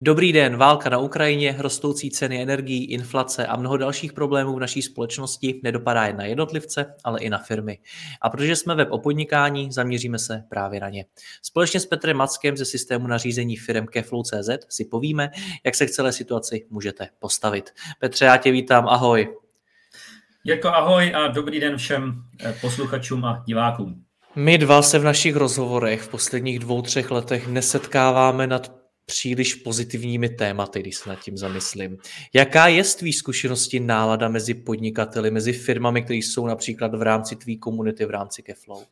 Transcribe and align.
Dobrý 0.00 0.32
den, 0.32 0.56
válka 0.56 0.90
na 0.90 0.98
Ukrajině, 0.98 1.56
rostoucí 1.58 2.10
ceny 2.10 2.42
energií, 2.42 2.84
inflace 2.84 3.46
a 3.46 3.56
mnoho 3.56 3.76
dalších 3.76 4.12
problémů 4.12 4.54
v 4.54 4.60
naší 4.60 4.82
společnosti 4.82 5.60
nedopadá 5.62 6.06
jen 6.06 6.16
na 6.16 6.24
jednotlivce, 6.24 6.94
ale 7.04 7.20
i 7.20 7.30
na 7.30 7.38
firmy. 7.38 7.78
A 8.20 8.30
protože 8.30 8.56
jsme 8.56 8.74
web 8.74 8.88
o 8.90 8.98
podnikání, 8.98 9.72
zaměříme 9.72 10.18
se 10.18 10.44
právě 10.48 10.80
na 10.80 10.88
ně. 10.88 11.04
Společně 11.42 11.80
s 11.80 11.86
Petrem 11.86 12.16
Mackem 12.16 12.56
ze 12.56 12.64
systému 12.64 13.06
nařízení 13.06 13.56
firm 13.56 13.86
Keflow.cz 13.86 14.50
si 14.68 14.84
povíme, 14.84 15.30
jak 15.64 15.74
se 15.74 15.86
k 15.86 15.90
celé 15.90 16.12
situaci 16.12 16.66
můžete 16.70 17.08
postavit. 17.18 17.70
Petře, 18.00 18.24
já 18.24 18.36
tě 18.36 18.50
vítám, 18.50 18.88
ahoj. 18.88 19.36
Jirko, 20.44 20.68
ahoj 20.68 21.14
a 21.14 21.28
dobrý 21.28 21.60
den 21.60 21.76
všem 21.76 22.22
eh, 22.44 22.54
posluchačům 22.60 23.24
a 23.24 23.42
divákům. 23.46 24.02
My 24.34 24.58
dva 24.58 24.82
se 24.82 24.98
v 24.98 25.04
našich 25.04 25.36
rozhovorech 25.36 26.02
v 26.02 26.08
posledních 26.08 26.58
dvou, 26.58 26.82
třech 26.82 27.10
letech 27.10 27.48
nesetkáváme 27.48 28.46
nad 28.46 28.85
příliš 29.06 29.54
pozitivními 29.54 30.28
tématy, 30.28 30.80
když 30.80 30.96
se 30.96 31.08
nad 31.08 31.20
tím 31.20 31.38
zamyslím. 31.38 31.98
Jaká 32.34 32.66
je 32.66 32.84
z 32.84 32.94
tvý 32.94 33.12
zkušenosti 33.12 33.80
nálada 33.80 34.28
mezi 34.28 34.54
podnikateli, 34.54 35.30
mezi 35.30 35.52
firmami, 35.52 36.02
které 36.02 36.16
jsou 36.16 36.46
například 36.46 36.94
v 36.94 37.02
rámci 37.02 37.36
tvý 37.36 37.58
komunity, 37.58 38.04
v 38.04 38.10
rámci 38.10 38.42
Keflow? 38.42 38.84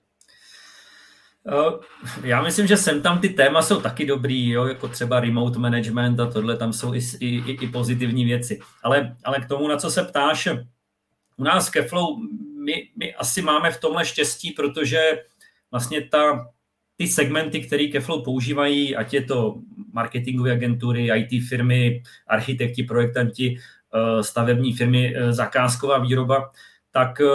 Eh, 1.49 2.27
já 2.27 2.43
myslím, 2.43 2.67
že 2.67 2.77
sem 2.77 3.03
tam 3.03 3.21
ty 3.21 3.29
téma 3.29 3.63
jsou 3.63 3.81
taky 3.81 4.07
dobrý, 4.07 4.51
jo, 4.51 4.65
jako 4.65 4.89
třeba 4.89 5.21
remote 5.21 5.59
management 5.59 6.21
a 6.21 6.27
tohle, 6.27 6.57
tam 6.57 6.73
jsou 6.73 6.95
i, 6.95 7.01
i, 7.21 7.53
i 7.53 7.69
pozitivní 7.69 8.25
věci. 8.25 8.61
Ale, 8.83 9.17
ale 9.25 9.41
k 9.41 9.49
tomu, 9.49 9.69
na 9.69 9.77
co 9.77 9.91
se 9.91 10.03
ptáš, 10.03 10.49
u 11.37 11.45
nás 11.45 11.71
Keflow, 11.71 12.19
my, 12.65 12.89
my 12.97 13.15
asi 13.15 13.43
máme 13.43 13.71
v 13.71 13.81
tomhle 13.81 14.05
štěstí, 14.05 14.51
protože 14.51 15.23
vlastně 15.71 16.09
ta 16.09 16.49
ty 16.97 17.07
segmenty, 17.07 17.61
které 17.61 17.87
Keflow 17.87 18.25
používají, 18.25 18.97
ať 18.97 19.15
je 19.15 19.23
to 19.23 19.55
marketingové 19.93 20.53
agentury, 20.53 21.11
IT 21.15 21.49
firmy, 21.49 22.03
architekti, 22.27 22.83
projektanti, 22.83 23.57
eh, 23.59 24.23
stavební 24.23 24.73
firmy, 24.73 25.15
eh, 25.17 25.33
zakázková 25.33 25.99
výroba, 25.99 26.51
tak 26.91 27.21
eh, 27.21 27.27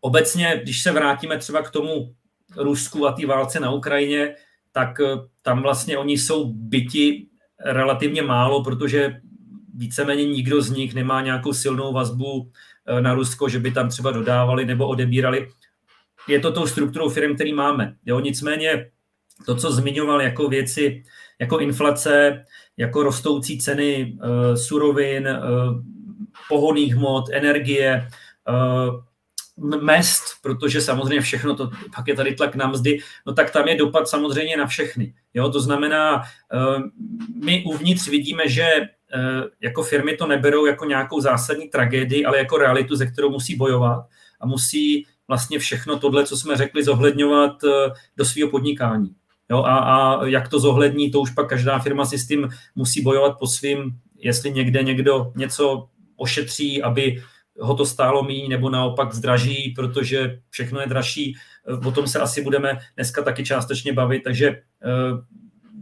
obecně, 0.00 0.60
když 0.62 0.82
se 0.82 0.92
vrátíme 0.92 1.38
třeba 1.38 1.62
k 1.62 1.70
tomu 1.70 2.14
Rusku 2.56 3.06
a 3.06 3.12
té 3.12 3.26
válce 3.26 3.60
na 3.60 3.70
Ukrajině, 3.70 4.34
tak 4.72 5.00
tam 5.42 5.62
vlastně 5.62 5.98
oni 5.98 6.18
jsou 6.18 6.52
byti 6.52 7.26
relativně 7.64 8.22
málo, 8.22 8.64
protože 8.64 9.20
víceméně 9.74 10.24
nikdo 10.24 10.62
z 10.62 10.70
nich 10.70 10.94
nemá 10.94 11.22
nějakou 11.22 11.52
silnou 11.52 11.92
vazbu 11.92 12.50
na 13.00 13.14
Rusko, 13.14 13.48
že 13.48 13.58
by 13.58 13.70
tam 13.70 13.88
třeba 13.88 14.10
dodávali 14.10 14.64
nebo 14.64 14.88
odebírali 14.88 15.48
je 16.30 16.40
to 16.40 16.52
tou 16.52 16.66
strukturou 16.66 17.08
firm, 17.08 17.34
který 17.34 17.52
máme. 17.52 17.94
Jo, 18.06 18.20
nicméně 18.20 18.90
to, 19.46 19.54
co 19.54 19.72
zmiňoval 19.72 20.22
jako 20.22 20.48
věci, 20.48 21.04
jako 21.40 21.58
inflace, 21.58 22.44
jako 22.76 23.02
rostoucí 23.02 23.58
ceny 23.58 24.18
uh, 24.22 24.54
surovin, 24.54 25.28
uh, 25.28 25.82
pohodných 26.48 26.94
hmot, 26.94 27.24
energie, 27.32 28.08
uh, 28.48 29.80
mest, 29.82 30.22
protože 30.42 30.80
samozřejmě 30.80 31.20
všechno 31.20 31.56
to, 31.56 31.70
pak 31.96 32.08
je 32.08 32.14
tady 32.14 32.34
tlak 32.34 32.54
na 32.54 32.66
mzdy, 32.66 32.98
no 33.26 33.32
tak 33.32 33.50
tam 33.50 33.68
je 33.68 33.76
dopad 33.76 34.08
samozřejmě 34.08 34.56
na 34.56 34.66
všechny. 34.66 35.14
Jo, 35.34 35.48
to 35.48 35.60
znamená, 35.60 36.16
uh, 36.16 36.82
my 37.44 37.64
uvnitř 37.66 38.08
vidíme, 38.08 38.48
že 38.48 38.70
jako 39.60 39.82
firmy 39.82 40.16
to 40.16 40.26
neberou 40.26 40.66
jako 40.66 40.84
nějakou 40.84 41.20
zásadní 41.20 41.68
tragédii, 41.68 42.24
ale 42.24 42.38
jako 42.38 42.58
realitu, 42.58 42.96
ze 42.96 43.06
kterou 43.06 43.30
musí 43.30 43.56
bojovat 43.56 44.06
a 44.40 44.46
musí 44.46 45.06
vlastně 45.30 45.58
všechno 45.58 45.98
tohle, 45.98 46.26
co 46.26 46.36
jsme 46.36 46.56
řekli, 46.56 46.84
zohledňovat 46.84 47.64
eh, 47.64 47.90
do 48.16 48.24
svého 48.24 48.50
podnikání. 48.50 49.14
Jo, 49.50 49.62
a, 49.62 49.78
a 49.78 50.26
jak 50.26 50.48
to 50.48 50.60
zohlední, 50.60 51.10
to 51.10 51.20
už 51.20 51.30
pak 51.30 51.48
každá 51.48 51.78
firma 51.78 52.04
si 52.04 52.18
s 52.18 52.26
tím 52.26 52.48
musí 52.74 53.02
bojovat 53.02 53.38
po 53.38 53.46
svým, 53.46 53.94
jestli 54.18 54.52
někde 54.52 54.82
někdo 54.82 55.32
něco 55.36 55.88
ošetří, 56.16 56.82
aby 56.82 57.22
ho 57.60 57.74
to 57.74 57.86
stálo 57.86 58.22
méně, 58.22 58.48
nebo 58.48 58.70
naopak 58.70 59.14
zdraží, 59.14 59.72
protože 59.76 60.40
všechno 60.50 60.80
je 60.80 60.86
dražší. 60.86 61.36
Eh, 61.68 61.86
o 61.88 61.92
tom 61.92 62.06
se 62.06 62.18
asi 62.18 62.42
budeme 62.42 62.78
dneska 62.96 63.22
taky 63.22 63.44
částečně 63.44 63.92
bavit, 63.92 64.22
takže 64.26 64.50
uh, 64.50 65.18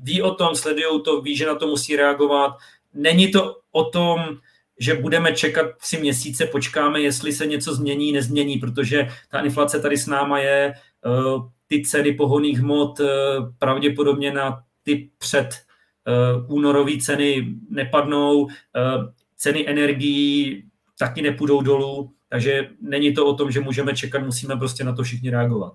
ví 0.03 0.23
o 0.23 0.35
tom, 0.35 0.55
sledují 0.55 1.03
to, 1.05 1.21
ví, 1.21 1.37
že 1.37 1.47
na 1.47 1.55
to 1.55 1.67
musí 1.67 1.97
reagovat. 1.97 2.53
Není 2.95 3.33
to 3.33 3.57
o 3.73 3.85
tom, 3.85 4.21
že 4.81 4.95
budeme 4.95 5.33
čekat 5.33 5.67
tři 5.77 6.01
měsíce, 6.01 6.47
počkáme, 6.47 7.01
jestli 7.01 7.33
se 7.33 7.47
něco 7.47 7.75
změní, 7.75 8.13
nezmění, 8.13 8.59
protože 8.59 9.09
ta 9.29 9.41
inflace 9.41 9.81
tady 9.81 9.97
s 9.97 10.07
náma 10.07 10.39
je, 10.39 10.75
eh, 11.07 11.11
ty 11.67 11.83
ceny 11.83 12.13
pohoných 12.13 12.59
hmot 12.59 13.01
eh, 13.01 13.07
pravděpodobně 13.59 14.33
na 14.33 14.63
ty 14.83 15.11
před 15.19 15.49
eh, 15.49 16.13
únorové 16.49 16.93
ceny 17.01 17.55
nepadnou, 17.71 18.49
ceny 19.37 19.69
energií 19.69 20.65
taky 20.99 21.23
nepůjdou 21.23 21.63
dolů, 21.63 22.13
takže 22.29 22.69
není 22.81 23.15
to 23.15 23.27
o 23.27 23.35
tom, 23.35 23.51
že 23.51 23.61
můžeme 23.61 23.97
čekat, 23.97 24.23
musíme 24.23 24.57
prostě 24.57 24.85
na 24.85 24.93
to 24.93 25.03
všichni 25.03 25.31
reagovat. 25.31 25.73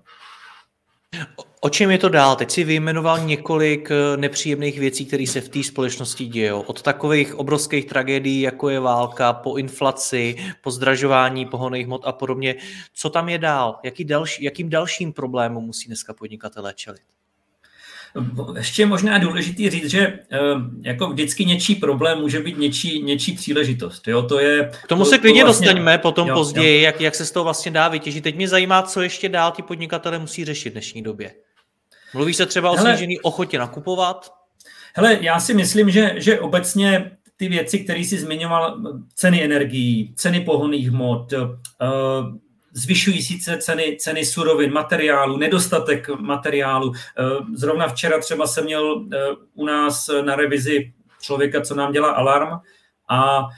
O 1.60 1.70
čem 1.70 1.90
je 1.90 1.98
to 1.98 2.08
dál? 2.08 2.36
Teď 2.36 2.50
si 2.50 2.64
vyjmenoval 2.64 3.18
několik 3.26 3.90
eh, 3.90 4.16
nepříjemných 4.16 4.78
věcí, 4.78 5.06
které 5.06 5.26
se 5.26 5.40
v 5.40 5.48
té 5.48 5.62
společnosti 5.62 6.26
dějou. 6.26 6.60
Od 6.60 6.82
takových 6.82 7.34
obrovských 7.34 7.84
tragédií, 7.84 8.40
jako 8.40 8.68
je 8.68 8.80
válka, 8.80 9.32
po 9.32 9.56
inflaci, 9.56 10.36
po 10.62 10.70
zdražování 10.70 11.46
pohoných 11.46 11.86
hmot 11.86 12.02
a 12.04 12.12
podobně. 12.12 12.54
Co 12.94 13.10
tam 13.10 13.28
je 13.28 13.38
dál? 13.38 13.80
Jaký 13.84 14.04
další, 14.04 14.44
jakým 14.44 14.68
dalším 14.68 15.12
problémům 15.12 15.64
musí 15.64 15.86
dneska 15.86 16.14
podnikatelé 16.14 16.74
čelit? 16.74 17.02
Ještě 18.56 18.82
je 18.82 18.86
možná 18.86 19.18
důležitý 19.18 19.70
říct, 19.70 19.90
že 19.90 20.00
eh, 20.00 20.38
jako 20.82 21.08
vždycky 21.08 21.44
něčí 21.44 21.74
problém 21.74 22.18
může 22.18 22.40
být 22.40 22.58
něčí, 22.58 23.02
něčí 23.02 23.32
příležitost. 23.32 24.08
Jo? 24.08 24.22
To 24.22 24.40
je, 24.40 24.70
K 24.84 24.86
tomu 24.86 25.04
to, 25.04 25.10
se 25.10 25.18
klidně 25.18 25.40
to 25.40 25.46
vlastně, 25.46 25.66
dostaňme 25.66 25.98
potom 25.98 26.28
jo, 26.28 26.34
později, 26.34 26.80
jo. 26.80 26.84
Jak, 26.84 27.00
jak 27.00 27.14
se 27.14 27.26
z 27.26 27.30
toho 27.30 27.44
vlastně 27.44 27.70
dá 27.70 27.88
vytěžit. 27.88 28.24
Teď 28.24 28.36
mě 28.36 28.48
zajímá, 28.48 28.82
co 28.82 29.02
ještě 29.02 29.28
dál 29.28 29.52
ti 29.52 29.62
podnikatele 29.62 30.18
musí 30.18 30.44
řešit 30.44 30.70
v 30.70 30.72
dnešní 30.72 31.02
době. 31.02 31.34
Mluví 32.14 32.34
se 32.34 32.46
třeba 32.46 32.70
o 32.70 32.76
snížené 32.76 33.14
ochotě 33.22 33.58
nakupovat? 33.58 34.30
Hele, 34.96 35.18
já 35.20 35.40
si 35.40 35.54
myslím, 35.54 35.90
že, 35.90 36.14
že 36.16 36.40
obecně 36.40 37.10
ty 37.36 37.48
věci, 37.48 37.78
které 37.78 37.98
jsi 38.00 38.18
zmiňoval, 38.18 38.80
ceny 39.14 39.44
energií, 39.44 40.14
ceny 40.16 40.40
pohonných 40.40 40.90
hmot, 40.90 41.32
uh, 42.74 42.80
zvyšují 42.80 43.22
se 43.22 43.58
ceny, 43.58 43.96
ceny 44.00 44.26
surovin, 44.26 44.72
materiálu, 44.72 45.36
nedostatek 45.36 46.08
materiálu. 46.08 46.88
Uh, 46.88 46.94
zrovna 47.54 47.88
včera 47.88 48.18
třeba 48.18 48.46
jsem 48.46 48.64
měl 48.64 48.94
uh, 48.94 49.06
u 49.54 49.66
nás 49.66 50.10
na 50.24 50.36
revizi 50.36 50.92
člověka, 51.20 51.60
co 51.60 51.74
nám 51.74 51.92
dělá 51.92 52.10
alarm, 52.10 52.48
a 53.08 53.48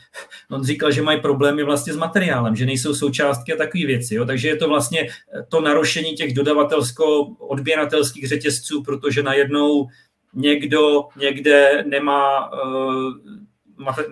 on 0.51 0.65
říkal, 0.65 0.91
že 0.91 1.03
mají 1.03 1.21
problémy 1.21 1.65
vlastně 1.65 1.93
s 1.93 1.97
materiálem, 1.97 2.57
že 2.57 2.67
nejsou 2.67 2.95
součástky 2.95 3.53
a 3.53 3.57
takové 3.57 3.87
věci. 3.87 4.15
Jo? 4.15 4.25
Takže 4.25 4.49
je 4.49 4.57
to 4.57 4.69
vlastně 4.69 5.09
to 5.49 5.61
narušení 5.61 6.15
těch 6.15 6.35
dodavatelsko-odběratelských 6.35 8.29
řetězců, 8.29 8.83
protože 8.83 9.23
najednou 9.23 9.87
někdo 10.35 11.05
někde 11.17 11.85
nemá 11.87 12.53
uh, 12.53 13.13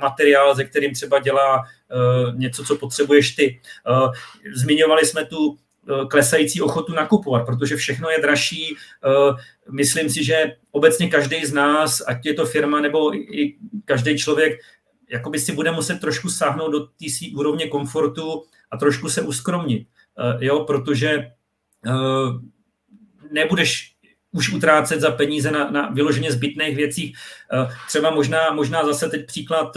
materiál, 0.01 0.55
ze 0.55 0.65
kterým 0.65 0.95
třeba 0.95 1.19
dělá 1.19 1.65
něco, 2.35 2.65
co 2.65 2.77
potřebuješ 2.77 3.35
ty. 3.35 3.61
Uh, 3.91 4.13
zmiňovali 4.55 5.07
jsme 5.07 5.27
tu 5.27 5.59
klesající 6.11 6.61
ochotu 6.61 6.93
nakupovat, 6.93 7.47
protože 7.47 7.77
všechno 7.77 8.11
je 8.11 8.21
dražší. 8.21 8.77
Myslím 9.71 10.11
si, 10.11 10.25
že 10.25 10.57
obecně 10.71 11.11
každý 11.11 11.47
z 11.47 11.53
nás, 11.53 12.03
ať 12.07 12.27
je 12.27 12.35
to 12.35 12.47
firma 12.47 12.81
nebo 12.81 13.15
i 13.15 13.57
každý 13.85 14.19
člověk, 14.19 14.61
jakoby 15.11 15.39
si 15.39 15.53
bude 15.53 15.71
muset 15.71 16.01
trošku 16.01 16.29
sáhnout 16.29 16.73
do 16.73 16.81
té 16.81 17.07
úrovně 17.37 17.69
komfortu 17.69 18.45
a 18.71 18.77
trošku 18.77 19.09
se 19.09 19.23
uskromnit, 19.23 19.89
jo, 20.41 20.61
protože 20.61 21.31
nebudeš 23.31 23.94
už 24.35 24.53
utrácet 24.53 25.01
za 25.01 25.11
peníze 25.11 25.51
na, 25.51 25.71
na 25.71 25.91
vyloženě 25.91 26.33
zbytných 26.33 26.77
věcích. 26.77 27.17
Uh, 27.53 27.73
třeba 27.87 28.11
možná, 28.11 28.51
možná 28.51 28.85
zase 28.85 29.09
teď 29.09 29.27
příklad, 29.27 29.77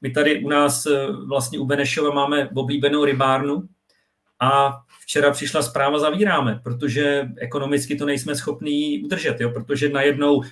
my 0.00 0.10
tady 0.10 0.44
u 0.44 0.48
nás 0.48 0.86
vlastně 1.26 1.58
u 1.58 1.64
Benešova 1.64 2.14
máme 2.14 2.48
oblíbenou 2.54 3.04
rybárnu 3.04 3.62
a 4.40 4.80
včera 5.00 5.30
přišla 5.30 5.62
zpráva 5.62 5.98
zavíráme, 5.98 6.60
protože 6.64 7.28
ekonomicky 7.36 7.96
to 7.96 8.06
nejsme 8.06 8.34
schopní 8.34 9.02
udržet, 9.04 9.40
jo? 9.40 9.50
protože 9.50 9.88
najednou 9.88 10.42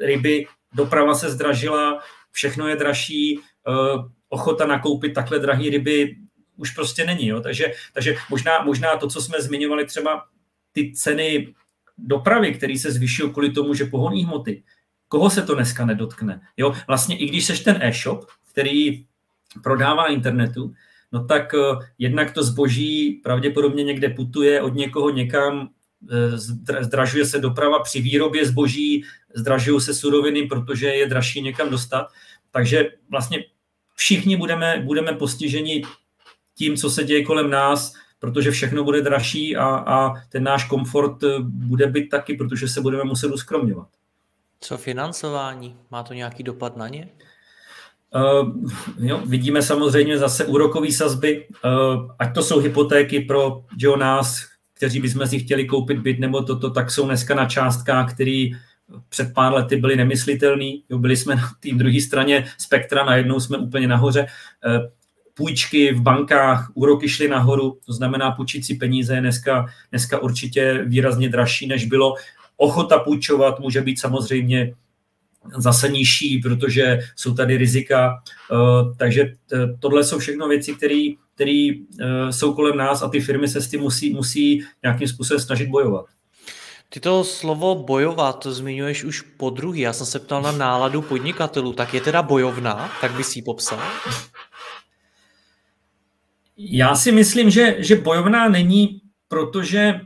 ryby, 0.00 0.46
doprava 0.74 1.14
se 1.14 1.30
zdražila, 1.30 2.00
všechno 2.32 2.68
je 2.68 2.76
dražší, 2.76 3.40
ochota 4.28 4.66
nakoupit 4.66 5.14
takhle 5.14 5.38
drahé 5.38 5.70
ryby 5.70 6.16
už 6.56 6.70
prostě 6.70 7.04
není. 7.04 7.26
Jo? 7.26 7.40
Takže, 7.40 7.72
takže 7.92 8.16
možná, 8.30 8.62
možná 8.62 8.96
to, 8.96 9.08
co 9.08 9.22
jsme 9.22 9.40
zmiňovali, 9.40 9.86
třeba 9.86 10.24
ty 10.72 10.92
ceny 10.92 11.54
dopravy, 11.98 12.54
které 12.54 12.78
se 12.78 12.92
zvyšují 12.92 13.32
kvůli 13.32 13.50
tomu, 13.50 13.74
že 13.74 13.84
pohoní 13.84 14.24
hmoty, 14.24 14.62
koho 15.08 15.30
se 15.30 15.42
to 15.42 15.54
dneska 15.54 15.86
nedotkne? 15.86 16.40
Jo? 16.56 16.74
Vlastně 16.86 17.18
i 17.18 17.26
když 17.26 17.44
seš 17.44 17.60
ten 17.60 17.78
e-shop, 17.80 18.24
který 18.52 19.04
prodává 19.62 20.06
internetu, 20.06 20.74
no 21.12 21.24
tak 21.24 21.52
uh, 21.52 21.82
jednak 21.98 22.32
to 22.32 22.42
zboží 22.42 23.20
pravděpodobně 23.24 23.84
někde 23.84 24.08
putuje 24.08 24.62
od 24.62 24.74
někoho 24.74 25.10
někam, 25.10 25.60
uh, 25.60 26.36
zdražuje 26.80 27.26
se 27.26 27.38
doprava 27.38 27.82
při 27.82 28.00
výrobě 28.00 28.46
zboží, 28.46 29.04
zdražují 29.34 29.80
se 29.80 29.94
suroviny, 29.94 30.46
protože 30.46 30.86
je 30.86 31.08
dražší 31.08 31.42
někam 31.42 31.70
dostat. 31.70 32.06
Takže 32.50 32.90
vlastně 33.10 33.44
všichni 33.94 34.36
budeme, 34.36 34.82
budeme 34.84 35.12
postiženi 35.12 35.82
tím, 36.54 36.76
co 36.76 36.90
se 36.90 37.04
děje 37.04 37.24
kolem 37.24 37.50
nás, 37.50 37.94
protože 38.24 38.50
všechno 38.50 38.84
bude 38.84 39.02
dražší 39.02 39.56
a, 39.56 39.66
a 39.66 40.14
ten 40.28 40.42
náš 40.42 40.64
komfort 40.64 41.22
eh, 41.22 41.28
bude 41.40 41.86
být 41.86 42.08
taky, 42.08 42.36
protože 42.36 42.68
se 42.68 42.80
budeme 42.80 43.04
muset 43.04 43.32
uskromňovat. 43.32 43.88
Co 44.60 44.78
financování? 44.78 45.76
Má 45.90 46.02
to 46.02 46.14
nějaký 46.14 46.42
dopad 46.42 46.76
na 46.76 46.88
ně? 46.88 47.08
Uh, 48.14 48.48
jo, 48.98 49.22
vidíme 49.26 49.62
samozřejmě 49.62 50.18
zase 50.18 50.46
úrokové 50.46 50.92
sazby, 50.92 51.46
uh, 51.64 52.10
ať 52.18 52.34
to 52.34 52.42
jsou 52.42 52.60
hypotéky 52.60 53.20
pro 53.20 53.64
jo, 53.78 53.96
nás, 53.96 54.40
kteří 54.74 55.00
bychom 55.00 55.26
si 55.26 55.38
chtěli 55.38 55.66
koupit 55.66 55.98
byt 55.98 56.18
nebo 56.18 56.42
toto, 56.42 56.70
tak 56.70 56.90
jsou 56.90 57.06
dneska 57.06 57.34
na 57.34 57.46
částkách, 57.46 58.14
které 58.14 58.48
před 59.08 59.34
pár 59.34 59.52
lety 59.52 59.76
byly 59.76 59.96
nemyslitelné. 59.96 60.72
Byli 60.96 61.16
jsme 61.16 61.34
na 61.34 61.50
té 61.60 61.68
druhé 61.74 62.00
straně 62.00 62.46
spektra, 62.58 63.04
najednou 63.04 63.40
jsme 63.40 63.58
úplně 63.58 63.88
nahoře. 63.88 64.26
Půjčky 65.34 65.92
v 65.92 66.00
bankách, 66.00 66.70
úroky 66.74 67.08
šly 67.08 67.28
nahoru, 67.28 67.78
to 67.86 67.92
znamená 67.92 68.30
půjčit 68.30 68.64
si 68.64 68.74
peníze 68.74 69.14
je 69.14 69.20
dneska, 69.20 69.66
dneska 69.90 70.18
určitě 70.18 70.84
výrazně 70.86 71.28
dražší, 71.28 71.66
než 71.66 71.84
bylo. 71.84 72.14
Ochota 72.56 72.98
půjčovat 72.98 73.60
může 73.60 73.80
být 73.80 74.00
samozřejmě 74.00 74.74
zase 75.56 75.88
nižší, 75.88 76.38
protože 76.38 76.98
jsou 77.16 77.34
tady 77.34 77.56
rizika. 77.56 78.22
Eh, 78.52 78.94
takže 78.96 79.22
eh, 79.22 79.58
tohle 79.80 80.04
jsou 80.04 80.18
všechno 80.18 80.48
věci, 80.48 80.74
které 80.74 81.08
eh, 81.40 82.32
jsou 82.32 82.54
kolem 82.54 82.76
nás 82.76 83.02
a 83.02 83.08
ty 83.08 83.20
firmy 83.20 83.48
se 83.48 83.60
s 83.60 83.68
tím 83.68 83.80
musí, 83.80 84.14
musí 84.14 84.64
nějakým 84.82 85.08
způsobem 85.08 85.40
snažit 85.40 85.68
bojovat. 85.68 86.06
Ty 86.88 87.00
to 87.00 87.24
slovo 87.24 87.74
bojovat 87.74 88.46
zmiňuješ 88.46 89.04
už 89.04 89.20
po 89.20 89.50
druhý. 89.50 89.80
Já 89.80 89.92
jsem 89.92 90.06
se 90.06 90.18
ptal 90.18 90.42
na 90.42 90.52
náladu 90.52 91.02
podnikatelů. 91.02 91.72
Tak 91.72 91.94
je 91.94 92.00
teda 92.00 92.22
bojovná? 92.22 92.90
Tak 93.00 93.12
bys 93.12 93.36
ji 93.36 93.42
popsal? 93.42 93.80
Já 96.56 96.94
si 96.94 97.12
myslím, 97.12 97.50
že, 97.50 97.76
že 97.78 97.96
bojovná 97.96 98.48
není, 98.48 99.00
protože 99.28 100.00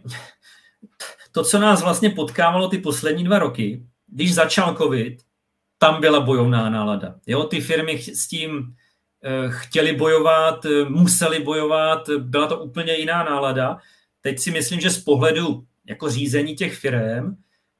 to, 1.33 1.45
co 1.45 1.59
nás 1.59 1.83
vlastně 1.83 2.11
potkávalo 2.11 2.69
ty 2.69 2.79
poslední 2.79 3.25
dva 3.25 3.39
roky, 3.39 3.87
když 4.07 4.35
začal 4.35 4.75
covid, 4.75 5.23
tam 5.79 6.01
byla 6.01 6.21
bojovná 6.21 6.71
nálada. 6.71 7.15
Jo, 7.27 7.45
ty 7.45 7.61
firmy 7.61 7.99
s 7.99 8.29
tím 8.29 8.75
eh, 9.25 9.49
chtěli 9.49 9.93
bojovat, 9.93 10.65
eh, 10.65 10.85
museli 10.85 11.41
bojovat, 11.41 12.11
byla 12.19 12.47
to 12.47 12.59
úplně 12.59 12.97
jiná 12.97 13.25
nálada. 13.25 13.79
Teď 14.21 14.39
si 14.39 14.51
myslím, 14.51 14.81
že 14.81 14.91
z 14.91 15.05
pohledu 15.05 15.65
jako 15.87 16.11
řízení 16.11 16.55
těch 16.55 16.79
firm, 16.79 17.37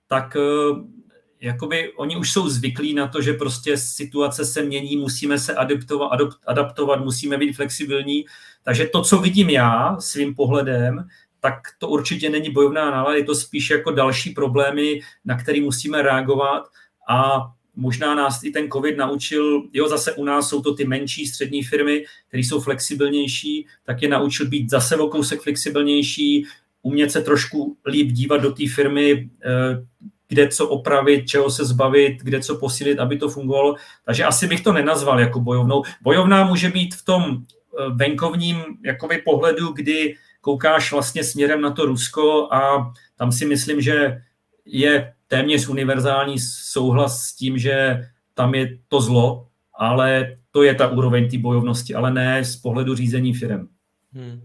tak 0.07 0.37
eh, 0.37 0.98
jakoby 1.41 1.93
oni 1.93 2.17
už 2.17 2.33
jsou 2.33 2.49
zvyklí 2.49 2.95
na 2.95 3.09
to, 3.09 3.23
že 3.23 3.33
prostě 3.33 3.77
situace 3.77 4.45
se 4.45 4.63
mění, 4.63 4.97
musíme 4.97 5.39
se 5.39 5.55
adaptovat, 5.55 6.21
adaptovat 6.47 7.05
musíme 7.05 7.39
být 7.39 7.53
flexibilní. 7.53 8.25
Takže 8.63 8.87
to, 8.87 9.03
co 9.03 9.19
vidím 9.19 9.51
já 9.51 9.97
svým 10.01 10.35
pohledem, 10.35 11.09
tak 11.41 11.55
to 11.79 11.89
určitě 11.89 12.31
není 12.31 12.51
bojovná 12.51 12.91
nálada, 12.91 13.17
je 13.17 13.25
to 13.25 13.35
spíš 13.35 13.71
jako 13.71 13.91
další 13.91 14.31
problémy, 14.31 15.01
na 15.25 15.39
které 15.39 15.61
musíme 15.61 16.03
reagovat 16.03 16.69
a 17.09 17.39
možná 17.77 18.15
nás 18.15 18.43
i 18.45 18.51
ten 18.51 18.71
COVID 18.71 18.97
naučil, 18.97 19.63
jo, 19.73 19.89
zase 19.89 20.13
u 20.13 20.25
nás 20.25 20.49
jsou 20.49 20.63
to 20.63 20.75
ty 20.75 20.85
menší 20.85 21.27
střední 21.27 21.63
firmy, 21.63 22.05
které 22.29 22.41
jsou 22.41 22.61
flexibilnější, 22.61 23.67
tak 23.85 24.03
je 24.03 24.09
naučil 24.09 24.49
být 24.49 24.71
zase 24.71 24.97
o 24.97 25.09
kousek 25.09 25.41
flexibilnější, 25.41 26.47
umět 26.83 27.11
se 27.11 27.23
trošku 27.23 27.77
líp 27.87 28.13
dívat 28.13 28.39
do 28.39 28.53
té 28.53 28.65
firmy, 28.75 29.31
eh, 29.45 29.87
kde 30.29 30.49
co 30.49 30.69
opravit, 30.69 31.29
čeho 31.29 31.51
se 31.51 31.65
zbavit, 31.65 32.23
kde 32.23 32.41
co 32.41 32.57
posílit, 32.57 32.99
aby 32.99 33.17
to 33.17 33.29
fungovalo. 33.29 33.75
Takže 34.05 34.25
asi 34.25 34.47
bych 34.47 34.61
to 34.61 34.73
nenazval 34.73 35.21
jako 35.21 35.41
bojovnou. 35.41 35.83
Bojovná 36.03 36.45
může 36.45 36.71
být 36.71 36.95
v 36.95 37.05
tom 37.05 37.23
eh, 37.25 37.91
venkovním 37.95 38.57
jakoby 38.85 39.19
pohledu, 39.19 39.73
kdy 39.73 40.17
koukáš 40.41 40.93
vlastně 40.93 41.25
směrem 41.25 41.61
na 41.61 41.71
to 41.71 41.85
Rusko 41.85 42.49
a 42.53 42.93
tam 43.17 43.33
si 43.33 43.47
myslím, 43.47 43.81
že 43.81 44.23
je 44.65 45.13
téměř 45.29 45.69
univerzální 45.69 46.39
souhlas 46.73 47.23
s 47.23 47.35
tím, 47.35 47.59
že 47.59 48.05
tam 48.35 48.55
je 48.55 48.79
to 48.89 49.01
zlo, 49.01 49.47
ale 49.79 50.37
to 50.51 50.63
je 50.63 50.75
ta 50.75 50.89
úroveň 50.89 51.31
té 51.31 51.39
bojovnosti, 51.39 51.95
ale 51.95 52.13
ne 52.13 52.45
z 52.45 52.57
pohledu 52.57 52.95
řízení 52.95 53.35
firm. 53.35 53.69
Hmm. 54.13 54.41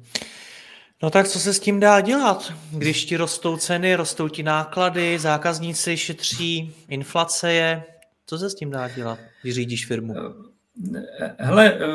No 1.04 1.10
tak 1.10 1.28
co 1.28 1.40
se 1.40 1.54
s 1.54 1.60
tím 1.60 1.80
dá 1.80 2.02
dělat, 2.02 2.54
když 2.72 3.06
ti 3.06 3.18
rostou 3.18 3.58
ceny, 3.58 3.96
rostou 3.96 4.28
ti 4.28 4.44
náklady, 4.44 5.20
zákazníci 5.20 5.98
šetří, 5.98 6.76
inflace 6.90 7.54
je, 7.54 7.84
co 8.26 8.38
se 8.38 8.50
s 8.50 8.56
tím 8.56 8.72
dá 8.72 8.88
dělat, 8.88 9.20
když 9.42 9.56
řídíš 9.56 9.86
firmu? 9.86 10.16
Eh, 10.96 11.36
hele, 11.40 11.74
eh, 11.74 11.88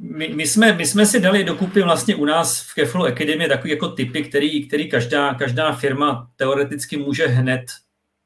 my, 0.00 0.28
my, 0.28 0.46
jsme, 0.46 0.72
my 0.72 0.86
jsme 0.86 1.06
si 1.06 1.20
dali 1.20 1.44
dokupy 1.44 1.82
vlastně 1.82 2.14
u 2.14 2.24
nás 2.24 2.60
v 2.60 2.74
Keflu 2.74 3.04
Academy 3.04 3.48
takový 3.48 3.70
jako 3.70 3.88
typy, 3.88 4.22
který, 4.22 4.66
který 4.66 4.90
každá, 4.90 5.34
každá 5.34 5.72
firma 5.72 6.30
teoreticky 6.36 6.96
může 6.96 7.26
hned 7.26 7.64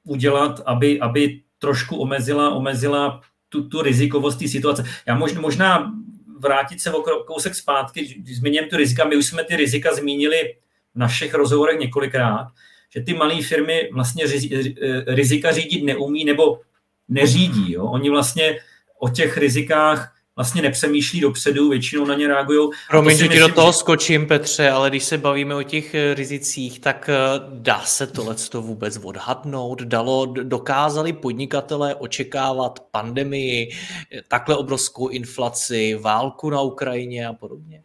udělat, 0.04 0.60
aby, 0.66 1.00
aby 1.00 1.40
trošku 1.58 1.96
omezila, 1.96 2.54
omezila 2.54 3.20
tu, 3.48 3.68
tu 3.68 3.82
rizikovost 3.82 4.38
té 4.38 4.48
situace. 4.48 4.84
Já 5.06 5.14
možná, 5.14 5.40
možná 5.40 5.92
vrátit 6.38 6.80
se 6.80 6.92
o 6.92 7.02
kousek 7.24 7.54
zpátky, 7.54 8.22
zmíním 8.24 8.64
tu 8.70 8.76
rizika, 8.76 9.04
my 9.04 9.16
už 9.16 9.26
jsme 9.26 9.44
ty 9.44 9.56
rizika 9.56 9.94
zmínili 9.94 10.56
v 10.94 10.98
našich 10.98 11.34
rozhovorech 11.34 11.80
několikrát, 11.80 12.48
že 12.90 13.00
ty 13.00 13.14
malé 13.14 13.42
firmy 13.42 13.90
vlastně 13.92 14.24
rizika 15.06 15.52
řídit 15.52 15.84
neumí 15.84 16.24
nebo 16.24 16.60
neřídí. 17.08 17.72
Jo? 17.72 17.84
Oni 17.84 18.10
vlastně 18.10 18.58
o 18.98 19.08
těch 19.08 19.36
rizikách 19.36 20.15
vlastně 20.36 20.62
nepřemýšlí 20.62 21.20
dopředu, 21.20 21.68
většinou 21.68 22.06
na 22.06 22.14
ně 22.14 22.28
reagují. 22.28 22.70
Promiň, 22.90 23.16
že 23.16 23.28
ti 23.28 23.38
do 23.38 23.48
toho 23.48 23.72
skočím, 23.72 24.26
Petře, 24.26 24.70
ale 24.70 24.90
když 24.90 25.04
se 25.04 25.18
bavíme 25.18 25.54
o 25.54 25.62
těch 25.62 25.94
eh, 25.94 26.14
rizicích, 26.14 26.80
tak 26.80 27.10
eh, 27.12 27.40
dá 27.48 27.80
se 27.80 28.06
tohle 28.06 28.34
to 28.34 28.62
vůbec 28.62 28.98
odhadnout? 29.02 29.82
Dalo, 29.82 30.26
dokázali 30.26 31.12
podnikatelé 31.12 31.94
očekávat 31.94 32.80
pandemii, 32.90 33.70
takhle 34.28 34.56
obrovskou 34.56 35.08
inflaci, 35.08 35.94
válku 35.94 36.50
na 36.50 36.60
Ukrajině 36.60 37.26
a 37.26 37.32
podobně? 37.32 37.82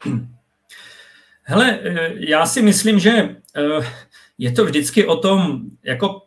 Hele, 1.43 1.79
eh, 1.83 2.13
já 2.17 2.45
si 2.45 2.61
myslím, 2.61 2.99
že 2.99 3.35
je 4.37 4.51
to 4.51 4.65
vždycky 4.65 5.05
o 5.05 5.15
tom, 5.15 5.61
jako 5.83 6.21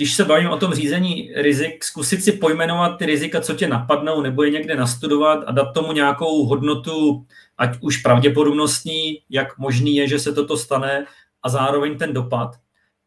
když 0.00 0.14
se 0.14 0.24
bavím 0.24 0.50
o 0.50 0.56
tom 0.56 0.74
řízení 0.74 1.32
rizik, 1.36 1.84
zkusit 1.84 2.24
si 2.24 2.32
pojmenovat 2.32 2.98
ty 2.98 3.06
rizika, 3.06 3.40
co 3.40 3.54
tě 3.54 3.68
napadnou, 3.68 4.22
nebo 4.22 4.42
je 4.42 4.50
někde 4.50 4.76
nastudovat 4.76 5.44
a 5.46 5.52
dát 5.52 5.72
tomu 5.72 5.92
nějakou 5.92 6.46
hodnotu, 6.46 7.26
ať 7.58 7.78
už 7.80 7.96
pravděpodobnostní, 7.96 9.22
jak 9.30 9.58
možný 9.58 9.96
je, 9.96 10.08
že 10.08 10.18
se 10.18 10.32
toto 10.32 10.56
stane, 10.56 11.06
a 11.42 11.48
zároveň 11.48 11.98
ten 11.98 12.12
dopad. 12.12 12.56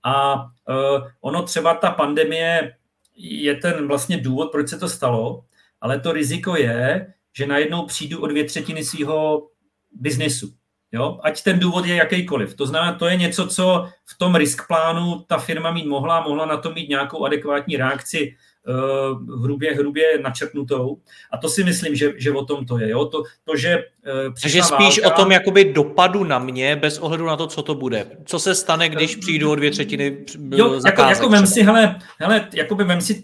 A 0.03 0.35
uh, 0.35 1.07
ono 1.21 1.43
třeba 1.43 1.73
ta 1.73 1.91
pandemie 1.91 2.75
je 3.15 3.55
ten 3.55 3.87
vlastně 3.87 4.17
důvod, 4.17 4.51
proč 4.51 4.69
se 4.69 4.77
to 4.77 4.89
stalo, 4.89 5.45
ale 5.81 5.99
to 5.99 6.11
riziko 6.11 6.57
je, 6.57 7.13
že 7.37 7.47
najednou 7.47 7.85
přijdu 7.85 8.21
o 8.21 8.27
dvě 8.27 8.43
třetiny 8.43 8.83
svého 8.83 9.47
biznesu. 9.91 10.53
Jo? 10.93 11.19
Ať 11.23 11.43
ten 11.43 11.59
důvod 11.59 11.85
je 11.85 11.95
jakýkoliv. 11.95 12.55
To 12.55 12.65
znamená, 12.65 12.93
to 12.93 13.07
je 13.07 13.15
něco, 13.15 13.47
co 13.47 13.89
v 14.05 14.17
tom 14.17 14.35
risk 14.35 14.67
plánu 14.67 15.23
ta 15.27 15.37
firma 15.37 15.71
mít 15.71 15.87
mohla, 15.87 16.21
mohla 16.21 16.45
na 16.45 16.57
to 16.57 16.71
mít 16.71 16.89
nějakou 16.89 17.25
adekvátní 17.25 17.77
reakci 17.77 18.35
uh, 18.67 19.43
hrubě, 19.43 19.73
hrubě 19.73 20.19
načrtnutou. 20.21 20.97
A 21.31 21.37
to 21.37 21.49
si 21.49 21.63
myslím, 21.63 21.95
že, 21.95 22.11
že 22.17 22.31
o 22.31 22.45
tom 22.45 22.65
to 22.65 22.77
je. 22.79 22.89
Jo? 22.89 23.05
To, 23.05 23.23
to, 23.43 23.55
že 23.55 23.77
uh, 23.77 24.33
Takže 24.41 24.63
spíš 24.63 25.01
válka... 25.01 25.15
o 25.15 25.21
tom 25.21 25.31
jakoby 25.31 25.73
dopadu 25.73 26.23
na 26.23 26.39
mě, 26.39 26.75
bez 26.75 26.99
ohledu 26.99 27.25
na 27.25 27.37
to, 27.37 27.47
co 27.47 27.63
to 27.63 27.75
bude. 27.75 28.07
Co 28.25 28.39
se 28.39 28.55
stane, 28.55 28.89
když 28.89 29.15
přijdu 29.15 29.51
o 29.51 29.55
dvě 29.55 29.71
třetiny 29.71 30.17
jo, 30.55 30.79
jako, 30.85 31.01
jako 31.01 31.29
vem 31.29 31.47
si, 31.47 31.63
hele, 31.63 31.99
hele, 32.17 32.47
jakoby 32.53 32.83
vem 32.83 33.01
si, 33.01 33.23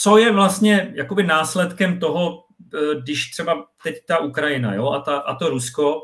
co 0.00 0.18
je 0.18 0.32
vlastně 0.32 0.92
jakoby 0.94 1.22
následkem 1.22 1.98
toho, 1.98 2.44
když 3.02 3.30
třeba 3.30 3.64
teď 3.82 3.96
ta 4.06 4.18
Ukrajina 4.18 4.74
jo, 4.74 4.90
a, 4.90 5.00
ta, 5.00 5.16
a 5.16 5.34
to 5.34 5.50
Rusko, 5.50 6.00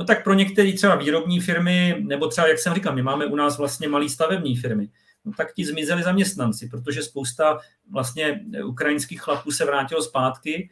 no 0.00 0.06
tak 0.06 0.24
pro 0.24 0.34
některé 0.34 0.72
třeba 0.72 0.94
výrobní 0.94 1.40
firmy, 1.40 1.96
nebo 2.00 2.26
třeba, 2.26 2.48
jak 2.48 2.58
jsem 2.58 2.74
říkal, 2.74 2.94
my 2.94 3.02
máme 3.02 3.26
u 3.26 3.36
nás 3.36 3.58
vlastně 3.58 3.88
malé 3.88 4.08
stavební 4.08 4.56
firmy, 4.56 4.88
no 5.24 5.32
tak 5.36 5.54
ti 5.54 5.64
zmizeli 5.64 6.02
zaměstnanci, 6.02 6.68
protože 6.68 7.02
spousta 7.02 7.58
vlastně 7.90 8.40
ukrajinských 8.64 9.20
chlapů 9.20 9.50
se 9.50 9.64
vrátilo 9.64 10.02
zpátky 10.02 10.70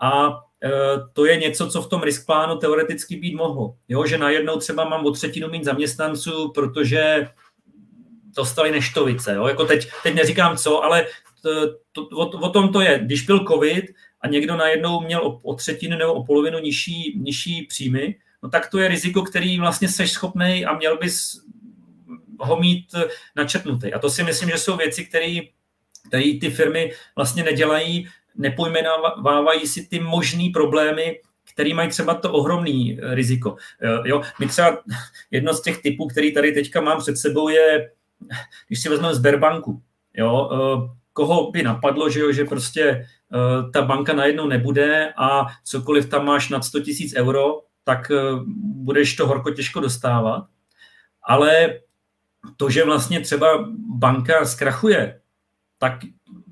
a 0.00 0.28
e, 0.64 0.70
to 1.12 1.26
je 1.26 1.36
něco, 1.36 1.70
co 1.70 1.82
v 1.82 1.88
tom 1.88 2.02
risk 2.02 2.26
plánu 2.26 2.56
teoreticky 2.56 3.16
být 3.16 3.34
mohlo. 3.34 3.76
Jo, 3.88 4.06
že 4.06 4.18
najednou 4.18 4.56
třeba 4.56 4.88
mám 4.88 5.06
o 5.06 5.10
třetinu 5.10 5.48
méně 5.48 5.64
zaměstnanců, 5.64 6.52
protože 6.54 7.28
dostali 8.36 8.70
neštovice. 8.70 9.34
Jo? 9.34 9.46
Jako 9.46 9.64
teď, 9.64 9.88
teď 10.02 10.14
neříkám 10.14 10.56
co, 10.56 10.84
ale 10.84 11.06
to, 11.42 11.50
to, 11.92 12.16
o, 12.16 12.26
o 12.26 12.48
tom 12.48 12.72
to 12.72 12.80
je. 12.80 12.98
Když 12.98 13.22
byl 13.22 13.46
covid 13.48 13.84
a 14.20 14.28
někdo 14.28 14.56
najednou 14.56 15.00
měl 15.00 15.26
o, 15.26 15.40
o 15.42 15.54
třetinu 15.54 15.98
nebo 15.98 16.14
o 16.14 16.24
polovinu 16.24 16.58
nižší, 16.58 17.18
nižší 17.20 17.66
příjmy, 17.66 18.16
no 18.42 18.48
tak 18.50 18.70
to 18.70 18.78
je 18.78 18.88
riziko, 18.88 19.22
který 19.22 19.58
vlastně 19.58 19.88
seš 19.88 20.12
schopný 20.12 20.64
a 20.64 20.76
měl 20.76 20.98
bys 20.98 21.40
ho 22.38 22.60
mít 22.60 22.94
načetnutý. 23.36 23.92
A 23.92 23.98
to 23.98 24.10
si 24.10 24.22
myslím, 24.22 24.50
že 24.50 24.58
jsou 24.58 24.76
věci, 24.76 25.04
které 25.04 25.40
ty 26.40 26.50
firmy 26.50 26.92
vlastně 27.16 27.42
nedělají, 27.42 28.08
nepojmenovávají 28.36 29.66
si 29.66 29.86
ty 29.86 30.00
možné 30.00 30.44
problémy, 30.52 31.20
který 31.52 31.74
mají 31.74 31.88
třeba 31.88 32.14
to 32.14 32.32
ohromný 32.32 32.98
riziko. 33.00 33.56
Jo, 34.04 34.22
my 34.40 34.46
třeba 34.46 34.78
jedno 35.30 35.54
z 35.54 35.62
těch 35.62 35.82
typů, 35.82 36.06
který 36.06 36.34
tady 36.34 36.52
teďka 36.52 36.80
mám 36.80 36.98
před 36.98 37.16
sebou, 37.16 37.48
je 37.48 37.90
když 38.68 38.80
si 38.80 38.88
vezmeme 38.88 39.14
Sberbanku, 39.14 39.82
jo, 40.14 40.50
eh, 40.52 40.96
koho 41.12 41.50
by 41.50 41.62
napadlo, 41.62 42.10
že, 42.10 42.20
jo, 42.20 42.32
že 42.32 42.44
prostě 42.44 42.82
eh, 42.82 43.70
ta 43.72 43.82
banka 43.82 44.12
najednou 44.12 44.46
nebude 44.46 45.12
a 45.16 45.46
cokoliv 45.64 46.08
tam 46.08 46.26
máš 46.26 46.48
nad 46.48 46.64
100 46.64 46.80
tisíc 46.80 47.14
euro, 47.16 47.60
tak 47.84 48.10
eh, 48.10 48.16
budeš 48.74 49.16
to 49.16 49.26
horko 49.26 49.50
těžko 49.50 49.80
dostávat. 49.80 50.46
Ale 51.22 51.80
to, 52.56 52.70
že 52.70 52.84
vlastně 52.84 53.20
třeba 53.20 53.64
banka 53.98 54.44
zkrachuje, 54.44 55.20
tak 55.78 55.92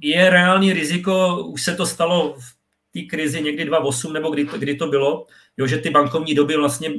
je 0.00 0.30
reálný 0.30 0.72
riziko, 0.72 1.44
už 1.44 1.62
se 1.62 1.74
to 1.74 1.86
stalo 1.86 2.36
v 2.40 2.54
té 2.92 3.00
krizi 3.00 3.42
někdy 3.42 3.64
2008 3.64 4.12
nebo 4.12 4.30
kdy, 4.30 4.48
kdy 4.58 4.74
to 4.74 4.86
bylo, 4.86 5.26
jo, 5.56 5.66
že 5.66 5.78
ty 5.78 5.90
bankovní 5.90 6.34
doby 6.34 6.56
vlastně, 6.56 6.90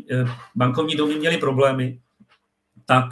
bankovní 0.56 0.96
domy 0.96 1.16
měly 1.16 1.38
problémy, 1.38 2.00
tak 2.86 3.06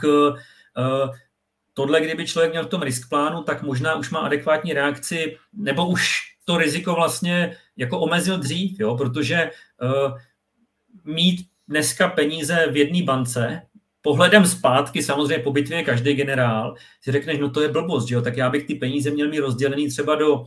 tohle, 1.78 2.00
kdyby 2.00 2.26
člověk 2.26 2.52
měl 2.52 2.64
v 2.64 2.68
tom 2.68 2.82
risk 2.82 3.08
plánu, 3.08 3.42
tak 3.42 3.62
možná 3.62 3.94
už 3.94 4.10
má 4.10 4.20
adekvátní 4.20 4.72
reakci, 4.72 5.38
nebo 5.52 5.86
už 5.86 6.34
to 6.44 6.58
riziko 6.58 6.94
vlastně 6.94 7.56
jako 7.76 8.00
omezil 8.00 8.38
dřív, 8.38 8.80
jo? 8.80 8.96
protože 8.96 9.50
uh, 9.82 10.18
mít 11.04 11.46
dneska 11.68 12.08
peníze 12.08 12.66
v 12.70 12.76
jedné 12.76 13.02
bance, 13.02 13.62
pohledem 14.02 14.46
zpátky, 14.46 15.02
samozřejmě 15.02 15.38
po 15.38 15.52
bitvě 15.52 15.82
každý 15.82 16.14
generál, 16.14 16.74
si 17.00 17.12
řekneš, 17.12 17.38
no 17.38 17.50
to 17.50 17.62
je 17.62 17.68
blbost, 17.68 18.08
že 18.08 18.14
jo? 18.14 18.22
tak 18.22 18.36
já 18.36 18.50
bych 18.50 18.66
ty 18.66 18.74
peníze 18.74 19.10
měl 19.10 19.28
mít 19.28 19.38
rozdělený 19.38 19.88
třeba 19.88 20.14
do 20.14 20.44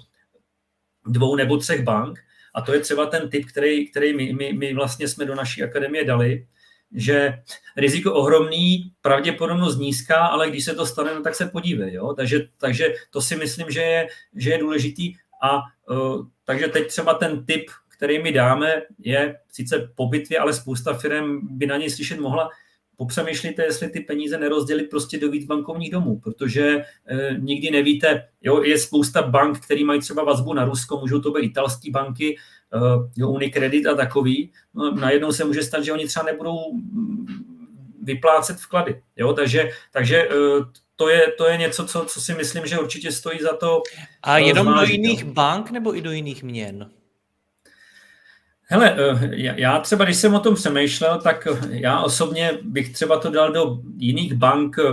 dvou 1.08 1.36
nebo 1.36 1.58
třech 1.58 1.84
bank, 1.84 2.20
a 2.56 2.62
to 2.62 2.74
je 2.74 2.80
třeba 2.80 3.06
ten 3.06 3.30
typ, 3.30 3.46
který, 3.46 3.90
který 3.90 4.14
my, 4.14 4.34
my, 4.34 4.54
my 4.54 4.74
vlastně 4.74 5.08
jsme 5.08 5.26
do 5.26 5.36
naší 5.36 5.64
akademie 5.64 6.06
dali, 6.06 6.48
že 6.94 7.34
riziko 7.78 8.14
ohromný, 8.14 8.92
pravděpodobnost 9.02 9.78
nízká, 9.78 10.26
ale 10.26 10.50
když 10.50 10.66
se 10.66 10.76
to 10.76 10.86
stane, 10.86 11.16
no, 11.16 11.22
tak 11.22 11.36
se 11.36 11.46
podívej. 11.46 11.94
Jo? 11.94 12.14
Takže, 12.14 12.48
takže 12.58 12.94
to 13.10 13.22
si 13.22 13.36
myslím, 13.36 13.72
že 13.72 13.82
je, 13.82 14.08
že 14.36 14.50
je 14.50 14.58
důležitý. 14.58 15.14
A 15.44 15.58
uh, 15.90 16.26
takže 16.46 16.68
teď 16.68 16.88
třeba 16.88 17.14
ten 17.14 17.46
tip, 17.46 17.70
který 18.02 18.24
my 18.24 18.32
dáme, 18.32 18.82
je 19.00 19.38
sice 19.52 19.92
po 19.96 20.08
bitvě, 20.08 20.40
ale 20.40 20.54
spousta 20.54 20.94
firm 20.94 21.40
by 21.58 21.68
na 21.68 21.78
něj 21.78 21.90
slyšet 21.90 22.20
mohla, 22.20 22.50
popřemýšlíte, 22.98 23.64
jestli 23.64 23.90
ty 23.90 24.00
peníze 24.00 24.38
nerozdělit 24.38 24.90
prostě 24.90 25.20
do 25.20 25.32
víc 25.32 25.46
bankovních 25.46 25.92
domů, 25.92 26.20
protože 26.20 26.62
e, 26.68 26.84
nikdy 27.40 27.72
nevíte, 27.72 28.28
jo, 28.42 28.64
je 28.64 28.78
spousta 28.78 29.22
bank, 29.22 29.60
které 29.60 29.84
mají 29.84 30.00
třeba 30.00 30.24
vazbu 30.24 30.54
na 30.54 30.66
Rusko, 30.66 31.00
můžou 31.00 31.20
to 31.20 31.32
být 31.32 31.46
italské 31.46 31.92
banky, 31.92 32.36
e, 32.36 32.80
jo, 33.18 33.30
Unicredit 33.30 33.88
a 33.88 33.94
takový, 33.94 34.52
no, 34.74 34.92
najednou 34.92 35.32
se 35.32 35.46
může 35.46 35.64
stát, 35.64 35.84
že 35.84 35.94
oni 35.94 36.08
třeba 36.08 36.26
nebudou 36.26 36.74
mm, 36.74 37.26
vyplácet 38.04 38.58
vklady, 38.58 39.02
jo, 39.16 39.34
takže, 39.34 39.70
takže 39.92 40.18
e, 40.18 40.30
to 40.96 41.10
je, 41.10 41.32
to 41.38 41.48
je 41.48 41.58
něco, 41.58 41.86
co, 41.86 42.06
co 42.06 42.22
si 42.22 42.34
myslím, 42.34 42.66
že 42.66 42.80
určitě 42.80 43.12
stojí 43.12 43.40
za 43.42 43.56
to. 43.56 43.84
A 44.24 44.38
jenom 44.38 44.68
zvážit, 44.68 44.98
do 44.98 45.02
jiných 45.02 45.24
jo. 45.24 45.34
bank 45.34 45.72
nebo 45.72 45.98
i 45.98 46.02
do 46.02 46.12
jiných 46.12 46.44
měn? 46.44 46.90
Hele, 48.72 48.96
eh, 48.98 49.30
já 49.36 49.80
třeba, 49.80 50.06
když 50.06 50.18
jsem 50.18 50.34
o 50.34 50.40
tom 50.40 50.56
přemýšlel, 50.56 51.22
tak 51.22 51.48
já 51.70 52.02
osobně 52.02 52.52
bych 52.62 52.94
třeba 52.94 53.20
to 53.20 53.32
dal 53.32 53.52
do 53.52 53.80
jiných 53.98 54.34
bank 54.34 54.76
eh, 54.80 54.84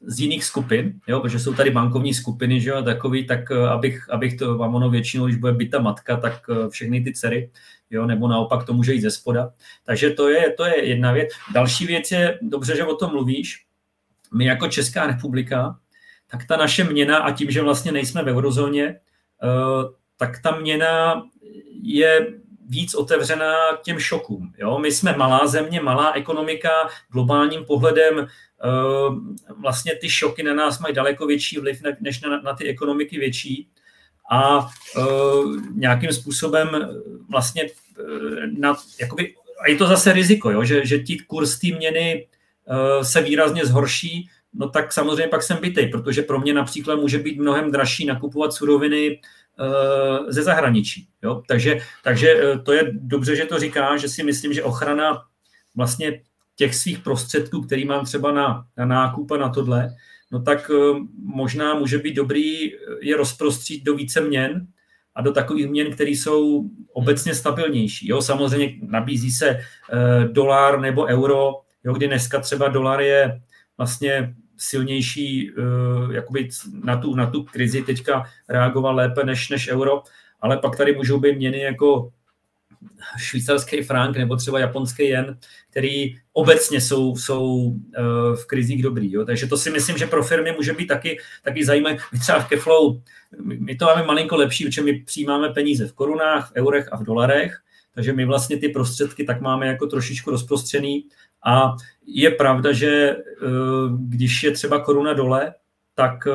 z 0.00 0.20
jiných 0.20 0.44
skupin, 0.44 1.00
jo, 1.08 1.20
protože 1.20 1.38
jsou 1.38 1.54
tady 1.54 1.70
bankovní 1.70 2.14
skupiny, 2.14 2.60
že 2.60 2.70
jo, 2.70 2.82
takový, 2.82 3.26
tak 3.26 3.50
eh, 3.50 3.68
abych, 3.68 4.10
abych 4.10 4.36
to, 4.36 4.58
vám 4.58 4.74
ono 4.74 4.90
většinou, 4.90 5.24
když 5.26 5.36
bude 5.36 5.52
byta 5.52 5.78
matka, 5.78 6.16
tak 6.16 6.32
všechny 6.68 7.00
ty 7.00 7.12
dcery, 7.12 7.50
jo, 7.90 8.06
nebo 8.06 8.28
naopak 8.28 8.66
to 8.66 8.72
může 8.72 8.94
jít 8.94 9.00
ze 9.00 9.10
spoda. 9.10 9.50
Takže 9.84 10.10
to 10.10 10.28
je, 10.28 10.50
to 10.56 10.64
je 10.64 10.88
jedna 10.88 11.12
věc. 11.12 11.28
Další 11.54 11.86
věc 11.86 12.10
je, 12.10 12.38
dobře, 12.42 12.76
že 12.76 12.84
o 12.84 12.96
tom 12.96 13.10
mluvíš, 13.10 13.64
my 14.34 14.44
jako 14.44 14.68
Česká 14.68 15.06
republika, 15.06 15.78
tak 16.30 16.46
ta 16.46 16.56
naše 16.56 16.84
měna 16.84 17.18
a 17.18 17.32
tím, 17.32 17.50
že 17.50 17.62
vlastně 17.62 17.92
nejsme 17.92 18.22
v 18.22 18.28
eurozóně, 18.28 19.00
tak 20.16 20.42
ta 20.42 20.56
měna 20.56 21.22
je 21.82 22.26
víc 22.68 22.94
otevřená 22.94 23.54
těm 23.82 23.98
šokům. 23.98 24.52
Jo? 24.58 24.78
My 24.78 24.92
jsme 24.92 25.16
malá 25.16 25.46
země, 25.46 25.80
malá 25.80 26.12
ekonomika, 26.12 26.70
globálním 27.12 27.64
pohledem 27.64 28.18
uh, 28.18 29.16
vlastně 29.62 29.96
ty 29.96 30.10
šoky 30.10 30.42
na 30.42 30.54
nás 30.54 30.78
mají 30.78 30.94
daleko 30.94 31.26
větší 31.26 31.58
vliv 31.58 31.82
než 32.00 32.20
na, 32.20 32.40
na 32.40 32.54
ty 32.54 32.68
ekonomiky 32.68 33.18
větší 33.18 33.68
a 34.30 34.58
uh, 34.58 35.56
nějakým 35.74 36.12
způsobem 36.12 36.68
vlastně 37.30 37.64
uh, 37.64 38.06
na, 38.58 38.76
jakoby, 39.00 39.34
a 39.64 39.70
je 39.70 39.76
to 39.76 39.86
zase 39.86 40.12
riziko, 40.12 40.50
jo? 40.50 40.64
Že, 40.64 40.86
že 40.86 40.98
ti 40.98 41.18
kurz 41.18 41.58
té 41.58 41.66
měny 41.66 42.26
se 43.02 43.22
výrazně 43.22 43.66
zhorší, 43.66 44.28
no 44.54 44.68
tak 44.68 44.92
samozřejmě 44.92 45.28
pak 45.28 45.42
jsem 45.42 45.56
bytej, 45.60 45.88
protože 45.88 46.22
pro 46.22 46.40
mě 46.40 46.54
například 46.54 46.96
může 46.96 47.18
být 47.18 47.38
mnohem 47.38 47.70
dražší 47.70 48.06
nakupovat 48.06 48.52
suroviny 48.52 49.18
Eh, 49.18 49.45
ze 50.28 50.42
zahraničí. 50.42 51.08
Jo? 51.22 51.42
Takže, 51.48 51.78
takže 52.04 52.28
eh, 52.30 52.58
to 52.58 52.72
je 52.72 52.90
dobře, 52.92 53.36
že 53.36 53.44
to 53.44 53.58
říká, 53.58 53.96
že 53.96 54.08
si 54.08 54.22
myslím, 54.22 54.52
že 54.52 54.62
ochrana 54.62 55.22
vlastně 55.74 56.20
těch 56.56 56.74
svých 56.74 56.98
prostředků, 56.98 57.60
který 57.60 57.84
mám 57.84 58.04
třeba 58.04 58.32
na, 58.32 58.66
na 58.76 58.84
nákup 58.84 59.30
a 59.30 59.36
na 59.36 59.48
tohle, 59.48 59.88
no 60.32 60.42
tak 60.42 60.70
eh, 60.70 60.98
možná 61.22 61.74
může 61.74 61.98
být 61.98 62.14
dobrý 62.14 62.72
je 63.02 63.16
rozprostřít 63.16 63.84
do 63.84 63.94
více 63.94 64.20
měn 64.20 64.66
a 65.14 65.22
do 65.22 65.32
takových 65.32 65.66
měn, 65.66 65.92
které 65.92 66.10
jsou 66.10 66.70
obecně 66.92 67.34
stabilnější. 67.34 68.08
Jo, 68.08 68.22
samozřejmě 68.22 68.74
nabízí 68.82 69.30
se 69.30 69.60
dolar 70.32 70.80
nebo 70.80 71.04
euro, 71.04 71.52
jo, 71.84 71.92
kdy 71.92 72.06
dneska 72.06 72.40
třeba 72.40 72.68
dolar 72.68 73.00
je 73.00 73.40
vlastně 73.78 74.34
silnější, 74.56 75.50
uh, 75.50 76.14
jakoby 76.14 76.48
na 76.84 76.96
tu, 76.96 77.14
na 77.14 77.26
tu 77.26 77.42
krizi 77.42 77.82
teďka 77.82 78.24
reagoval 78.48 78.94
lépe 78.94 79.24
než, 79.24 79.48
než 79.48 79.68
euro, 79.68 80.02
ale 80.40 80.56
pak 80.56 80.76
tady 80.76 80.96
můžou 80.96 81.20
být 81.20 81.36
měny 81.36 81.60
jako 81.60 82.12
švýcarský 83.18 83.82
frank 83.82 84.16
nebo 84.16 84.36
třeba 84.36 84.58
japonský 84.58 85.08
jen, 85.08 85.38
který 85.70 86.16
obecně 86.32 86.80
jsou, 86.80 87.16
jsou 87.16 87.46
uh, 87.46 87.76
v 88.34 88.46
krizích 88.46 88.82
dobrý. 88.82 89.12
Jo? 89.12 89.24
Takže 89.24 89.46
to 89.46 89.56
si 89.56 89.70
myslím, 89.70 89.98
že 89.98 90.06
pro 90.06 90.24
firmy 90.24 90.52
může 90.52 90.72
být 90.72 90.86
taky, 90.86 91.18
taky 91.44 91.64
zajímavé. 91.64 91.96
My 92.12 92.18
třeba 92.18 92.38
v 92.38 92.48
Keflow, 92.48 93.00
my 93.42 93.76
to 93.76 93.84
máme 93.84 94.02
malinko 94.02 94.36
lepší, 94.36 94.64
protože 94.64 94.82
my 94.82 94.92
přijímáme 94.92 95.48
peníze 95.48 95.86
v 95.86 95.92
korunách, 95.92 96.50
v 96.50 96.56
eurech 96.56 96.88
a 96.92 96.96
v 96.96 97.02
dolarech, 97.02 97.58
takže 97.94 98.12
my 98.12 98.24
vlastně 98.24 98.56
ty 98.56 98.68
prostředky 98.68 99.24
tak 99.24 99.40
máme 99.40 99.66
jako 99.66 99.86
trošičku 99.86 100.30
rozprostřený 100.30 101.04
a 101.44 101.76
je 102.06 102.30
pravda, 102.30 102.72
že 102.72 103.10
eh, 103.10 103.16
když 103.98 104.42
je 104.42 104.50
třeba 104.50 104.80
koruna 104.80 105.12
dole, 105.12 105.54
tak 105.94 106.26
eh, 106.26 106.32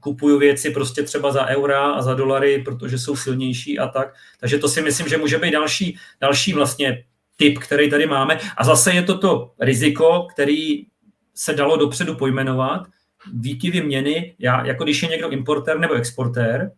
kupuju 0.00 0.38
věci 0.38 0.70
prostě 0.70 1.02
třeba 1.02 1.32
za 1.32 1.46
eura 1.46 1.92
a 1.92 2.02
za 2.02 2.14
dolary, 2.14 2.62
protože 2.64 2.98
jsou 2.98 3.16
silnější 3.16 3.78
a 3.78 3.88
tak. 3.88 4.14
Takže 4.40 4.58
to 4.58 4.68
si 4.68 4.82
myslím, 4.82 5.08
že 5.08 5.16
může 5.16 5.38
být 5.38 5.50
další, 5.50 5.98
další 6.20 6.52
vlastně 6.52 7.04
typ, 7.36 7.58
který 7.58 7.90
tady 7.90 8.06
máme. 8.06 8.38
A 8.56 8.64
zase 8.64 8.92
je 8.92 9.02
to 9.02 9.18
to 9.18 9.52
riziko, 9.60 10.26
který 10.30 10.86
se 11.34 11.54
dalo 11.54 11.76
dopředu 11.76 12.14
pojmenovat. 12.14 12.86
Výkyvy 13.34 13.82
měny, 13.82 14.34
já, 14.38 14.66
jako 14.66 14.84
když 14.84 15.02
je 15.02 15.08
někdo 15.08 15.28
importér 15.28 15.78
nebo 15.78 15.94
exportér, 15.94 16.72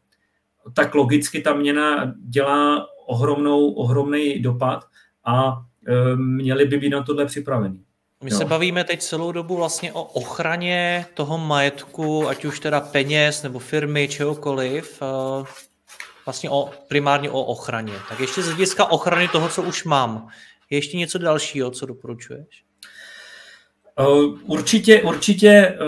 tak 0.74 0.94
logicky 0.94 1.40
ta 1.40 1.54
měna 1.54 2.14
dělá 2.28 2.86
ohromnou, 3.06 3.72
ohromný 3.72 4.38
dopad 4.42 4.84
a 5.24 5.62
měli 6.16 6.64
by 6.64 6.76
být 6.78 6.90
na 6.90 7.02
tohle 7.02 7.26
připraveni. 7.26 7.78
My 8.24 8.30
jo. 8.30 8.38
se 8.38 8.44
bavíme 8.44 8.84
teď 8.84 9.00
celou 9.00 9.32
dobu 9.32 9.56
vlastně 9.56 9.92
o 9.92 10.02
ochraně 10.02 11.06
toho 11.14 11.38
majetku, 11.38 12.28
ať 12.28 12.44
už 12.44 12.60
teda 12.60 12.80
peněz 12.80 13.42
nebo 13.42 13.58
firmy, 13.58 14.08
čehokoliv, 14.08 15.02
eh, 15.02 15.44
vlastně 16.26 16.50
o, 16.50 16.70
primárně 16.88 17.30
o 17.30 17.44
ochraně. 17.44 17.92
Tak 18.08 18.20
ještě 18.20 18.42
z 18.42 18.46
hlediska 18.46 18.84
ochrany 18.84 19.28
toho, 19.28 19.48
co 19.48 19.62
už 19.62 19.84
mám. 19.84 20.28
Je 20.70 20.78
ještě 20.78 20.96
něco 20.96 21.18
dalšího, 21.18 21.70
co 21.70 21.86
doporučuješ? 21.86 22.64
Určitě, 24.44 25.02
určitě, 25.02 25.78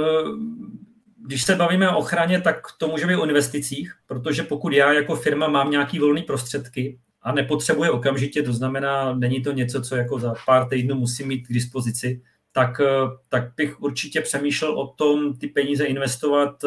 když 1.27 1.45
se 1.45 1.57
bavíme 1.57 1.91
o 1.91 1.99
ochraně, 1.99 2.41
tak 2.41 2.57
to 2.79 2.89
může 2.89 3.07
být 3.07 3.17
o 3.17 3.27
investicích, 3.27 3.95
protože 4.07 4.43
pokud 4.43 4.73
já 4.73 4.93
jako 4.93 5.17
firma 5.17 5.49
mám 5.49 5.71
nějaký 5.71 5.99
volný 5.99 6.23
prostředky 6.23 6.99
a 7.25 7.33
nepotřebuje 7.33 7.91
okamžitě, 7.91 8.43
to 8.43 8.53
znamená, 8.53 9.15
není 9.15 9.43
to 9.43 9.53
něco, 9.53 9.83
co 9.83 9.97
jako 9.97 10.19
za 10.19 10.35
pár 10.47 10.69
týdnů 10.69 10.95
musím 10.95 11.29
mít 11.29 11.47
k 11.47 11.53
dispozici, 11.53 12.23
tak, 12.53 12.81
tak 13.29 13.53
bych 13.57 13.81
určitě 13.81 14.21
přemýšlel 14.21 14.79
o 14.79 14.87
tom 14.87 15.37
ty 15.37 15.47
peníze 15.47 15.85
investovat 15.85 16.65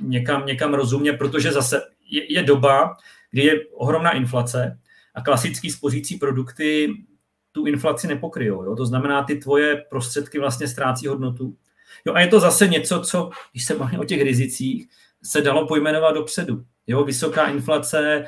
někam, 0.00 0.46
někam 0.46 0.74
rozumně, 0.74 1.12
protože 1.12 1.52
zase 1.52 1.82
je, 2.10 2.32
je 2.32 2.42
doba, 2.42 2.96
kdy 3.30 3.42
je 3.42 3.66
ohromná 3.74 4.10
inflace 4.10 4.78
a 5.14 5.22
klasický 5.22 5.70
spořící 5.70 6.16
produkty 6.16 6.94
tu 7.52 7.66
inflaci 7.66 8.08
nepokryjou. 8.08 8.64
Jo? 8.64 8.76
To 8.76 8.86
znamená, 8.86 9.22
ty 9.22 9.36
tvoje 9.36 9.84
prostředky 9.90 10.38
vlastně 10.38 10.68
ztrácí 10.68 11.06
hodnotu. 11.06 11.56
Jo, 12.04 12.14
a 12.14 12.20
je 12.20 12.26
to 12.26 12.40
zase 12.40 12.68
něco, 12.68 13.00
co, 13.00 13.30
když 13.52 13.64
se 13.64 13.74
bavíme 13.74 13.98
o 13.98 14.04
těch 14.04 14.22
rizicích, 14.22 14.88
se 15.22 15.40
dalo 15.40 15.66
pojmenovat 15.66 16.14
dopředu. 16.14 16.64
Jo, 16.88 17.04
vysoká 17.04 17.46
inflace, 17.46 18.00
e, 18.08 18.24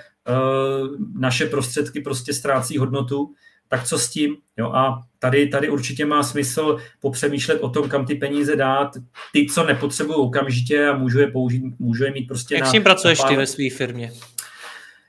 naše 1.19 1.47
prostředky 1.47 2.01
prostě 2.01 2.35
ztrácí 2.35 2.79
hodnotu, 2.79 3.35
tak 3.69 3.85
co 3.85 3.99
s 3.99 4.11
tím? 4.11 4.37
Jo, 4.57 4.73
a 4.73 5.03
tady, 5.19 5.49
tady 5.49 5.71
určitě 5.71 6.07
má 6.07 6.23
smysl 6.23 6.77
popřemýšlet 7.01 7.61
o 7.61 7.69
tom, 7.69 7.89
kam 7.89 8.07
ty 8.07 8.15
peníze 8.15 8.57
dát, 8.57 8.91
ty, 9.33 9.47
co 9.47 9.65
nepotřebují 9.65 10.19
okamžitě 10.19 10.89
a 10.89 10.97
můžu 10.97 11.19
je 11.19 11.27
použít, 11.27 11.63
můžu 11.79 12.05
je 12.05 12.13
mít 12.13 12.27
prostě 12.27 12.55
Jak 12.55 12.63
na, 12.63 12.69
s 12.69 12.73
tím 12.73 12.83
pracuješ 12.83 13.19
pár... 13.19 13.29
ty 13.29 13.37
ve 13.37 13.47
své 13.47 13.71
firmě? 13.71 14.13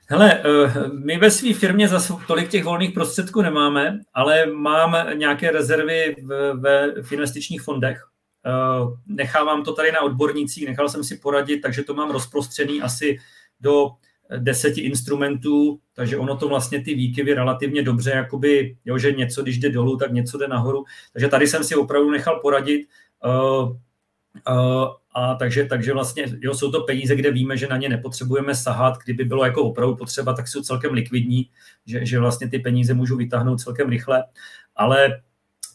Hele, 0.08 0.42
eh, 0.44 0.88
my 1.04 1.18
ve 1.18 1.30
své 1.30 1.54
firmě 1.54 1.88
zase 1.88 2.12
tolik 2.26 2.48
těch 2.48 2.64
volných 2.64 2.92
prostředků 2.92 3.42
nemáme, 3.42 3.98
ale 4.14 4.46
mám 4.46 4.96
nějaké 5.18 5.50
rezervy 5.50 6.16
v, 6.22 6.54
ve, 6.54 7.02
v 7.02 7.12
investičních 7.12 7.62
fondech. 7.62 8.04
Eh, 8.46 8.50
nechávám 9.06 9.64
to 9.64 9.72
tady 9.72 9.92
na 9.92 10.00
odbornících, 10.00 10.66
nechal 10.66 10.88
jsem 10.88 11.04
si 11.04 11.16
poradit, 11.16 11.60
takže 11.60 11.82
to 11.82 11.94
mám 11.94 12.10
rozprostřený 12.10 12.82
asi 12.82 13.18
do 13.62 13.90
deseti 14.38 14.80
instrumentů, 14.80 15.80
takže 15.94 16.16
ono 16.16 16.36
to 16.36 16.48
vlastně 16.48 16.82
ty 16.82 16.94
výkyvy 16.94 17.34
relativně 17.34 17.82
dobře, 17.82 18.10
jakoby, 18.10 18.76
jo, 18.84 18.98
že 18.98 19.12
něco, 19.12 19.42
když 19.42 19.58
jde 19.58 19.70
dolů, 19.70 19.96
tak 19.96 20.12
něco 20.12 20.38
jde 20.38 20.48
nahoru. 20.48 20.84
Takže 21.12 21.28
tady 21.28 21.46
jsem 21.46 21.64
si 21.64 21.74
opravdu 21.74 22.10
nechal 22.10 22.40
poradit. 22.40 22.86
Uh, 23.24 23.70
uh, 24.48 24.88
a 25.14 25.34
takže, 25.34 25.64
takže 25.64 25.92
vlastně 25.92 26.24
jo, 26.40 26.54
jsou 26.54 26.72
to 26.72 26.80
peníze, 26.80 27.16
kde 27.16 27.30
víme, 27.30 27.56
že 27.56 27.66
na 27.66 27.76
ně 27.76 27.88
nepotřebujeme 27.88 28.54
sahat. 28.54 28.94
Kdyby 29.04 29.24
bylo 29.24 29.44
jako 29.44 29.62
opravdu 29.62 29.96
potřeba, 29.96 30.32
tak 30.32 30.48
jsou 30.48 30.62
celkem 30.62 30.92
likvidní, 30.92 31.50
že, 31.86 32.06
že 32.06 32.18
vlastně 32.18 32.48
ty 32.48 32.58
peníze 32.58 32.94
můžou 32.94 33.16
vytáhnout 33.16 33.60
celkem 33.60 33.88
rychle. 33.88 34.24
Ale 34.76 35.20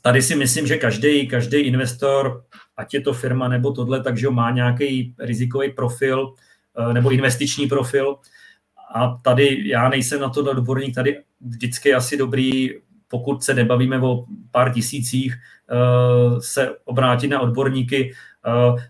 tady 0.02 0.22
si 0.22 0.36
myslím, 0.36 0.68
že 0.68 0.78
každý, 0.78 1.28
každý 1.28 1.58
investor, 1.58 2.44
ať 2.78 2.94
je 2.94 3.02
to 3.02 3.14
firma 3.14 3.48
nebo 3.48 3.72
tohle, 3.72 4.04
takže 4.04 4.30
má 4.30 4.52
nějaký 4.52 5.16
rizikový 5.20 5.72
profil 5.72 6.34
nebo 6.94 7.10
investiční 7.10 7.68
profil 7.68 8.18
a 8.94 9.20
tady 9.22 9.70
já 9.70 9.90
nejsem 9.90 10.22
na 10.22 10.30
to 10.30 10.52
odborník, 10.52 10.96
tady 10.96 11.18
vždycky 11.42 11.94
asi 11.94 12.18
dobrý, 12.18 12.70
pokud 13.08 13.44
se 13.44 13.54
nebavíme 13.54 14.02
o 14.02 14.26
pár 14.52 14.74
tisících, 14.74 15.36
eh, 15.36 16.42
se 16.42 16.70
obrátit 16.86 17.28
na 17.28 17.40
odborníky. 17.40 18.14
Eh, 18.48 18.88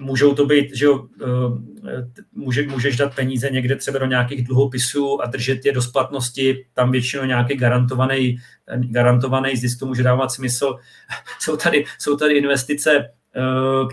můžou 0.00 0.34
to 0.34 0.46
být, 0.46 0.76
že 0.76 0.84
jo, 0.84 1.08
eh, 1.22 2.24
může, 2.32 2.66
můžeš 2.66 2.96
dát 2.96 3.14
peníze 3.14 3.50
někde 3.50 3.76
třeba 3.76 3.98
do 3.98 4.06
nějakých 4.06 4.46
dluhopisů 4.46 5.22
a 5.22 5.26
držet 5.26 5.64
je 5.64 5.72
do 5.72 5.82
splatnosti, 5.82 6.66
tam 6.74 6.92
většinou 6.92 7.24
nějaký 7.24 7.56
garantovaný, 7.56 8.36
garantovaný 8.76 9.56
zisk 9.56 9.78
to 9.78 9.86
může 9.86 10.02
dávat 10.02 10.32
smysl. 10.32 10.76
Jsou 11.40 11.56
tady, 11.56 11.84
jsou 11.98 12.16
tady 12.16 12.34
investice 12.34 12.90
Eh, 13.00 13.17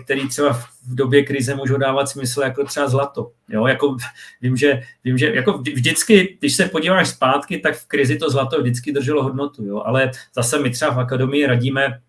který 0.04 0.28
třeba 0.28 0.52
v 0.52 0.94
době 0.94 1.22
krize 1.22 1.54
můžou 1.54 1.76
dávat 1.76 2.08
smysl 2.08 2.40
jako 2.40 2.64
třeba 2.64 2.88
zlato. 2.88 3.30
Jo, 3.48 3.66
jako 3.66 3.96
vím, 4.40 4.56
že, 4.56 4.82
vím, 5.04 5.18
že 5.18 5.34
jako 5.34 5.58
vždycky, 5.58 6.36
když 6.40 6.54
se 6.54 6.66
podíváš 6.66 7.08
zpátky, 7.08 7.58
tak 7.58 7.74
v 7.74 7.86
krizi 7.86 8.16
to 8.16 8.30
zlato 8.30 8.60
vždycky 8.60 8.92
drželo 8.92 9.22
hodnotu, 9.22 9.64
jo, 9.64 9.82
ale 9.84 10.10
zase 10.34 10.58
my 10.58 10.70
třeba 10.70 10.90
v 10.90 11.00
akademii 11.00 11.46
radíme, 11.46 12.00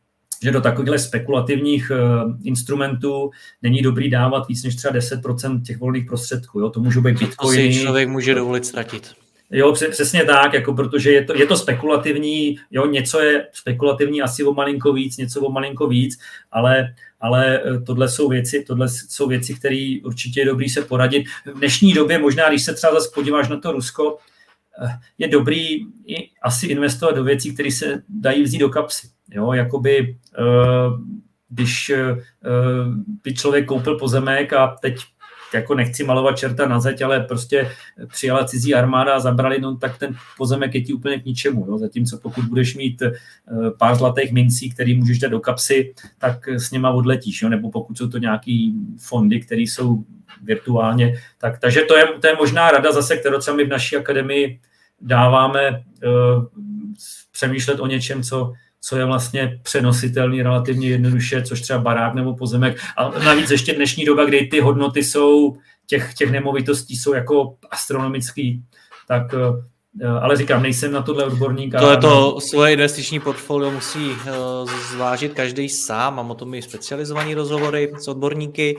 že 0.44 0.52
do 0.52 0.62
takových 0.62 1.02
spekulativních 1.02 1.92
uh, 1.92 2.32
instrumentů 2.44 3.32
není 3.62 3.82
dobrý 3.82 4.10
dávat 4.10 4.48
víc 4.48 4.64
než 4.64 4.76
třeba 4.76 4.94
10% 4.94 5.62
těch 5.62 5.78
volných 5.78 6.06
prostředků. 6.06 6.60
Jo? 6.60 6.70
To 6.70 6.80
můžou 6.80 7.02
být 7.02 7.20
bitcoiny. 7.20 7.68
To 7.68 7.74
si 7.74 7.82
člověk 7.82 8.10
může 8.10 8.36
dovolit 8.36 8.66
ztratit. 8.66 9.16
Jo, 9.52 9.74
přesně 9.92 10.24
tak, 10.24 10.54
jako 10.54 10.74
protože 10.74 11.12
je 11.12 11.26
to, 11.26 11.36
je 11.36 11.46
to 11.46 11.58
spekulativní, 11.58 12.60
jo, 12.72 12.86
něco 12.86 13.20
je 13.20 13.48
spekulativní 13.54 14.22
asi 14.22 14.44
o 14.44 14.54
malinko 14.54 14.94
víc, 14.94 15.18
něco 15.18 15.42
o 15.42 15.52
malinko 15.52 15.88
víc, 15.88 16.20
ale, 16.52 16.94
ale 17.22 17.62
eh, 17.62 17.80
tohle 17.80 18.10
jsou 18.10 18.30
věci, 18.30 18.64
tohle 18.68 18.90
jsou 18.90 19.28
věci, 19.28 19.56
které 19.56 19.96
určitě 20.04 20.40
je 20.40 20.46
dobrý 20.46 20.70
se 20.70 20.82
poradit. 20.82 21.28
V 21.46 21.58
dnešní 21.60 21.94
době 21.94 22.20
možná, 22.20 22.50
když 22.50 22.64
se 22.64 22.74
třeba 22.74 22.94
zase 22.94 23.10
podíváš 23.14 23.48
na 23.50 23.60
to 23.60 23.72
Rusko, 23.72 24.18
eh, 24.84 25.00
je 25.18 25.28
dobrý 25.28 25.76
i 26.06 26.30
asi 26.42 26.68
investovat 26.68 27.16
do 27.16 27.24
věcí, 27.24 27.54
které 27.54 27.72
se 27.72 28.04
dají 28.10 28.44
vzít 28.44 28.60
do 28.60 28.70
kapsy. 28.70 29.08
Jo, 29.32 29.54
jakoby, 29.54 30.18
eh, 30.40 30.44
když 31.50 31.92
by 33.24 33.34
člověk 33.34 33.66
koupil 33.66 34.00
pozemek 34.00 34.54
a 34.54 34.78
teď 34.82 34.98
jako 35.54 35.76
nechci 35.76 36.04
malovat 36.04 36.38
čerta 36.38 36.68
na 36.68 36.80
zeď, 36.80 37.02
ale 37.02 37.20
prostě 37.20 37.72
přijala 38.08 38.46
cizí 38.46 38.76
armáda 38.76 39.16
a 39.16 39.20
zabrali, 39.20 39.62
no 39.62 39.78
tak 39.78 39.98
ten 39.98 40.16
pozemek 40.38 40.76
je 40.76 40.82
ti 40.82 40.94
úplně 40.94 41.20
k 41.20 41.26
ničemu. 41.26 41.66
No. 41.70 41.78
Zatímco 41.78 42.18
pokud 42.18 42.46
budeš 42.46 42.76
mít 42.76 43.02
eh, 43.02 43.12
pár 43.78 43.96
zlatých 43.96 44.32
mincí, 44.32 44.70
který 44.70 44.96
můžeš 44.96 45.20
dát 45.20 45.32
do 45.32 45.40
kapsy, 45.40 45.94
tak 46.18 46.48
s 46.48 46.72
něma 46.72 46.90
odletíš. 46.90 47.42
Jo. 47.42 47.50
Nebo 47.50 47.72
pokud 47.72 47.98
jsou 47.98 48.08
to 48.08 48.18
nějaký 48.18 48.74
fondy, 49.00 49.40
které 49.40 49.62
jsou 49.62 50.04
virtuálně. 50.44 51.14
Tak, 51.38 51.60
takže 51.60 51.82
to 51.82 51.98
je, 51.98 52.06
to 52.22 52.28
je 52.28 52.36
možná 52.36 52.72
rada 52.72 52.92
zase, 52.92 53.18
kterou 53.18 53.38
my 53.56 53.64
v 53.64 53.70
naší 53.70 53.96
akademii 53.96 54.60
dáváme 55.02 55.70
uh, 55.70 56.46
přemýšlet 57.32 57.80
o 57.80 57.88
něčem, 57.88 58.24
co, 58.24 58.54
co 58.88 58.98
je 58.98 59.06
vlastně 59.06 59.60
přenositelný 59.64 60.42
relativně 60.42 60.90
jednoduše, 60.90 61.42
což 61.42 61.62
třeba 61.62 61.80
barák 61.80 62.14
nebo 62.14 62.36
pozemek. 62.36 62.78
A 62.98 63.10
navíc 63.10 63.52
ještě 63.52 63.74
dnešní 63.74 64.06
doba, 64.06 64.26
kdy 64.26 64.48
ty 64.48 64.60
hodnoty 64.60 65.04
jsou 65.04 65.58
těch, 65.88 66.14
těch 66.14 66.32
nemovitostí 66.32 66.96
jsou 66.96 67.14
jako 67.14 67.56
astronomický, 67.72 68.64
tak 69.08 69.34
eh, 69.34 70.08
ale 70.08 70.38
říkám, 70.38 70.64
nejsem 70.64 70.92
na 70.92 71.02
tohle 71.02 71.26
odborník. 71.26 71.76
Tohle 71.80 71.98
to 71.98 72.40
svoje 72.42 72.74
investiční 72.74 73.20
portfolio 73.20 73.72
musí 73.72 74.12
eh, 74.12 74.32
zvážit 74.92 75.34
každý 75.34 75.70
sám, 75.70 76.16
mám 76.16 76.32
o 76.32 76.36
tom 76.36 76.54
i 76.54 76.62
specializovaný 76.62 77.34
rozhovory 77.34 77.94
s 78.00 78.08
odborníky. 78.08 78.78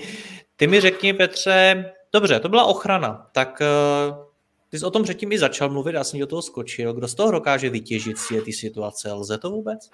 Ty 0.57 0.67
mi 0.67 0.81
řekni, 0.81 1.13
Petře, 1.13 1.85
dobře, 2.15 2.41
to 2.41 2.49
byla 2.49 2.65
ochrana, 2.65 3.27
tak 3.33 3.63
eh, 3.63 4.28
ty 4.71 4.79
jsi 4.79 4.85
o 4.85 4.91
tom 4.91 5.03
předtím 5.03 5.33
i 5.33 5.39
začal 5.39 5.71
mluvit, 5.71 5.95
já 5.95 6.05
jsem 6.05 6.21
do 6.21 6.27
toho 6.27 6.43
skočil. 6.43 6.95
Kdo 6.95 7.09
z 7.09 7.15
toho 7.15 7.31
dokáže 7.31 7.71
vytěžit 7.71 8.19
si 8.19 8.41
ty 8.41 8.53
situace? 8.53 9.13
Lze 9.13 9.39
to 9.39 9.51
vůbec? 9.51 9.91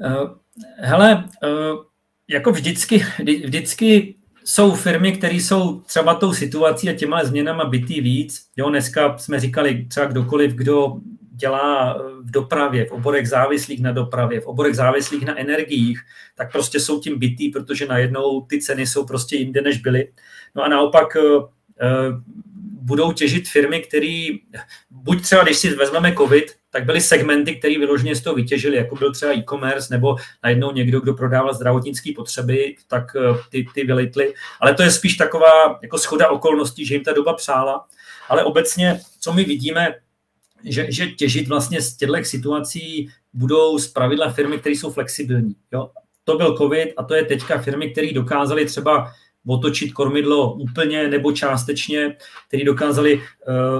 Uh, 0.00 0.30
hele, 0.76 1.24
uh, 1.44 1.84
jako 2.28 2.52
vždycky, 2.52 3.06
vždycky 3.44 4.14
jsou 4.44 4.74
firmy, 4.74 5.12
které 5.12 5.34
jsou 5.34 5.80
třeba 5.80 6.14
tou 6.14 6.32
situací 6.32 6.88
a 6.88 6.94
těma 6.94 7.24
změnama 7.24 7.64
bytý 7.64 8.00
víc. 8.00 8.46
Jo, 8.56 8.70
dneska 8.70 9.18
jsme 9.18 9.40
říkali 9.40 9.86
třeba 9.88 10.06
kdokoliv, 10.06 10.52
kdo 10.52 10.96
dělá 11.30 11.98
v 12.20 12.30
dopravě, 12.30 12.86
v 12.86 12.92
oborech 12.92 13.28
závislých 13.28 13.82
na 13.82 13.92
dopravě, 13.92 14.40
v 14.40 14.46
oborech 14.46 14.76
závislých 14.76 15.24
na 15.24 15.38
energiích, 15.38 16.00
tak 16.34 16.52
prostě 16.52 16.80
jsou 16.80 17.00
tím 17.00 17.18
bytý, 17.18 17.48
protože 17.48 17.86
najednou 17.86 18.40
ty 18.40 18.60
ceny 18.60 18.86
jsou 18.86 19.06
prostě 19.06 19.36
jinde, 19.36 19.62
než 19.62 19.78
byly. 19.78 20.12
No 20.54 20.62
a 20.62 20.68
naopak 20.68 21.16
budou 22.86 23.12
těžit 23.12 23.48
firmy, 23.48 23.80
které, 23.80 24.26
buď 24.90 25.22
třeba, 25.22 25.42
když 25.42 25.56
si 25.56 25.74
vezmeme 25.74 26.14
COVID, 26.14 26.54
tak 26.70 26.84
byly 26.84 27.00
segmenty, 27.00 27.56
které 27.56 27.78
vyloženě 27.78 28.16
z 28.16 28.22
toho 28.22 28.36
vytěžili, 28.36 28.76
jako 28.76 28.96
byl 28.96 29.12
třeba 29.12 29.32
e-commerce, 29.32 29.94
nebo 29.94 30.16
najednou 30.44 30.72
někdo, 30.72 31.00
kdo 31.00 31.14
prodával 31.14 31.54
zdravotnické 31.54 32.12
potřeby, 32.16 32.76
tak 32.88 33.16
eh, 33.16 33.38
ty, 33.50 33.66
ty 33.74 33.84
vylitly. 33.84 34.34
Ale 34.60 34.74
to 34.74 34.82
je 34.82 34.90
spíš 34.90 35.16
taková 35.16 35.78
jako 35.82 35.98
schoda 35.98 36.28
okolností, 36.28 36.86
že 36.86 36.94
jim 36.94 37.04
ta 37.04 37.12
doba 37.12 37.34
přála. 37.34 37.86
Ale 38.28 38.44
obecně, 38.44 39.00
co 39.20 39.32
my 39.32 39.44
vidíme, 39.44 39.94
že, 40.64 40.86
že 40.92 41.06
těžit 41.06 41.48
vlastně 41.48 41.80
z 41.80 41.96
těchto 41.96 42.24
situací 42.24 43.08
budou 43.32 43.78
z 43.78 43.88
pravidla 43.88 44.30
firmy, 44.30 44.58
které 44.58 44.74
jsou 44.74 44.92
flexibilní. 44.92 45.56
Jo? 45.72 45.90
To 46.24 46.36
byl 46.36 46.56
COVID 46.56 46.88
a 46.96 47.02
to 47.02 47.14
je 47.14 47.24
teďka 47.24 47.58
firmy, 47.58 47.90
které 47.90 48.12
dokázaly 48.12 48.66
třeba 48.66 49.12
otočit 49.46 49.92
kormidlo 49.92 50.54
úplně 50.54 51.08
nebo 51.08 51.32
částečně, 51.32 52.16
který 52.48 52.64
dokázali 52.64 53.16
uh, 53.16 53.22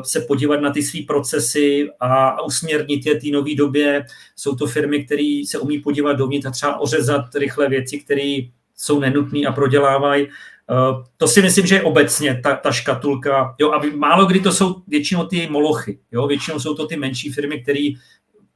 se 0.02 0.20
podívat 0.20 0.60
na 0.60 0.70
ty 0.70 0.82
své 0.82 1.00
procesy 1.06 1.88
a, 2.00 2.42
usměrnit 2.42 3.06
je 3.06 3.20
té 3.20 3.28
nové 3.32 3.54
době. 3.54 4.06
Jsou 4.36 4.56
to 4.56 4.66
firmy, 4.66 5.04
které 5.04 5.42
se 5.46 5.58
umí 5.58 5.78
podívat 5.78 6.12
dovnitř 6.12 6.46
a 6.46 6.50
třeba 6.50 6.80
ořezat 6.80 7.34
rychle 7.34 7.68
věci, 7.68 7.98
které 7.98 8.38
jsou 8.76 9.00
nenutné 9.00 9.40
a 9.46 9.52
prodělávají. 9.52 10.26
Uh, 10.26 11.04
to 11.16 11.28
si 11.28 11.42
myslím, 11.42 11.66
že 11.66 11.74
je 11.74 11.82
obecně 11.82 12.40
ta, 12.42 12.56
ta 12.56 12.72
škatulka. 12.72 13.54
Jo, 13.58 13.70
a 13.70 13.82
málo 13.94 14.26
kdy 14.26 14.40
to 14.40 14.52
jsou 14.52 14.82
většinou 14.88 15.26
ty 15.26 15.48
molochy. 15.50 15.98
Jo, 16.12 16.26
většinou 16.26 16.60
jsou 16.60 16.74
to 16.74 16.86
ty 16.86 16.96
menší 16.96 17.32
firmy, 17.32 17.62
které 17.62 17.88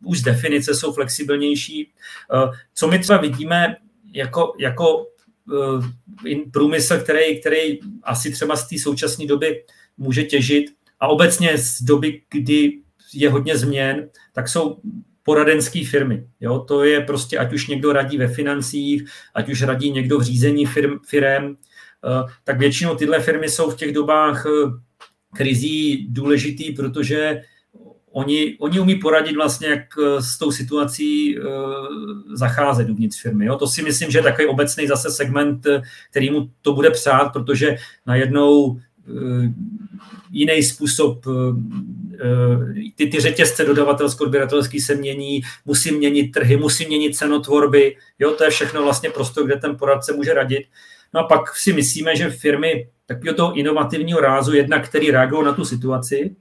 už 0.04 0.18
z 0.18 0.22
definice 0.22 0.74
jsou 0.74 0.92
flexibilnější. 0.92 1.92
Co 2.74 2.88
my 2.88 2.98
třeba 2.98 3.18
vidíme 3.18 3.76
jako, 4.12 4.52
jako 4.58 5.06
průmysl, 6.52 6.98
který, 6.98 7.40
který 7.40 7.78
asi 8.02 8.30
třeba 8.30 8.56
z 8.56 8.68
té 8.68 8.78
současné 8.78 9.26
doby 9.26 9.64
může 9.98 10.24
těžit 10.24 10.66
a 11.00 11.08
obecně 11.08 11.58
z 11.58 11.82
doby, 11.82 12.22
kdy 12.30 12.72
je 13.14 13.30
hodně 13.30 13.56
změn, 13.56 14.08
tak 14.32 14.48
jsou 14.48 14.80
poradenské 15.22 15.84
firmy. 15.84 16.26
Jo? 16.40 16.58
To 16.58 16.84
je 16.84 17.00
prostě, 17.00 17.38
ať 17.38 17.52
už 17.52 17.66
někdo 17.66 17.92
radí 17.92 18.18
ve 18.18 18.28
financích, 18.28 19.04
ať 19.34 19.48
už 19.48 19.62
radí 19.62 19.90
někdo 19.90 20.18
v 20.18 20.22
řízení 20.22 20.66
firm, 20.66 20.98
firm 21.08 21.44
eh, 21.46 22.32
tak 22.44 22.58
většinou 22.58 22.94
tyhle 22.94 23.20
firmy 23.20 23.48
jsou 23.48 23.70
v 23.70 23.76
těch 23.76 23.92
dobách 23.92 24.46
eh, 24.46 24.50
krizí 25.36 26.06
důležitý, 26.10 26.72
protože 26.72 27.42
oni, 28.12 28.56
oni 28.60 28.80
umí 28.80 28.94
poradit 28.94 29.36
vlastně, 29.36 29.68
jak 29.68 29.80
eh, 29.98 30.22
s 30.22 30.38
tou 30.38 30.52
situací 30.52 31.38
zacházet 32.34 32.90
uvnitř 32.90 33.22
firmy. 33.22 33.46
Jo? 33.46 33.56
To 33.56 33.66
si 33.66 33.82
myslím, 33.82 34.10
že 34.10 34.18
je 34.18 34.22
takový 34.22 34.48
obecný 34.48 34.86
zase 34.86 35.10
segment, 35.10 35.66
který 36.10 36.30
mu 36.30 36.50
to 36.62 36.72
bude 36.72 36.90
přát, 36.90 37.32
protože 37.32 37.76
najednou 38.06 38.80
jiný 40.30 40.62
způsob, 40.62 41.24
ty, 42.94 43.06
ty 43.06 43.20
řetězce 43.20 43.64
dodavatelsko-odběratelský 43.64 44.80
se 44.80 44.94
mění, 44.94 45.40
musí 45.64 45.92
měnit 45.92 46.28
trhy, 46.28 46.56
musí 46.56 46.86
měnit 46.86 47.16
cenotvorby, 47.16 47.96
jo, 48.18 48.30
to 48.30 48.44
je 48.44 48.50
všechno 48.50 48.82
vlastně 48.82 49.10
prostor, 49.10 49.46
kde 49.46 49.56
ten 49.56 49.76
poradce 49.76 50.12
může 50.12 50.34
radit. 50.34 50.62
No 51.14 51.20
a 51.20 51.24
pak 51.24 51.56
si 51.56 51.72
myslíme, 51.72 52.16
že 52.16 52.30
firmy 52.30 52.88
takového 53.06 53.36
toho 53.36 53.58
inovativního 53.58 54.20
rázu, 54.20 54.54
jednak 54.54 54.88
který 54.88 55.10
reagují 55.10 55.44
na 55.44 55.52
tu 55.52 55.64
situaci, 55.64 56.36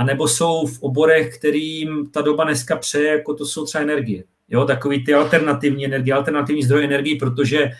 a 0.00 0.04
nebo 0.04 0.28
jsou 0.28 0.66
v 0.66 0.82
oborech, 0.82 1.38
kterým 1.38 2.10
ta 2.10 2.22
doba 2.22 2.44
dneska 2.44 2.76
přeje, 2.76 3.08
jako 3.08 3.34
to 3.34 3.46
jsou 3.46 3.64
třeba 3.64 3.82
energie. 3.82 4.24
Jo, 4.48 4.64
takový 4.64 5.04
ty 5.04 5.14
alternativní 5.14 5.84
energie, 5.84 6.14
alternativní 6.14 6.62
zdroje 6.62 6.84
energie, 6.84 7.16
protože 7.20 7.70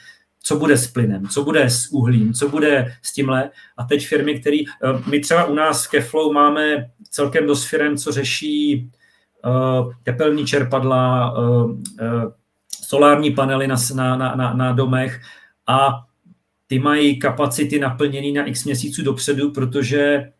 co 0.43 0.57
bude 0.57 0.77
s 0.77 0.87
plynem, 0.87 1.29
co 1.29 1.45
bude 1.45 1.65
s 1.65 1.89
uhlím, 1.93 2.33
co 2.33 2.49
bude 2.49 2.95
s 3.03 3.13
tímhle. 3.13 3.51
A 3.77 3.85
teď 3.85 4.07
firmy, 4.07 4.41
které, 4.41 4.57
eh, 4.57 5.11
my 5.11 5.21
třeba 5.21 5.45
u 5.45 5.55
nás 5.55 5.87
v 5.87 5.91
Keflow 5.91 6.33
máme 6.33 6.91
celkem 7.11 7.47
dost 7.47 7.65
firm, 7.65 7.97
co 7.97 8.13
řeší 8.13 8.91
uh, 9.45 9.93
tepelní 10.03 10.47
čerpadla, 10.47 11.33
uh, 11.39 11.71
uh, 11.71 11.77
solární 12.85 13.31
panely 13.31 13.67
na, 13.67 13.77
na, 13.95 14.17
na, 14.17 14.55
na 14.55 14.73
domech 14.73 15.21
a 15.67 15.91
ty 16.67 16.79
mají 16.79 17.19
kapacity 17.19 17.79
naplněný 17.79 18.33
na 18.33 18.45
x 18.45 18.65
měsíců 18.65 19.03
dopředu, 19.03 19.51
protože 19.51 20.33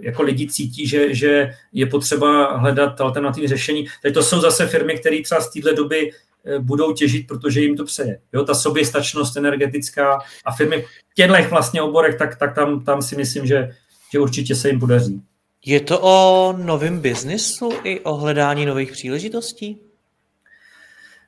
jako 0.00 0.22
lidi 0.22 0.48
cítí, 0.48 0.86
že, 0.86 1.14
že 1.14 1.50
je 1.72 1.86
potřeba 1.86 2.56
hledat 2.56 3.00
alternativní 3.00 3.48
řešení. 3.48 3.86
Teď 4.02 4.14
to 4.14 4.22
jsou 4.22 4.40
zase 4.40 4.66
firmy, 4.66 4.94
které 4.94 5.22
třeba 5.22 5.40
z 5.40 5.50
této 5.50 5.74
doby 5.74 6.10
Eh, 6.44 6.58
budou 6.58 6.92
těžit, 6.92 7.26
protože 7.26 7.60
jim 7.60 7.76
to 7.76 7.84
přeje. 7.84 8.18
Jo, 8.32 8.44
ta 8.44 8.54
soběstačnost 8.54 9.36
energetická 9.36 10.18
a 10.44 10.52
firmy 10.52 10.82
v 10.82 11.14
těchto 11.14 11.50
vlastně 11.50 11.82
oborech, 11.82 12.18
tak, 12.18 12.36
tak 12.36 12.54
tam, 12.54 12.84
tam 12.84 13.02
si 13.02 13.16
myslím, 13.16 13.46
že, 13.46 13.70
že 14.12 14.20
určitě 14.20 14.54
se 14.54 14.68
jim 14.68 14.80
podaří. 14.80 15.22
Je 15.64 15.80
to 15.80 16.00
o 16.02 16.54
novém 16.58 17.00
biznisu 17.00 17.72
i 17.84 18.00
o 18.00 18.14
hledání 18.14 18.66
nových 18.66 18.92
příležitostí? 18.92 19.78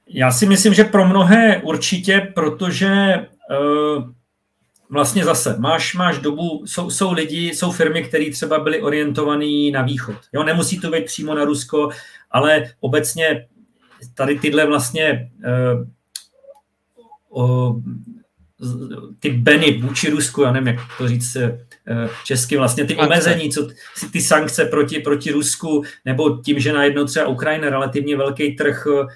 Já 0.09 0.33
si 0.33 0.47
myslím, 0.47 0.75
že 0.75 0.85
pro 0.85 1.07
mnohé 1.07 1.63
určitě, 1.65 2.33
protože 2.35 3.15
uh, 3.51 4.05
vlastně 4.91 5.25
zase 5.25 5.57
máš, 5.59 5.95
máš 5.95 6.19
dobu, 6.19 6.63
jsou, 6.67 6.91
jsou 6.91 7.13
lidi, 7.13 7.49
jsou 7.49 7.73
firmy, 7.73 8.03
které 8.05 8.31
třeba 8.31 8.59
byly 8.59 8.83
orientované 8.83 9.71
na 9.73 9.83
východ. 9.83 10.17
Jo, 10.33 10.43
nemusí 10.45 10.81
to 10.81 10.91
být 10.91 11.05
přímo 11.05 11.35
na 11.35 11.45
Rusko, 11.45 11.89
ale 12.31 12.71
obecně 12.81 13.47
tady 14.15 14.39
tyhle 14.39 14.67
vlastně 14.67 15.31
uh, 17.29 17.81
ty 19.19 19.31
beny 19.31 19.81
vůči 19.83 20.11
Rusku, 20.11 20.43
já 20.43 20.53
nevím, 20.53 20.67
jak 20.67 20.79
to 20.99 21.09
říct 21.09 21.37
uh, 21.37 21.43
česky, 22.25 22.57
vlastně 22.57 22.85
ty 22.85 22.97
omezení, 22.97 23.51
co, 23.51 23.69
ty 24.13 24.21
sankce 24.21 24.65
proti, 24.65 24.99
proti 24.99 25.33
Rusku, 25.33 25.83
nebo 26.05 26.39
tím, 26.39 26.61
že 26.61 26.73
najednou 26.73 27.05
třeba 27.05 27.27
Ukrajina 27.27 27.71
relativně 27.71 28.17
velký 28.17 28.57
trh 28.57 28.87
uh, 28.87 29.09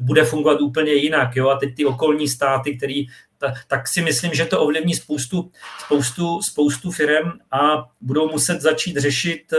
bude 0.00 0.24
fungovat 0.24 0.60
úplně 0.60 0.92
jinak. 0.92 1.36
Jo? 1.36 1.48
A 1.48 1.58
teď 1.58 1.74
ty 1.74 1.84
okolní 1.84 2.28
státy, 2.28 2.76
který 2.76 3.06
tak 3.68 3.88
si 3.88 4.02
myslím, 4.02 4.34
že 4.34 4.44
to 4.44 4.60
ovlivní 4.60 4.94
spoustu, 4.94 5.50
spoustu, 5.84 6.42
spoustu 6.42 6.90
firm 6.90 7.28
a 7.50 7.86
budou 8.00 8.30
muset 8.30 8.60
začít 8.60 8.96
řešit 8.96 9.52
eh, 9.52 9.58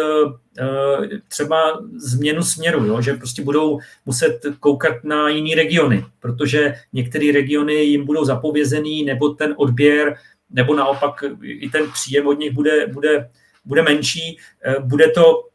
eh, 0.59 1.07
třeba 1.27 1.79
změnu 1.95 2.43
směru, 2.43 2.85
jo? 2.85 3.01
že 3.01 3.13
prostě 3.13 3.43
budou 3.43 3.79
muset 4.05 4.39
koukat 4.59 5.03
na 5.03 5.29
jiné 5.29 5.55
regiony, 5.55 6.05
protože 6.19 6.75
některé 6.93 7.31
regiony 7.33 7.73
jim 7.73 8.05
budou 8.05 8.25
zapovězený, 8.25 9.03
nebo 9.03 9.29
ten 9.29 9.53
odběr, 9.57 10.15
nebo 10.49 10.75
naopak 10.75 11.23
i 11.41 11.69
ten 11.69 11.91
příjem 11.91 12.27
od 12.27 12.39
nich 12.39 12.51
bude, 12.51 12.87
bude, 12.87 13.29
bude 13.65 13.81
menší. 13.81 14.37
Eh, 14.65 14.75
bude 14.79 15.07
to, 15.07 15.47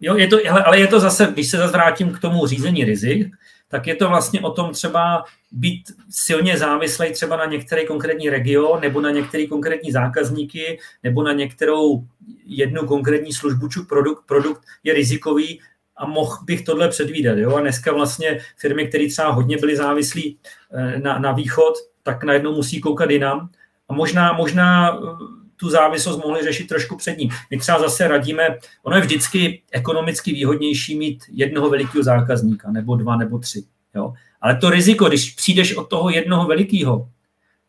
jo, 0.00 0.16
je 0.16 0.26
to, 0.26 0.38
ale 0.64 0.78
je 0.78 0.86
to 0.86 1.00
zase, 1.00 1.28
když 1.32 1.50
se 1.50 1.56
zase 1.56 1.72
vrátím 1.72 2.12
k 2.12 2.18
tomu 2.18 2.46
řízení 2.46 2.84
rizik, 2.84 3.32
tak 3.72 3.86
je 3.86 3.96
to 3.96 4.08
vlastně 4.08 4.40
o 4.40 4.50
tom 4.50 4.72
třeba 4.72 5.24
být 5.52 5.82
silně 6.10 6.58
závislý 6.58 7.12
třeba 7.12 7.36
na 7.36 7.44
některý 7.44 7.86
konkrétní 7.86 8.30
region, 8.30 8.80
nebo 8.80 9.00
na 9.00 9.10
některý 9.10 9.48
konkrétní 9.48 9.92
zákazníky, 9.92 10.78
nebo 11.02 11.22
na 11.22 11.32
některou 11.32 12.04
jednu 12.44 12.86
konkrétní 12.86 13.32
službu 13.32 13.68
či 13.68 13.80
produkt, 13.88 14.26
produkt 14.26 14.62
je 14.84 14.94
rizikový 14.94 15.60
a 15.96 16.06
mohl 16.06 16.36
bych 16.44 16.64
tohle 16.64 16.88
předvídat. 16.88 17.38
Jo? 17.38 17.56
A 17.56 17.60
dneska 17.60 17.92
vlastně 17.92 18.40
firmy, 18.56 18.88
které 18.88 19.08
třeba 19.08 19.30
hodně 19.30 19.56
byly 19.56 19.76
závislí 19.76 20.38
eh, 20.72 20.98
na, 20.98 21.18
na 21.18 21.32
východ, 21.32 21.74
tak 22.02 22.24
najednou 22.24 22.54
musí 22.54 22.80
koukat 22.80 23.10
jinam. 23.10 23.48
A 23.88 23.94
možná, 23.94 24.32
možná 24.32 24.94
eh, 24.94 25.41
tu 25.62 25.70
závislost 25.70 26.24
mohli 26.24 26.42
řešit 26.42 26.68
trošku 26.68 26.96
před 26.96 27.18
ním. 27.18 27.30
My 27.50 27.58
třeba 27.58 27.78
zase 27.80 28.08
radíme, 28.08 28.58
ono 28.82 28.96
je 28.96 29.02
vždycky 29.02 29.62
ekonomicky 29.72 30.32
výhodnější 30.32 30.98
mít 30.98 31.24
jednoho 31.28 31.70
velikého 31.70 32.04
zákazníka, 32.04 32.70
nebo 32.70 32.96
dva, 32.96 33.16
nebo 33.16 33.38
tři. 33.38 33.64
Jo? 33.94 34.12
Ale 34.40 34.56
to 34.56 34.70
riziko, 34.70 35.08
když 35.08 35.30
přijdeš 35.30 35.76
od 35.76 35.84
toho 35.84 36.10
jednoho 36.10 36.46
velikého, 36.46 37.08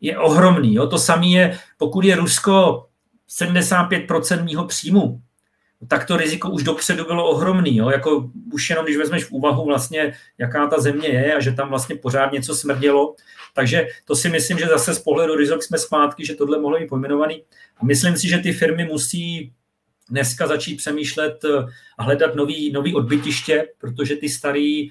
je 0.00 0.18
ohromný. 0.18 0.74
Jo? 0.74 0.86
To 0.86 0.98
samé 0.98 1.26
je, 1.26 1.58
pokud 1.78 2.04
je 2.04 2.16
Rusko 2.16 2.86
75% 3.40 4.44
mýho 4.44 4.64
příjmu, 4.64 5.20
tak 5.88 6.06
to 6.06 6.16
riziko 6.16 6.50
už 6.50 6.62
dopředu 6.62 7.04
bylo 7.04 7.28
ohromný. 7.28 7.76
Jo? 7.76 7.90
Jako 7.90 8.30
už 8.52 8.70
jenom, 8.70 8.84
když 8.84 8.96
vezmeš 8.96 9.24
v 9.24 9.30
úvahu 9.30 9.64
vlastně, 9.64 10.14
jaká 10.38 10.66
ta 10.66 10.80
země 10.80 11.08
je 11.08 11.34
a 11.34 11.40
že 11.40 11.52
tam 11.52 11.68
vlastně 11.68 11.96
pořád 11.96 12.32
něco 12.32 12.54
smrdělo. 12.54 13.14
Takže 13.54 13.86
to 14.04 14.16
si 14.16 14.28
myslím, 14.28 14.58
že 14.58 14.66
zase 14.66 14.94
z 14.94 14.98
pohledu 14.98 15.34
rizik 15.34 15.62
jsme 15.62 15.78
zpátky, 15.78 16.26
že 16.26 16.34
tohle 16.34 16.60
mohlo 16.60 16.78
být 16.78 16.88
pojmenovaný. 16.88 17.42
A 17.76 17.84
myslím 17.84 18.16
si, 18.16 18.28
že 18.28 18.38
ty 18.38 18.52
firmy 18.52 18.84
musí 18.84 19.52
dneska 20.10 20.46
začít 20.46 20.76
přemýšlet 20.76 21.44
a 21.98 22.02
hledat 22.02 22.34
nový, 22.34 22.72
nový 22.72 22.94
odbytiště, 22.94 23.68
protože 23.78 24.16
ty 24.16 24.28
starý 24.28 24.90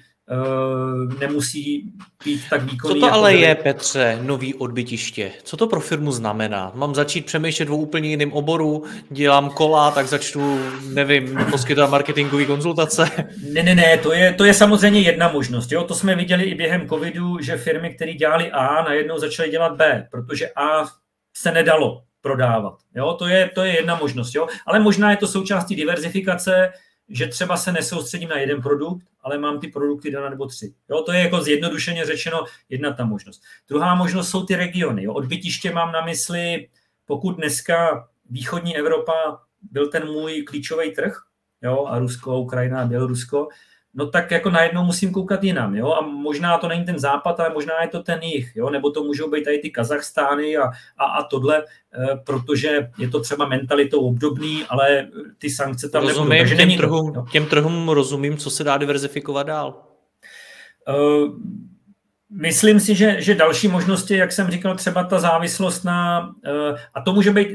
nemusí 1.20 1.92
být 2.24 2.40
tak 2.50 2.62
výkonný. 2.62 2.94
Co 2.94 3.00
to 3.00 3.06
jako 3.06 3.18
ale 3.18 3.34
je, 3.34 3.54
Petře, 3.54 4.18
nový 4.22 4.54
odbytiště? 4.54 5.32
Co 5.42 5.56
to 5.56 5.66
pro 5.66 5.80
firmu 5.80 6.12
znamená? 6.12 6.72
Mám 6.74 6.94
začít 6.94 7.26
přemýšlet 7.26 7.68
o 7.68 7.76
úplně 7.76 8.08
jiném 8.08 8.32
oboru, 8.32 8.84
dělám 9.10 9.50
kola, 9.50 9.90
tak 9.90 10.06
začnu, 10.06 10.60
nevím, 10.88 11.38
poskytovat 11.50 11.90
marketingové 11.90 12.44
konzultace? 12.44 13.10
Ne, 13.52 13.62
ne, 13.62 13.74
ne, 13.74 13.98
to 13.98 14.12
je, 14.12 14.34
to 14.34 14.44
je 14.44 14.54
samozřejmě 14.54 15.00
jedna 15.00 15.32
možnost. 15.32 15.72
Jo? 15.72 15.84
To 15.84 15.94
jsme 15.94 16.16
viděli 16.16 16.44
i 16.44 16.54
během 16.54 16.88
covidu, 16.88 17.38
že 17.40 17.56
firmy, 17.56 17.94
které 17.94 18.14
dělali 18.14 18.50
A, 18.50 18.82
najednou 18.82 19.18
začaly 19.18 19.50
dělat 19.50 19.76
B, 19.76 20.08
protože 20.10 20.50
A 20.56 20.84
se 21.36 21.52
nedalo 21.52 22.02
prodávat. 22.20 22.74
Jo? 22.96 23.12
To, 23.18 23.26
je, 23.26 23.50
to 23.54 23.62
je 23.62 23.76
jedna 23.76 23.94
možnost. 23.94 24.34
Jo? 24.34 24.46
Ale 24.66 24.80
možná 24.80 25.10
je 25.10 25.16
to 25.16 25.26
součástí 25.26 25.76
diverzifikace, 25.76 26.72
že 27.08 27.26
třeba 27.26 27.56
se 27.56 27.72
nesoustředím 27.72 28.28
na 28.28 28.38
jeden 28.38 28.62
produkt, 28.62 29.06
ale 29.20 29.38
mám 29.38 29.60
ty 29.60 29.68
produkty 29.68 30.10
dva 30.10 30.30
nebo 30.30 30.46
tři. 30.46 30.74
Jo, 30.90 31.02
to 31.02 31.12
je 31.12 31.20
jako 31.20 31.40
zjednodušeně 31.40 32.04
řečeno 32.04 32.44
jedna 32.68 32.92
ta 32.92 33.04
možnost. 33.04 33.42
Druhá 33.68 33.94
možnost 33.94 34.30
jsou 34.30 34.46
ty 34.46 34.56
regiony. 34.56 35.02
Jo. 35.02 35.12
Odbytiště 35.12 35.72
mám 35.72 35.92
na 35.92 36.04
mysli, 36.04 36.68
pokud 37.04 37.36
dneska 37.36 38.08
východní 38.30 38.76
Evropa 38.76 39.40
byl 39.62 39.90
ten 39.90 40.06
můj 40.06 40.42
klíčový 40.42 40.92
trh, 40.92 41.16
jo, 41.62 41.84
a 41.86 41.98
Rusko, 41.98 42.38
Ukrajina 42.40 42.86
Bělorusko, 42.86 43.48
no 43.94 44.06
tak 44.06 44.30
jako 44.30 44.50
najednou 44.50 44.84
musím 44.84 45.12
koukat 45.12 45.44
jinam, 45.44 45.76
jo, 45.76 45.92
a 45.92 46.00
možná 46.00 46.58
to 46.58 46.68
není 46.68 46.84
ten 46.84 46.98
západ, 46.98 47.40
ale 47.40 47.50
možná 47.54 47.82
je 47.82 47.88
to 47.88 48.02
ten 48.02 48.22
jich, 48.22 48.52
jo, 48.56 48.70
nebo 48.70 48.90
to 48.90 49.04
můžou 49.04 49.30
být 49.30 49.44
tady 49.44 49.58
ty 49.58 49.70
Kazachstány 49.70 50.56
a, 50.56 50.62
a, 50.98 51.04
a 51.04 51.22
tohle, 51.22 51.58
e, 51.58 51.64
protože 52.26 52.90
je 52.98 53.08
to 53.08 53.20
třeba 53.20 53.48
mentalitou 53.48 54.00
obdobný, 54.00 54.64
ale 54.68 55.08
ty 55.38 55.50
sankce 55.50 55.88
tam 55.88 56.02
rozumím, 56.02 56.30
nebudou. 56.30 56.48
těm, 56.48 56.58
není 56.58 56.76
trhům, 56.76 57.26
těm 57.32 57.46
trhům 57.46 57.88
rozumím, 57.88 58.36
co 58.36 58.50
se 58.50 58.64
dá 58.64 58.76
diverzifikovat 58.76 59.46
dál. 59.46 59.82
Uh, 60.88 61.34
Myslím 62.36 62.80
si, 62.80 62.94
že, 62.94 63.16
že 63.18 63.34
další 63.34 63.68
možnosti, 63.68 64.16
jak 64.16 64.32
jsem 64.32 64.50
říkal, 64.50 64.76
třeba 64.76 65.04
ta 65.04 65.18
závislost 65.18 65.84
na, 65.84 66.30
a 66.94 67.00
to 67.00 67.12
může 67.12 67.30
být, 67.30 67.48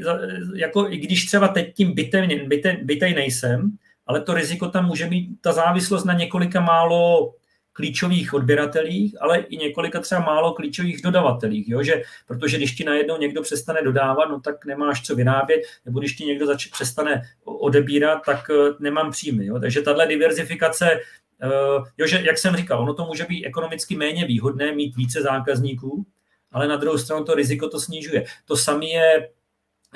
jako 0.54 0.86
i 0.90 0.96
když 0.96 1.26
třeba 1.26 1.48
teď 1.48 1.74
tím 1.74 1.94
bytem, 1.94 2.28
byte, 2.48 2.76
bytej 2.82 3.14
nejsem, 3.14 3.70
ale 4.10 4.20
to 4.20 4.34
riziko 4.34 4.68
tam 4.68 4.86
může 4.86 5.06
být 5.06 5.40
ta 5.40 5.52
závislost 5.52 6.04
na 6.04 6.14
několika 6.14 6.60
málo 6.60 7.32
klíčových 7.72 8.34
odběratelích, 8.34 9.14
ale 9.20 9.38
i 9.38 9.56
několika 9.56 10.00
třeba 10.00 10.20
málo 10.20 10.52
klíčových 10.52 11.02
dodavatelích, 11.02 11.68
jo? 11.68 11.82
Že, 11.82 12.02
protože 12.26 12.56
když 12.56 12.72
ti 12.72 12.84
najednou 12.84 13.16
někdo 13.18 13.42
přestane 13.42 13.82
dodávat, 13.82 14.28
no 14.28 14.40
tak 14.40 14.66
nemáš 14.66 15.02
co 15.02 15.14
vyrábět, 15.14 15.62
nebo 15.84 16.00
když 16.00 16.12
ti 16.12 16.24
někdo 16.24 16.46
zač- 16.46 16.70
přestane 16.70 17.22
odebírat, 17.44 18.22
tak 18.26 18.50
uh, 18.50 18.74
nemám 18.80 19.10
příjmy. 19.10 19.46
Jo? 19.46 19.60
Takže 19.60 19.82
tahle 19.82 20.06
diverzifikace, 20.06 21.00
uh, 21.44 21.86
jo, 21.98 22.06
že, 22.06 22.22
jak 22.26 22.38
jsem 22.38 22.56
říkal, 22.56 22.82
ono 22.82 22.94
to 22.94 23.06
může 23.06 23.24
být 23.24 23.46
ekonomicky 23.46 23.96
méně 23.96 24.26
výhodné 24.26 24.72
mít 24.72 24.96
více 24.96 25.22
zákazníků, 25.22 26.06
ale 26.52 26.68
na 26.68 26.76
druhou 26.76 26.98
stranu 26.98 27.24
to 27.24 27.34
riziko 27.34 27.68
to 27.68 27.80
snižuje. 27.80 28.24
To 28.44 28.56
samé 28.56 28.86
je 28.86 29.28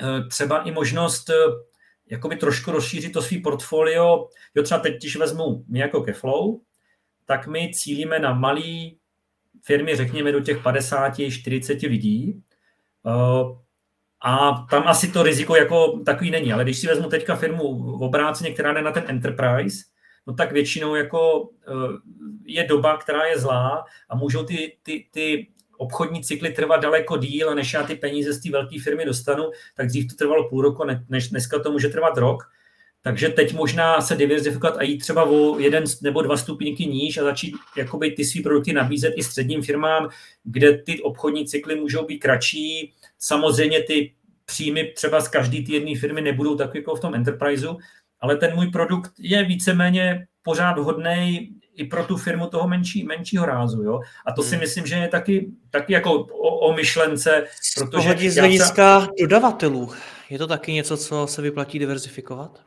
uh, 0.01 0.27
třeba 0.29 0.63
i 0.63 0.71
možnost 0.71 1.29
jakoby 2.09 2.35
trošku 2.35 2.71
rozšířit 2.71 3.13
to 3.13 3.21
svý 3.21 3.41
portfolio. 3.41 4.29
Jo, 4.55 4.63
třeba 4.63 4.79
teď, 4.79 4.95
když 4.95 5.15
vezmu 5.15 5.65
my 5.67 5.79
jako 5.79 6.01
Keflow, 6.01 6.55
tak 7.25 7.47
my 7.47 7.71
cílíme 7.73 8.19
na 8.19 8.33
malé 8.33 8.89
firmy, 9.63 9.95
řekněme 9.95 10.31
do 10.31 10.39
těch 10.39 10.63
50-40 10.63 11.89
lidí. 11.89 12.43
Eh, 13.07 13.65
a 14.21 14.65
tam 14.69 14.87
asi 14.87 15.11
to 15.11 15.23
riziko 15.23 15.55
jako 15.55 15.99
takový 16.05 16.31
není. 16.31 16.53
Ale 16.53 16.63
když 16.63 16.79
si 16.79 16.87
vezmu 16.87 17.09
teďka 17.09 17.35
firmu 17.35 17.97
v 17.97 18.03
obráceně, 18.03 18.51
která 18.51 18.73
jde 18.73 18.81
na 18.81 18.91
ten 18.91 19.03
enterprise, 19.07 19.83
no 20.27 20.33
tak 20.33 20.51
většinou 20.51 20.95
jako 20.95 21.49
eh, 21.67 21.71
je 22.45 22.67
doba, 22.67 22.97
která 22.97 23.23
je 23.23 23.39
zlá 23.39 23.85
a 24.09 24.15
můžou 24.15 24.43
ty, 24.43 24.77
ty, 24.83 25.05
ty 25.11 25.47
obchodní 25.77 26.23
cykly 26.23 26.49
trvat 26.49 26.81
daleko 26.81 27.17
díl 27.17 27.55
než 27.55 27.73
já 27.73 27.83
ty 27.83 27.95
peníze 27.95 28.33
z 28.33 28.41
té 28.41 28.51
velké 28.51 28.75
firmy 28.83 29.05
dostanu, 29.05 29.51
tak 29.75 29.87
dřív 29.87 30.07
to 30.07 30.15
trvalo 30.15 30.49
půl 30.49 30.61
roku, 30.61 30.83
než 31.09 31.29
dneska 31.29 31.59
to 31.59 31.71
může 31.71 31.89
trvat 31.89 32.17
rok. 32.17 32.43
Takže 33.01 33.29
teď 33.29 33.53
možná 33.53 34.01
se 34.01 34.15
diverzifikovat 34.15 34.77
a 34.77 34.83
jít 34.83 34.97
třeba 34.97 35.23
o 35.23 35.59
jeden 35.59 35.83
nebo 36.01 36.21
dva 36.21 36.37
stupínky 36.37 36.85
níž 36.85 37.17
a 37.17 37.23
začít 37.23 37.55
jakoby 37.77 38.11
ty 38.11 38.25
své 38.25 38.41
produkty 38.41 38.73
nabízet 38.73 39.13
i 39.17 39.23
středním 39.23 39.63
firmám, 39.63 40.09
kde 40.43 40.77
ty 40.77 41.01
obchodní 41.01 41.45
cykly 41.45 41.75
můžou 41.75 42.05
být 42.05 42.19
kratší. 42.19 42.93
Samozřejmě 43.19 43.83
ty 43.83 44.13
příjmy 44.45 44.93
třeba 44.95 45.21
z 45.21 45.27
každé 45.27 45.61
té 45.61 45.71
jedné 45.71 45.99
firmy 45.99 46.21
nebudou 46.21 46.55
tak 46.55 46.75
jako 46.75 46.95
v 46.95 46.99
tom 46.99 47.15
enterpriseu, 47.15 47.77
ale 48.19 48.37
ten 48.37 48.55
můj 48.55 48.67
produkt 48.67 49.11
je 49.19 49.43
víceméně 49.43 50.27
pořád 50.43 50.77
hodný 50.77 51.49
i 51.75 51.85
pro 51.85 52.03
tu 52.03 52.17
firmu 52.17 52.47
toho 52.47 52.67
menší, 52.67 53.03
menšího 53.03 53.45
rázu. 53.45 53.83
Jo? 53.83 53.99
A 54.25 54.31
to 54.31 54.43
si 54.43 54.51
hmm. 54.51 54.59
myslím, 54.59 54.85
že 54.85 54.95
je 54.95 55.07
taky, 55.07 55.51
taky 55.69 55.93
jako 55.93 56.13
o, 56.13 56.69
o 56.69 56.73
myšlence. 56.73 57.45
Protože 57.77 58.31
z 58.31 58.35
hlediska 58.35 59.01
se... 59.01 59.07
dodavatelů, 59.21 59.91
je 60.29 60.37
to 60.37 60.47
taky 60.47 60.73
něco, 60.73 60.97
co 60.97 61.27
se 61.27 61.41
vyplatí 61.41 61.79
diverzifikovat? 61.79 62.61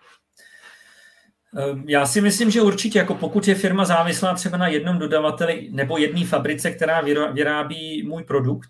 Ehm, 1.56 1.84
já 1.88 2.06
si 2.06 2.20
myslím, 2.20 2.50
že 2.50 2.62
určitě, 2.62 2.98
jako 2.98 3.14
pokud 3.14 3.48
je 3.48 3.54
firma 3.54 3.84
závislá 3.84 4.34
třeba 4.34 4.58
na 4.58 4.68
jednom 4.68 4.98
dodavateli 4.98 5.68
nebo 5.70 5.98
jedné 5.98 6.26
fabrice, 6.26 6.70
která 6.70 7.00
vyrábí 7.32 8.02
můj 8.02 8.24
produkt, 8.24 8.68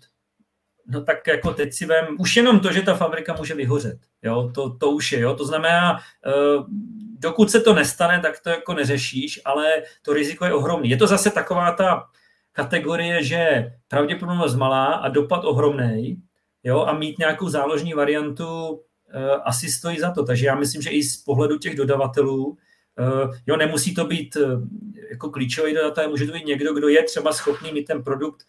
no 0.89 1.01
tak 1.03 1.27
jako 1.27 1.53
teď 1.53 1.73
si 1.73 1.85
vem, 1.85 2.05
už 2.19 2.35
jenom 2.35 2.59
to, 2.59 2.71
že 2.71 2.81
ta 2.81 2.95
fabrika 2.95 3.35
může 3.37 3.55
vyhořet, 3.55 3.99
jo, 4.23 4.51
to, 4.55 4.77
to 4.77 4.91
už 4.91 5.11
je, 5.11 5.19
jo, 5.19 5.35
to 5.35 5.45
znamená, 5.45 5.99
ehm, 6.25 6.65
dokud 7.19 7.51
se 7.51 7.61
to 7.61 7.73
nestane, 7.73 8.19
tak 8.19 8.39
to 8.39 8.49
jako 8.49 8.73
neřešíš, 8.73 9.41
ale 9.45 9.83
to 10.01 10.13
riziko 10.13 10.45
je 10.45 10.53
ohromný. 10.53 10.89
Je 10.89 10.97
to 10.97 11.07
zase 11.07 11.29
taková 11.29 11.71
ta 11.71 12.03
kategorie, 12.51 13.23
že 13.23 13.71
pravděpodobnost 13.87 14.55
malá 14.55 14.85
a 14.85 15.09
dopad 15.09 15.45
ohromný, 15.45 16.21
jo, 16.63 16.81
a 16.81 16.93
mít 16.93 17.19
nějakou 17.19 17.49
záložní 17.49 17.93
variantu 17.93 18.81
e, 19.09 19.29
asi 19.43 19.69
stojí 19.71 19.99
za 19.99 20.11
to. 20.11 20.23
Takže 20.23 20.45
já 20.45 20.55
myslím, 20.55 20.81
že 20.81 20.89
i 20.89 21.03
z 21.03 21.17
pohledu 21.17 21.57
těch 21.57 21.75
dodavatelů 21.75 22.57
Eh, 22.99 23.39
jo, 23.47 23.57
nemusí 23.57 23.93
to 23.93 24.05
být 24.05 24.35
eh, 24.35 24.47
jako 25.09 25.29
klíčový 25.29 25.73
dodavatel, 25.73 26.09
může 26.09 26.25
to 26.25 26.33
být 26.33 26.45
někdo, 26.45 26.73
kdo 26.73 26.87
je 26.87 27.03
třeba 27.03 27.33
schopný 27.33 27.71
mít 27.71 27.83
ten 27.83 28.03
produkt 28.03 28.43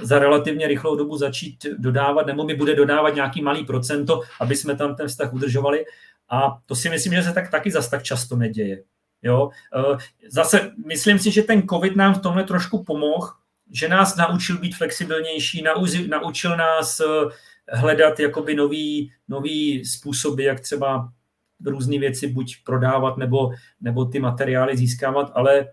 za 0.00 0.18
relativně 0.18 0.66
rychlou 0.66 0.96
dobu 0.96 1.16
začít 1.16 1.66
dodávat, 1.78 2.26
nebo 2.26 2.44
mi 2.44 2.54
bude 2.54 2.74
dodávat 2.74 3.14
nějaký 3.14 3.42
malý 3.42 3.64
procento, 3.64 4.20
aby 4.40 4.56
jsme 4.56 4.76
tam 4.76 4.96
ten 4.96 5.08
vztah 5.08 5.32
udržovali. 5.32 5.84
A 6.30 6.58
to 6.66 6.74
si 6.74 6.90
myslím, 6.90 7.14
že 7.14 7.22
se 7.22 7.32
tak 7.32 7.50
taky 7.50 7.70
zas 7.70 7.88
tak 7.88 8.02
často 8.02 8.36
neděje. 8.36 8.82
Jo? 9.22 9.50
Eh, 9.76 9.96
zase 10.28 10.72
myslím 10.86 11.18
si, 11.18 11.30
že 11.30 11.42
ten 11.42 11.68
COVID 11.68 11.96
nám 11.96 12.14
v 12.14 12.22
tomhle 12.22 12.44
trošku 12.44 12.84
pomohl, 12.84 13.28
že 13.70 13.88
nás 13.88 14.16
naučil 14.16 14.58
být 14.58 14.76
flexibilnější, 14.76 15.64
naučil 16.08 16.56
nás 16.56 17.00
hledat 17.68 18.20
jakoby 18.20 18.54
nový, 18.54 19.12
nový 19.28 19.84
způsoby, 19.84 20.44
jak 20.44 20.60
třeba 20.60 21.12
různé 21.66 21.98
věci 21.98 22.26
buď 22.26 22.56
prodávat 22.64 23.16
nebo, 23.16 23.50
nebo 23.80 24.04
ty 24.04 24.18
materiály 24.18 24.76
získávat, 24.76 25.32
ale 25.34 25.58
eh, 25.60 25.66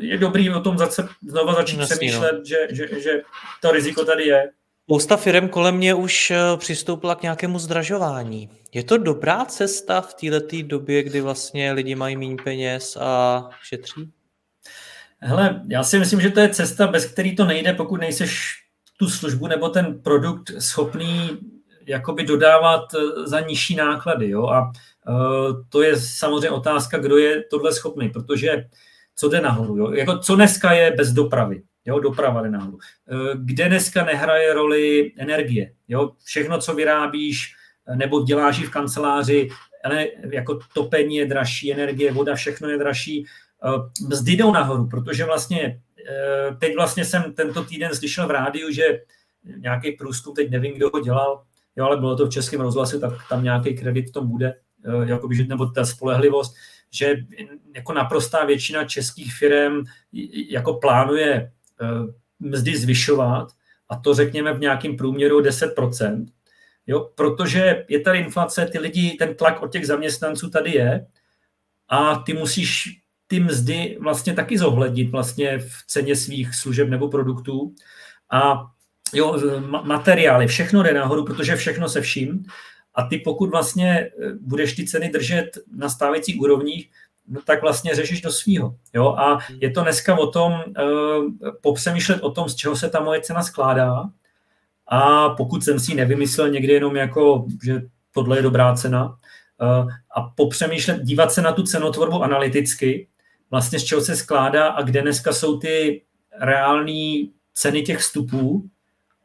je 0.00 0.18
dobrý 0.18 0.50
o 0.50 0.60
tom 0.60 0.78
zase 0.78 1.08
znova 1.28 1.54
začít 1.54 1.80
Jasný, 1.80 1.96
přemýšlet, 1.96 2.32
no. 2.32 2.44
že, 2.44 2.56
že, 2.70 3.00
že 3.00 3.22
to 3.62 3.72
riziko 3.72 4.04
tady 4.04 4.24
je. 4.24 4.50
Spousta 4.84 5.16
firm 5.16 5.48
kolem 5.48 5.76
mě 5.76 5.94
už 5.94 6.30
eh, 6.30 6.36
přistoupila 6.56 7.14
k 7.14 7.22
nějakému 7.22 7.58
zdražování. 7.58 8.50
Je 8.74 8.84
to 8.84 8.98
dobrá 8.98 9.44
cesta 9.44 10.00
v 10.00 10.14
této 10.14 10.56
době, 10.62 11.02
kdy 11.02 11.20
vlastně 11.20 11.72
lidi 11.72 11.94
mají 11.94 12.16
méně 12.16 12.36
peněz 12.44 12.96
a 13.00 13.42
šetří? 13.62 14.10
Hele, 15.18 15.62
já 15.68 15.82
si 15.82 15.98
myslím, 15.98 16.20
že 16.20 16.30
to 16.30 16.40
je 16.40 16.48
cesta, 16.48 16.86
bez 16.86 17.06
který 17.06 17.36
to 17.36 17.44
nejde, 17.44 17.72
pokud 17.72 18.00
nejseš 18.00 18.62
tu 18.98 19.08
službu 19.08 19.46
nebo 19.46 19.68
ten 19.68 20.02
produkt 20.02 20.52
schopný 20.58 21.38
jakoby 21.86 22.24
dodávat 22.24 22.84
eh, 22.94 23.28
za 23.28 23.40
nižší 23.40 23.76
náklady. 23.76 24.30
Jo? 24.30 24.46
A 24.46 24.72
Eh, 25.08 25.52
to 25.68 25.82
je 25.82 25.96
samozřejmě 26.00 26.50
otázka, 26.50 26.98
kdo 26.98 27.16
je 27.16 27.44
tohle 27.50 27.72
schopný, 27.72 28.08
protože 28.08 28.64
co 29.16 29.28
jde 29.28 29.40
nahoru. 29.40 29.76
Jo? 29.76 29.90
Jako 29.90 30.18
co 30.18 30.36
dneska 30.36 30.72
je 30.72 30.90
bez 30.90 31.12
dopravy? 31.12 31.62
Jo, 31.84 32.00
doprava 32.00 32.42
jde 32.42 32.50
nahoru. 32.50 32.78
Eh, 33.10 33.36
kde 33.36 33.68
dneska 33.68 34.04
nehraje 34.04 34.54
roli 34.54 35.12
energie? 35.18 35.72
Jo? 35.88 36.12
Všechno, 36.24 36.58
co 36.58 36.74
vyrábíš 36.74 37.54
eh, 37.88 37.96
nebo 37.96 38.22
děláš 38.22 38.64
v 38.64 38.70
kanceláři, 38.70 39.48
ale 39.84 40.06
jako 40.32 40.58
topení 40.74 41.16
je 41.16 41.26
dražší, 41.26 41.72
energie, 41.72 42.12
voda, 42.12 42.34
všechno 42.34 42.68
je 42.68 42.78
dražší. 42.78 43.26
Mzdy 44.08 44.32
jdou 44.32 44.52
nahoru, 44.52 44.88
protože 44.88 45.24
vlastně 45.24 45.80
teď 46.58 46.74
vlastně 46.76 47.04
jsem 47.04 47.32
tento 47.32 47.64
týden 47.64 47.94
slyšel 47.94 48.26
v 48.26 48.30
rádiu, 48.30 48.70
že 48.70 49.00
nějaký 49.56 49.92
průzkum, 49.92 50.34
teď 50.34 50.50
nevím, 50.50 50.74
kdo 50.74 50.90
ho 50.94 51.00
dělal, 51.00 51.42
jo, 51.76 51.84
ale 51.84 51.96
bylo 51.96 52.16
to 52.16 52.26
v 52.26 52.30
českém 52.30 52.60
rozhlasu, 52.60 53.00
tak 53.00 53.12
tam 53.28 53.44
nějaký 53.44 53.76
kredit 53.76 54.08
v 54.08 54.12
tom 54.12 54.28
bude, 54.28 54.54
jakoby, 55.04 55.46
nebo 55.46 55.66
ta 55.66 55.84
spolehlivost, 55.84 56.54
že 56.90 57.14
jako 57.74 57.92
naprostá 57.92 58.44
většina 58.44 58.84
českých 58.84 59.34
firm 59.34 59.84
jako 60.50 60.74
plánuje 60.74 61.32
eh, 61.32 61.86
mzdy 62.40 62.76
zvyšovat 62.76 63.48
a 63.88 63.96
to 63.96 64.14
řekněme 64.14 64.52
v 64.52 64.60
nějakém 64.60 64.96
průměru 64.96 65.40
10%, 65.40 66.26
jo, 66.86 67.10
protože 67.14 67.84
je 67.88 68.00
tady 68.00 68.18
inflace, 68.18 68.66
ty 68.66 68.78
lidi, 68.78 69.16
ten 69.18 69.34
tlak 69.34 69.62
od 69.62 69.72
těch 69.72 69.86
zaměstnanců 69.86 70.50
tady 70.50 70.70
je 70.70 71.06
a 71.88 72.14
ty 72.14 72.32
musíš 72.32 73.00
ty 73.26 73.40
mzdy 73.40 73.98
vlastně 74.00 74.34
taky 74.34 74.58
zohlednit 74.58 75.10
vlastně 75.10 75.58
v 75.58 75.86
ceně 75.86 76.16
svých 76.16 76.54
služeb 76.54 76.88
nebo 76.88 77.08
produktů. 77.08 77.74
A 78.30 78.66
jo, 79.12 79.40
materiály, 79.82 80.46
všechno 80.46 80.82
jde 80.82 80.94
nahoru, 80.94 81.24
protože 81.24 81.56
všechno 81.56 81.88
se 81.88 82.00
vším 82.00 82.44
a 82.96 83.02
ty 83.02 83.18
pokud 83.18 83.50
vlastně 83.50 83.98
eh, 83.98 84.10
budeš 84.40 84.74
ty 84.74 84.86
ceny 84.86 85.08
držet 85.08 85.58
na 85.76 85.88
stávajících 85.88 86.40
úrovních, 86.40 86.90
no 87.28 87.40
tak 87.44 87.62
vlastně 87.62 87.94
řešíš 87.94 88.20
do 88.20 88.32
svýho. 88.32 88.76
Jo? 88.94 89.14
A 89.18 89.34
hmm. 89.34 89.58
je 89.62 89.70
to 89.70 89.82
dneska 89.82 90.18
o 90.18 90.26
tom, 90.26 90.52
uh, 90.52 91.50
popřemýšlet 91.60 92.22
o 92.22 92.30
tom, 92.30 92.48
z 92.48 92.54
čeho 92.54 92.76
se 92.76 92.88
ta 92.88 93.00
moje 93.00 93.20
cena 93.20 93.42
skládá. 93.42 94.04
A 94.86 95.28
pokud 95.28 95.64
jsem 95.64 95.80
si 95.80 95.94
nevymyslel 95.94 96.50
někdy 96.50 96.72
jenom 96.72 96.96
jako, 96.96 97.46
že 97.64 97.82
tohle 98.12 98.38
je 98.38 98.42
dobrá 98.42 98.74
cena, 98.74 99.06
uh, 99.06 99.90
a 100.10 100.22
popřemýšlet, 100.36 101.02
dívat 101.02 101.32
se 101.32 101.42
na 101.42 101.52
tu 101.52 101.62
cenotvorbu 101.62 102.22
analyticky, 102.22 103.08
vlastně 103.50 103.78
z 103.78 103.84
čeho 103.84 104.00
se 104.00 104.16
skládá 104.16 104.68
a 104.68 104.82
kde 104.82 105.02
dneska 105.02 105.32
jsou 105.32 105.58
ty 105.58 106.02
reální 106.40 107.32
ceny 107.54 107.82
těch 107.82 107.98
vstupů, 107.98 108.68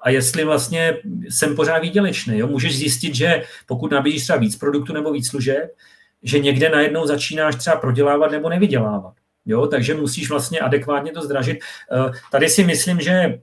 a 0.01 0.09
jestli 0.09 0.43
vlastně 0.43 0.97
jsem 1.29 1.55
pořád 1.55 1.79
výdělečný. 1.79 2.37
Jo? 2.37 2.47
Můžeš 2.47 2.77
zjistit, 2.77 3.15
že 3.15 3.43
pokud 3.65 3.91
nabízíš 3.91 4.23
třeba 4.23 4.39
víc 4.39 4.55
produktů 4.55 4.93
nebo 4.93 5.11
víc 5.11 5.29
služeb, 5.29 5.75
že 6.23 6.39
někde 6.39 6.69
najednou 6.69 7.07
začínáš 7.07 7.55
třeba 7.55 7.75
prodělávat 7.75 8.31
nebo 8.31 8.49
nevydělávat. 8.49 9.13
Jo? 9.45 9.67
Takže 9.67 9.93
musíš 9.93 10.29
vlastně 10.29 10.59
adekvátně 10.59 11.11
to 11.11 11.21
zdražit. 11.21 11.57
Eh, 11.91 12.11
tady 12.31 12.49
si 12.49 12.63
myslím, 12.63 12.99
že 12.99 13.39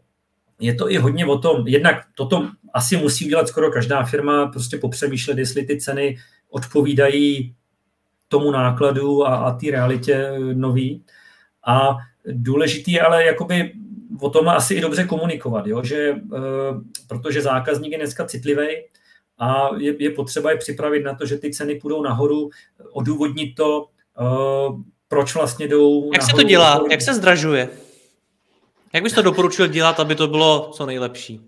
je 0.60 0.74
to 0.74 0.90
i 0.90 0.96
hodně 0.96 1.26
o 1.26 1.38
tom, 1.38 1.66
jednak 1.66 2.04
toto 2.14 2.48
asi 2.74 2.96
musí 2.96 3.26
udělat 3.26 3.48
skoro 3.48 3.70
každá 3.70 4.04
firma, 4.04 4.46
prostě 4.46 4.78
popřemýšlet, 4.78 5.38
jestli 5.38 5.66
ty 5.66 5.80
ceny 5.80 6.16
odpovídají 6.50 7.54
tomu 8.28 8.50
nákladu 8.50 9.26
a, 9.26 9.36
a 9.36 9.52
té 9.52 9.70
realitě 9.70 10.32
nový. 10.54 11.04
A 11.66 11.96
důležitý 12.26 12.92
je 12.92 13.00
ale 13.00 13.24
jakoby 13.24 13.72
o 14.20 14.30
tom 14.30 14.48
asi 14.48 14.74
i 14.74 14.80
dobře 14.80 15.04
komunikovat, 15.04 15.66
jo? 15.66 15.84
Že, 15.84 15.96
e, 15.98 16.16
protože 17.08 17.42
zákazník 17.42 17.92
je 17.92 17.98
dneska 17.98 18.24
citlivý 18.24 18.66
a 19.38 19.68
je, 19.78 20.02
je 20.02 20.10
potřeba 20.10 20.50
je 20.50 20.56
připravit 20.56 21.04
na 21.04 21.14
to, 21.14 21.26
že 21.26 21.38
ty 21.38 21.50
ceny 21.50 21.74
půjdou 21.74 22.02
nahoru, 22.02 22.50
odůvodnit 22.92 23.54
to, 23.54 23.86
proč 25.08 25.34
vlastně 25.34 25.68
jdou... 25.68 26.10
Jak 26.12 26.22
se 26.22 26.32
to 26.32 26.42
dělá? 26.42 26.84
Jak 26.90 27.02
se 27.02 27.14
zdražuje? 27.14 27.68
Jak 28.92 29.02
bys 29.02 29.12
to 29.12 29.22
doporučil 29.22 29.66
dělat, 29.66 30.00
aby 30.00 30.14
to 30.14 30.26
bylo 30.26 30.70
co 30.72 30.86
nejlepší? 30.86 31.40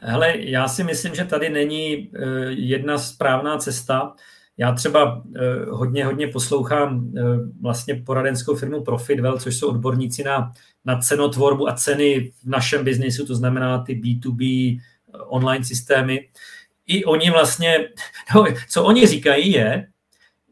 Hele, 0.00 0.34
já 0.38 0.68
si 0.68 0.84
myslím, 0.84 1.14
že 1.14 1.24
tady 1.24 1.48
není 1.48 2.10
jedna 2.48 2.98
správná 2.98 3.58
cesta. 3.58 4.14
Já 4.58 4.72
třeba 4.72 5.22
hodně, 5.70 6.04
hodně 6.04 6.26
poslouchám 6.26 7.12
vlastně 7.60 7.94
poradenskou 7.94 8.56
firmu 8.56 8.84
Profitwell, 8.84 9.38
což 9.38 9.56
jsou 9.56 9.68
odborníci 9.68 10.24
na, 10.24 10.52
na 10.84 10.98
cenotvorbu 10.98 11.68
a 11.68 11.72
ceny 11.72 12.32
v 12.42 12.48
našem 12.48 12.84
biznisu, 12.84 13.26
to 13.26 13.34
znamená 13.34 13.78
ty 13.78 13.94
B2B 13.94 14.78
online 15.26 15.64
systémy. 15.64 16.28
I 16.86 17.04
oni 17.04 17.30
vlastně, 17.30 17.88
no, 18.34 18.44
co 18.68 18.84
oni 18.84 19.06
říkají 19.06 19.52
je, 19.52 19.86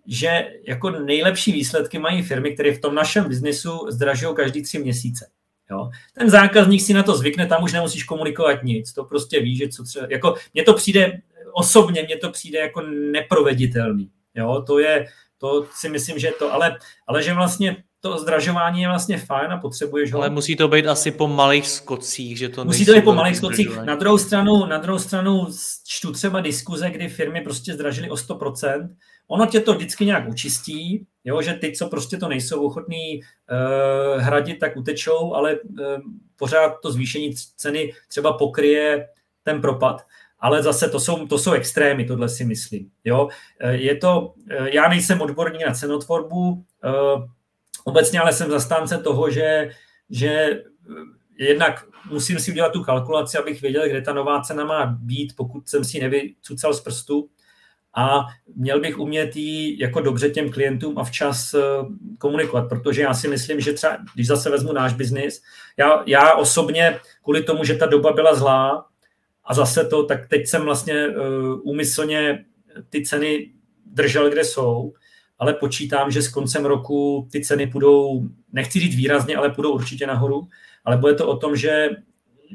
že 0.07 0.49
jako 0.69 0.91
nejlepší 0.91 1.53
výsledky 1.53 1.99
mají 1.99 2.23
firmy, 2.23 2.55
které 2.55 2.75
v 2.75 2.81
tom 2.81 2.95
našem 2.95 3.29
biznisu 3.29 3.87
zdražují 3.91 4.35
každý 4.35 4.63
tři 4.63 4.79
měsíce. 4.79 5.31
Jo? 5.71 5.91
Ten 6.19 6.31
zákazník 6.31 6.83
si 6.83 6.95
na 6.95 7.03
to 7.03 7.17
zvykne, 7.17 7.47
tam 7.47 7.63
už 7.63 7.73
nemusíš 7.73 8.05
komunikovat 8.05 8.63
nic, 8.63 8.93
to 8.93 9.05
prostě 9.05 9.41
ví, 9.41 9.57
že 9.57 9.69
co 9.69 9.85
třeba, 9.85 10.07
jako 10.11 10.35
mně 10.55 10.63
to 10.63 10.75
přijde, 10.75 11.21
osobně 11.57 12.03
mně 12.03 12.17
to 12.17 12.31
přijde 12.31 12.59
jako 12.59 12.81
neproveditelný. 13.13 14.11
Jo? 14.35 14.65
To 14.67 14.79
je, 14.79 15.07
to 15.39 15.67
si 15.75 15.89
myslím, 15.89 16.19
že 16.19 16.31
to, 16.39 16.53
ale, 16.53 16.79
ale 17.07 17.23
že 17.23 17.35
vlastně 17.35 17.77
to 18.01 18.19
zdražování 18.19 18.83
je 18.83 18.89
vlastně 18.89 19.19
fajn 19.19 19.53
a 19.53 19.59
potřebuješ 19.59 20.13
ho. 20.13 20.19
Ale 20.19 20.31
musí 20.31 20.57
to 20.57 20.69
být 20.69 20.87
asi 20.87 21.11
po 21.11 21.29
malých 21.29 21.69
skocích, 21.69 22.39
že 22.39 22.49
to 22.49 22.65
Musí 22.65 22.87
to 22.87 22.93
být 22.93 23.05
po 23.05 23.15
malých 23.15 23.37
skocích. 23.37 23.77
Na 23.77 23.95
druhou 23.95 24.19
stranu, 24.19 24.67
na 24.67 24.79
druhou 24.79 24.99
stranu 24.99 25.47
čtu 25.87 26.13
třeba 26.13 26.41
diskuze, 26.41 26.91
kdy 26.91 27.09
firmy 27.09 27.41
prostě 27.41 27.75
zdražily 27.75 28.11
o 28.11 28.15
100%. 28.15 28.89
Ono 29.29 29.47
tě 29.47 29.61
to 29.61 29.75
vždycky 29.75 30.07
nějak 30.07 30.29
učistí, 30.29 31.07
jo, 31.25 31.43
že 31.43 31.55
ty, 31.55 31.73
co 31.73 31.89
prostě 31.89 32.17
to 32.17 32.29
nejsou 32.29 32.67
ochotní 32.67 33.21
uh, 33.21 34.23
hradit, 34.23 34.59
tak 34.59 34.77
utečou, 34.77 35.35
ale 35.35 35.55
uh, 35.55 35.79
pořád 36.39 36.73
to 36.83 36.93
zvýšení 36.93 37.35
ceny 37.57 37.93
třeba 38.09 38.33
pokryje 38.33 39.09
ten 39.43 39.61
propad. 39.61 40.03
Ale 40.41 40.63
zase 40.63 40.89
to 40.89 41.01
jsou, 41.01 41.27
to 41.27 41.39
jsou 41.39 41.53
extrémy, 41.53 42.05
tohle 42.05 42.29
si 42.29 42.45
myslím. 42.45 42.91
Jo? 43.05 43.29
Eh, 43.61 43.73
je 43.73 43.97
to, 43.97 44.35
já 44.73 44.89
nejsem 44.89 45.21
odborník 45.21 45.67
na 45.67 45.75
cenotvorbu, 45.75 46.65
Obecně 47.87 48.21
ale 48.21 48.33
jsem 48.33 48.51
zastánce 48.51 48.99
toho, 48.99 49.31
že, 49.31 49.71
že 50.11 50.63
jednak 51.39 51.85
musím 52.11 52.39
si 52.39 52.51
udělat 52.51 52.73
tu 52.73 52.83
kalkulaci, 52.83 53.39
abych 53.39 53.63
věděl, 53.63 53.89
kde 53.89 54.03
ta 54.03 54.13
nová 54.13 54.41
cena 54.41 54.65
má 54.65 54.87
být, 54.87 55.33
pokud 55.37 55.69
jsem 55.69 55.85
si 55.85 56.01
nevycucal 56.01 56.75
z 56.75 56.81
prstu. 56.81 57.29
A 57.97 58.21
měl 58.55 58.81
bych 58.81 58.99
umět 58.99 59.37
jí 59.37 59.79
jako 59.79 60.01
dobře 60.01 60.31
těm 60.31 60.53
klientům 60.53 60.99
a 60.99 61.05
včas 61.05 61.55
eh, 61.55 61.61
komunikovat, 62.19 62.69
protože 62.69 63.03
já 63.03 63.15
si 63.15 63.29
myslím, 63.29 63.61
že 63.61 63.73
třeba, 63.73 63.99
když 64.15 64.27
zase 64.27 64.51
vezmu 64.51 64.73
náš 64.73 64.93
biznis, 64.93 65.43
já, 65.77 66.03
já 66.07 66.35
osobně 66.35 67.01
kvůli 67.23 67.43
tomu, 67.43 67.65
že 67.65 67.75
ta 67.75 67.87
doba 67.87 68.13
byla 68.13 68.35
zlá 68.35 68.87
a 69.47 69.55
zase 69.55 69.85
to, 69.85 70.03
tak 70.03 70.29
teď 70.29 70.47
jsem 70.47 70.63
vlastně 70.63 71.09
uh, 71.09 71.15
úmyslně 71.63 72.45
ty 72.91 73.03
ceny 73.03 73.51
držel, 73.87 74.31
kde 74.31 74.45
jsou, 74.45 74.93
ale 75.39 75.55
počítám, 75.55 76.11
že 76.11 76.23
s 76.23 76.29
koncem 76.29 76.65
roku 76.65 77.29
ty 77.33 77.41
ceny 77.45 77.67
půjdou, 77.67 78.23
nechci 78.53 78.81
říct 78.81 78.97
výrazně, 78.97 79.37
ale 79.37 79.51
půjdou 79.51 79.73
určitě 79.73 80.07
nahoru, 80.07 80.49
ale 80.85 80.97
bude 80.97 81.15
to 81.15 81.29
o 81.29 81.37
tom, 81.37 81.57
že, 81.57 81.89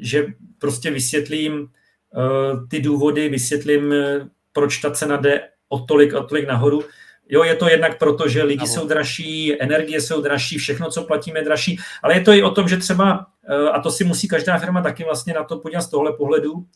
že 0.00 0.26
prostě 0.58 0.90
vysvětlím 0.90 1.60
uh, 1.60 2.68
ty 2.68 2.80
důvody, 2.80 3.28
vysvětlím, 3.28 3.86
uh, 3.86 4.28
proč 4.52 4.78
ta 4.78 4.90
cena 4.90 5.16
jde 5.16 5.48
o 5.68 5.78
tolik, 5.78 6.14
o 6.14 6.24
tolik 6.24 6.48
nahoru. 6.48 6.82
Jo, 7.28 7.42
je 7.44 7.54
to 7.56 7.68
jednak 7.68 7.98
proto, 7.98 8.28
že 8.28 8.42
lidi 8.42 8.66
jsou 8.66 8.88
dražší, 8.88 9.62
energie 9.62 10.00
jsou 10.00 10.20
dražší, 10.20 10.58
všechno, 10.58 10.90
co 10.90 11.02
platíme, 11.02 11.38
je 11.38 11.44
dražší, 11.44 11.78
ale 12.02 12.14
je 12.14 12.20
to 12.20 12.32
i 12.32 12.42
o 12.42 12.50
tom, 12.50 12.68
že 12.68 12.76
třeba, 12.76 13.26
a 13.72 13.80
to 13.80 13.90
si 13.90 14.04
musí 14.04 14.28
každá 14.28 14.58
firma 14.58 14.82
taky 14.82 15.04
vlastně 15.04 15.34
na 15.34 15.44
to 15.44 15.58
podívat 15.58 15.80
z 15.80 15.90
tohle 15.90 16.12
pohledu, 16.12 16.66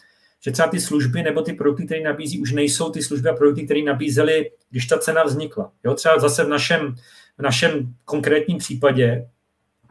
že 0.41 0.51
třeba 0.51 0.69
ty 0.69 0.81
služby 0.81 1.23
nebo 1.23 1.43
ty 1.43 1.53
produkty, 1.53 1.87
které 1.87 2.01
nabízí, 2.01 2.41
už 2.41 2.53
nejsou 2.53 2.91
ty 2.91 3.03
služby 3.03 3.29
a 3.29 3.35
produkty, 3.35 3.65
které 3.65 3.83
nabízely, 3.83 4.51
když 4.71 4.87
ta 4.87 4.99
cena 4.99 5.23
vznikla. 5.23 5.73
Jo, 5.85 5.95
třeba 5.95 6.19
zase 6.19 6.45
v 6.45 6.49
našem, 6.49 6.95
v 7.39 7.43
našem 7.43 7.95
konkrétním 8.05 8.59
případě, 8.59 9.29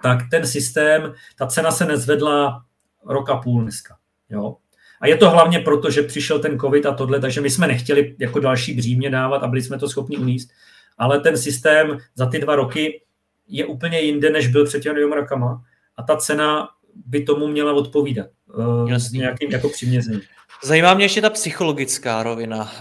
tak 0.03 0.19
ten 0.31 0.47
systém, 0.47 1.13
ta 1.37 1.47
cena 1.47 1.71
se 1.71 1.85
nezvedla 1.85 2.65
rok 3.05 3.29
a 3.29 3.35
půl 3.35 3.61
dneska. 3.61 3.97
Jo. 4.29 4.57
A 5.01 5.07
je 5.07 5.17
to 5.17 5.29
hlavně 5.29 5.59
proto, 5.59 5.91
že 5.91 6.03
přišel 6.03 6.39
ten 6.39 6.59
covid 6.59 6.85
a 6.85 6.93
tohle, 6.93 7.19
takže 7.19 7.41
my 7.41 7.49
jsme 7.49 7.67
nechtěli 7.67 8.15
jako 8.19 8.39
další 8.39 8.73
břímě 8.73 9.09
dávat 9.09 9.43
a 9.43 9.47
byli 9.47 9.61
jsme 9.61 9.79
to 9.79 9.89
schopni 9.89 10.17
uníst. 10.17 10.49
Ale 10.97 11.19
ten 11.19 11.37
systém 11.37 11.97
za 12.15 12.25
ty 12.25 12.39
dva 12.39 12.55
roky 12.55 13.01
je 13.47 13.65
úplně 13.65 13.99
jinde, 13.99 14.29
než 14.29 14.47
byl 14.47 14.65
před 14.65 14.79
těmi 14.79 14.95
dvěma 14.95 15.15
rokama 15.15 15.63
a 15.97 16.03
ta 16.03 16.17
cena 16.17 16.69
by 17.05 17.23
tomu 17.23 17.47
měla 17.47 17.73
odpovídat. 17.73 18.27
Uh, 18.57 18.89
Jasný. 18.89 19.19
nějakým 19.19 19.51
jako 19.51 19.69
přiměřením. 19.69 20.21
Zajímá 20.63 20.93
mě 20.93 21.05
ještě 21.05 21.21
ta 21.21 21.29
psychologická 21.29 22.23
rovina. 22.23 22.71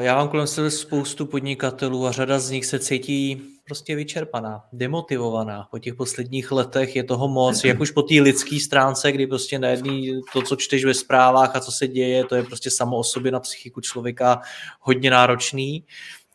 Já 0.00 0.16
mám 0.16 0.28
kolem 0.28 0.46
sebe 0.46 0.70
spoustu 0.70 1.26
podnikatelů 1.26 2.06
a 2.06 2.12
řada 2.12 2.38
z 2.38 2.50
nich 2.50 2.66
se 2.66 2.78
cítí 2.78 3.42
prostě 3.66 3.96
vyčerpaná, 3.96 4.62
demotivovaná. 4.72 5.68
Po 5.70 5.78
těch 5.78 5.94
posledních 5.94 6.52
letech 6.52 6.96
je 6.96 7.04
toho 7.04 7.28
moc, 7.28 7.64
jak 7.64 7.80
už 7.80 7.90
po 7.90 8.02
té 8.02 8.14
lidské 8.14 8.60
stránce, 8.60 9.12
kdy 9.12 9.26
prostě 9.26 9.58
na 9.58 9.68
jedný 9.68 10.20
to, 10.32 10.42
co 10.42 10.56
čteš 10.56 10.84
ve 10.84 10.94
zprávách 10.94 11.56
a 11.56 11.60
co 11.60 11.72
se 11.72 11.88
děje, 11.88 12.24
to 12.24 12.34
je 12.34 12.42
prostě 12.42 12.70
samo 12.70 12.96
o 12.96 13.04
sobě 13.04 13.32
na 13.32 13.40
psychiku 13.40 13.80
člověka 13.80 14.40
hodně 14.80 15.10
náročný 15.10 15.84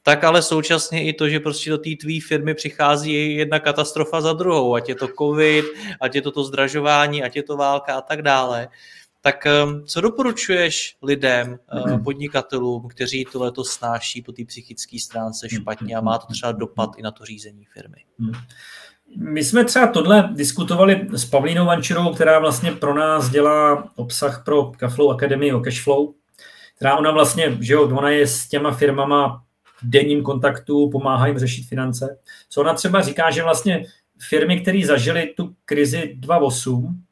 tak 0.10 0.24
ale 0.24 0.41
současně 0.41 1.04
i 1.04 1.13
to, 1.13 1.30
že 1.30 1.39
prostě 1.39 1.69
do 1.69 1.78
té 1.78 1.89
tvý 2.02 2.19
firmy 2.19 2.54
přichází 2.54 3.36
jedna 3.36 3.60
katastrofa 3.60 4.22
za 4.22 4.34
druhou, 4.34 4.76
ať 4.76 4.89
je 4.89 4.95
to 4.95 5.08
covid, 5.19 5.65
ať 6.02 6.15
je 6.15 6.22
to 6.22 6.32
to 6.32 6.43
zdražování, 6.43 7.24
ať 7.24 7.36
je 7.36 7.43
to 7.43 7.58
válka 7.58 7.93
a 7.95 8.02
tak 8.02 8.22
dále. 8.22 8.67
Tak 9.22 9.45
ehm, 9.45 9.84
co 9.86 10.02
doporučuješ 10.02 10.98
lidem, 11.04 11.60
eh, 11.93 11.98
podnikatelům, 11.98 12.88
kteří 12.88 13.26
tohleto 13.32 13.63
snáší 13.63 14.22
po 14.22 14.32
té 14.32 14.45
psychické 14.45 15.00
stránce 15.00 15.48
hmm, 15.52 15.62
špatně 15.62 15.95
a 15.95 16.02
má 16.02 16.17
to 16.17 16.34
třeba 16.34 16.52
dopad 16.52 16.89
i 16.98 17.02
na 17.02 17.12
to 17.12 17.26
řízení 17.26 17.65
firmy? 17.65 18.04
Hmm. 18.19 18.34
My 19.15 19.43
jsme 19.43 19.65
třeba 19.65 19.88
tohle 19.88 20.30
diskutovali 20.34 21.08
s 21.12 21.26
Pavlínou 21.26 21.65
Vančerovou, 21.65 22.13
která 22.13 22.39
vlastně 22.39 22.72
pro 22.72 22.93
nás 22.93 23.30
dělá 23.30 23.89
obsah 23.95 24.43
pro 24.45 24.72
Cashflow 24.72 25.12
Academy 25.12 25.54
o 25.54 25.60
Cashflow, 25.60 26.08
která 26.76 26.98
ona 26.98 27.12
vlastně, 27.12 27.58
že 27.62 27.74
jo, 27.74 27.98
ona 27.98 28.10
je 28.10 28.28
s 28.28 28.48
těma 28.48 28.72
firmama 28.72 29.43
denním 29.84 30.24
kontaktu, 30.24 30.89
pomáhá 30.89 31.28
jim 31.28 31.39
řešit 31.39 31.68
finance. 31.68 32.20
Co 32.50 32.62
ona 32.62 32.74
třeba 32.74 33.02
říká, 33.02 33.32
že 33.32 33.44
vlastně 33.44 33.86
firmy, 34.20 34.62
které 34.62 34.82
zažily 34.86 35.34
tu 35.38 35.56
krizi 35.65 36.13
2008, 36.15 37.04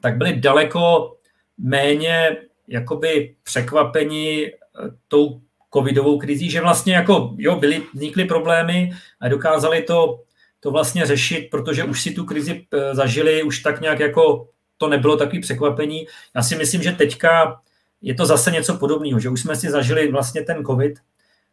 tak 0.00 0.16
byly 0.16 0.36
daleko 0.36 1.14
méně 1.58 2.36
jakoby 2.68 3.34
překvapeni 3.42 4.46
eh, 4.46 4.90
tou 5.08 5.40
covidovou 5.74 6.18
krizí, 6.18 6.50
že 6.50 6.60
vlastně 6.60 6.94
jako, 6.94 7.34
jo, 7.38 7.56
byly, 7.56 7.82
vznikly 7.94 8.24
problémy 8.24 8.90
a 9.20 9.28
dokázali 9.28 9.82
to, 9.82 10.22
to 10.60 10.70
vlastně 10.70 11.06
řešit, 11.06 11.48
protože 11.50 11.84
už 11.84 12.02
si 12.02 12.10
tu 12.10 12.24
krizi 12.24 12.66
eh, 12.72 12.94
zažili, 12.94 13.42
už 13.42 13.60
tak 13.60 13.80
nějak 13.80 14.00
jako 14.00 14.48
to 14.78 14.88
nebylo 14.88 15.16
takový 15.16 15.40
překvapení. 15.40 16.06
Já 16.36 16.42
si 16.42 16.56
myslím, 16.56 16.82
že 16.82 16.92
teďka 16.92 17.60
je 18.02 18.14
to 18.14 18.26
zase 18.26 18.50
něco 18.50 18.76
podobného, 18.76 19.20
že 19.20 19.28
už 19.28 19.40
jsme 19.40 19.56
si 19.56 19.70
zažili 19.70 20.12
vlastně 20.12 20.42
ten 20.42 20.64
covid 20.64 20.98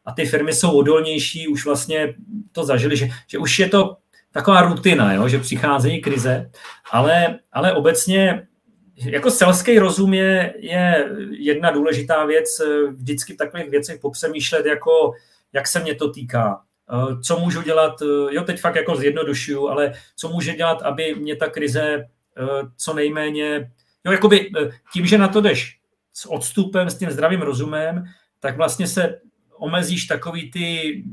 a 0.05 0.11
ty 0.11 0.25
firmy 0.25 0.53
jsou 0.53 0.71
odolnější, 0.71 1.47
už 1.47 1.65
vlastně 1.65 2.13
to 2.51 2.63
zažili, 2.63 2.97
že, 2.97 3.07
že 3.27 3.37
už 3.37 3.59
je 3.59 3.69
to 3.69 3.97
taková 4.31 4.61
rutina, 4.61 5.13
jo, 5.13 5.27
že 5.27 5.39
přicházejí 5.39 6.01
krize, 6.01 6.51
ale, 6.91 7.39
ale 7.51 7.73
obecně 7.73 8.47
jako 8.95 9.31
selský 9.31 9.79
rozum 9.79 10.13
je, 10.13 10.53
je 10.59 11.09
jedna 11.31 11.71
důležitá 11.71 12.25
věc, 12.25 12.61
vždycky 12.89 13.33
v 13.33 13.37
takových 13.37 13.69
věcech 13.69 13.99
popřemýšlet, 13.99 14.65
jako 14.65 15.13
jak 15.53 15.67
se 15.67 15.79
mě 15.79 15.95
to 15.95 16.11
týká, 16.11 16.61
eh, 16.89 17.21
co 17.21 17.39
můžu 17.39 17.61
dělat, 17.61 18.01
eh, 18.01 18.35
jo, 18.35 18.43
teď 18.43 18.59
fakt 18.59 18.75
jako 18.75 18.95
zjednodušuju, 18.95 19.69
ale 19.69 19.93
co 20.15 20.29
může 20.29 20.53
dělat, 20.53 20.81
aby 20.81 21.15
mě 21.15 21.35
ta 21.35 21.47
krize 21.47 22.07
eh, 22.37 22.67
co 22.77 22.93
nejméně, 22.93 23.71
jo, 24.05 24.11
jakoby 24.11 24.51
tím, 24.93 25.05
že 25.05 25.17
na 25.17 25.27
to 25.27 25.41
jdeš 25.41 25.79
s 26.13 26.31
odstupem, 26.31 26.89
s 26.89 26.97
tím 26.97 27.11
zdravým 27.11 27.41
rozumem, 27.41 28.03
tak 28.39 28.57
vlastně 28.57 28.87
se 28.87 29.19
omezíš 29.63 30.05
takový 30.05 30.51
ty 30.51 31.03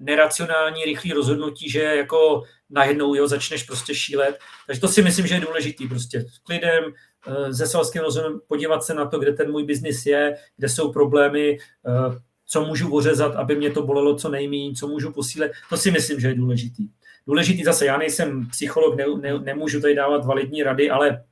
neracionální, 0.00 0.84
rychlý 0.84 1.12
rozhodnutí, 1.12 1.70
že 1.70 1.82
jako 1.82 2.42
najednou 2.70 3.14
jo, 3.14 3.28
začneš 3.28 3.62
prostě 3.62 3.94
šílet. 3.94 4.38
Takže 4.66 4.80
to 4.80 4.88
si 4.88 5.02
myslím, 5.02 5.26
že 5.26 5.34
je 5.34 5.40
důležitý 5.40 5.88
prostě 5.88 6.20
s 6.20 6.38
klidem, 6.38 6.84
eh, 7.26 7.52
ze 7.52 7.66
selským 7.66 8.02
rozumem 8.02 8.40
podívat 8.48 8.84
se 8.84 8.94
na 8.94 9.06
to, 9.06 9.18
kde 9.18 9.32
ten 9.32 9.50
můj 9.50 9.64
biznis 9.64 10.06
je, 10.06 10.36
kde 10.56 10.68
jsou 10.68 10.92
problémy, 10.92 11.58
eh, 11.58 12.18
co 12.46 12.64
můžu 12.64 12.94
ořezat, 12.94 13.36
aby 13.36 13.56
mě 13.56 13.70
to 13.70 13.82
bolelo 13.82 14.14
co 14.14 14.28
nejméně, 14.28 14.74
co 14.74 14.88
můžu 14.88 15.12
posílit. 15.12 15.52
To 15.70 15.76
si 15.76 15.90
myslím, 15.90 16.20
že 16.20 16.28
je 16.28 16.34
důležitý. 16.34 16.88
Důležitý 17.26 17.64
zase, 17.64 17.86
já 17.86 17.98
nejsem 17.98 18.48
psycholog, 18.48 18.96
ne, 18.96 19.04
ne, 19.20 19.38
nemůžu 19.38 19.80
tady 19.80 19.94
dávat 19.94 20.24
validní 20.24 20.62
rady, 20.62 20.90
ale 20.90 21.24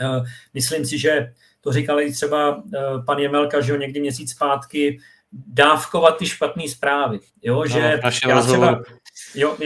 uh, 0.00 0.26
myslím 0.54 0.86
si, 0.86 0.98
že 0.98 1.32
to 1.60 1.72
říkal 1.72 2.00
i 2.00 2.12
třeba 2.12 2.56
uh, 2.56 3.04
pan 3.04 3.18
Jemelka, 3.18 3.60
že 3.60 3.72
ho 3.72 3.78
někdy 3.78 4.00
měsíc 4.00 4.30
zpátky, 4.30 4.98
dávkovat 5.32 6.18
ty 6.18 6.26
špatné 6.26 6.68
zprávy. 6.68 7.20
Jo, 7.42 7.54
no, 7.54 7.66
že 7.66 8.00
já 8.28 8.40
třeba, 8.40 8.82
jo, 9.34 9.56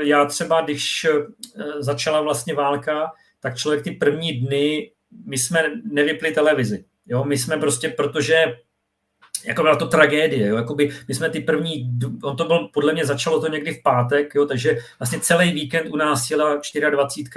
já 0.00 0.24
třeba, 0.24 0.60
když 0.60 1.04
eh, 1.04 1.82
začala 1.82 2.20
vlastně 2.20 2.54
válka, 2.54 3.12
tak 3.40 3.56
člověk 3.56 3.84
ty 3.84 3.90
první 3.90 4.32
dny, 4.32 4.92
my 5.26 5.38
jsme 5.38 5.64
nevypli 5.84 6.32
televizi. 6.32 6.84
Jo, 7.06 7.24
my 7.24 7.38
jsme 7.38 7.56
prostě, 7.56 7.88
protože 7.88 8.44
jako 9.44 9.62
byla 9.62 9.76
to 9.76 9.86
tragédie, 9.86 10.48
jo, 10.48 10.56
jakoby 10.56 10.90
my 11.08 11.14
jsme 11.14 11.30
ty 11.30 11.40
první, 11.40 11.90
on 12.22 12.36
to 12.36 12.44
byl, 12.44 12.68
podle 12.72 12.92
mě 12.92 13.06
začalo 13.06 13.40
to 13.40 13.48
někdy 13.48 13.74
v 13.74 13.82
pátek, 13.82 14.34
jo, 14.34 14.46
takže 14.46 14.78
vlastně 14.98 15.20
celý 15.20 15.52
víkend 15.52 15.90
u 15.92 15.96
nás 15.96 16.30
jela 16.30 16.60
24 16.90 17.30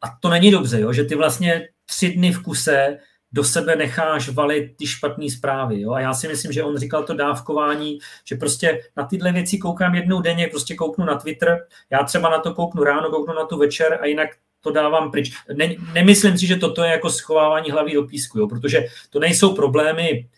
a 0.00 0.06
to 0.20 0.28
není 0.28 0.50
dobře, 0.50 0.80
jo, 0.80 0.92
že 0.92 1.04
ty 1.04 1.14
vlastně 1.14 1.68
tři 1.86 2.12
dny 2.12 2.32
v 2.32 2.42
kuse 2.42 2.98
do 3.32 3.44
sebe 3.44 3.76
necháš 3.76 4.28
valit 4.28 4.76
ty 4.76 4.86
špatné 4.86 5.30
zprávy. 5.30 5.80
Jo? 5.80 5.92
A 5.92 6.00
já 6.00 6.14
si 6.14 6.28
myslím, 6.28 6.52
že 6.52 6.62
on 6.62 6.76
říkal 6.76 7.02
to 7.02 7.14
dávkování, 7.14 7.98
že 8.24 8.36
prostě 8.36 8.80
na 8.96 9.06
tyhle 9.06 9.32
věci 9.32 9.58
koukám 9.58 9.94
jednou 9.94 10.20
denně, 10.20 10.46
prostě 10.46 10.74
kouknu 10.74 11.04
na 11.04 11.14
Twitter, 11.14 11.66
já 11.90 12.02
třeba 12.02 12.30
na 12.30 12.38
to 12.38 12.54
kouknu 12.54 12.84
ráno, 12.84 13.10
kouknu 13.10 13.34
na 13.34 13.44
tu 13.44 13.58
večer 13.58 13.98
a 14.02 14.06
jinak 14.06 14.30
to 14.60 14.70
dávám 14.70 15.10
pryč. 15.10 15.32
Ne, 15.54 15.74
nemyslím 15.94 16.38
si, 16.38 16.46
že 16.46 16.56
toto 16.56 16.84
je 16.84 16.90
jako 16.90 17.10
schovávání 17.10 17.70
hlavy 17.70 17.92
do 17.92 18.02
písku, 18.02 18.38
jo? 18.38 18.48
protože 18.48 18.86
to 19.10 19.20
nejsou 19.20 19.54
problémy, 19.54 20.28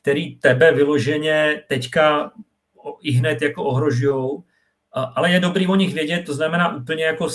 které 0.00 0.30
tebe 0.40 0.72
vyloženě 0.72 1.62
teďka 1.68 2.32
i 3.02 3.12
hned 3.12 3.42
jako 3.42 3.64
ohrožujou, 3.64 4.44
ale 4.92 5.32
je 5.32 5.40
dobrý 5.40 5.66
o 5.66 5.74
nich 5.74 5.94
vědět, 5.94 6.22
to 6.26 6.34
znamená 6.34 6.76
úplně 6.76 7.04
jako 7.04 7.28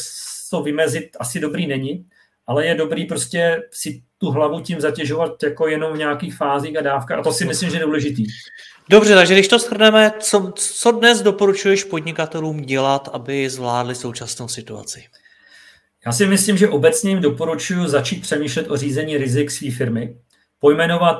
to 0.50 0.64
vymezit 0.64 1.18
asi 1.20 1.40
dobrý 1.40 1.68
není, 1.68 2.06
ale 2.48 2.66
je 2.66 2.76
dobrý 2.76 3.06
prostě 3.06 3.64
si 3.72 4.02
tu 4.18 4.32
hlavu 4.32 4.60
tím 4.60 4.82
zatěžovat 4.82 5.44
jako 5.44 5.68
jenom 5.68 5.94
v 5.94 5.98
nějakých 5.98 6.36
fázích 6.36 6.78
a 6.78 6.82
dávkách. 6.82 7.20
A 7.20 7.24
to 7.24 7.32
si 7.32 7.46
myslím, 7.46 7.70
že 7.70 7.76
je 7.78 7.84
důležitý. 7.84 8.26
Dobře, 8.90 9.16
takže 9.16 9.34
když 9.34 9.48
to 9.48 9.60
shrneme, 9.60 10.12
co, 10.20 10.52
co 10.56 10.92
dnes 10.92 11.22
doporučuješ 11.22 11.84
podnikatelům 11.84 12.62
dělat, 12.62 13.10
aby 13.14 13.50
zvládli 13.50 13.96
současnou 13.96 14.48
situaci? 14.48 15.04
Já 16.06 16.12
si 16.12 16.26
myslím, 16.26 16.58
že 16.58 16.68
obecně 16.68 17.10
jim 17.10 17.22
doporučuji 17.22 17.88
začít 17.88 18.22
přemýšlet 18.22 18.72
o 18.72 18.78
řízení 18.78 19.18
rizik 19.18 19.52
své 19.52 19.72
firmy. 19.72 20.18
Pojmenovat 20.60 21.18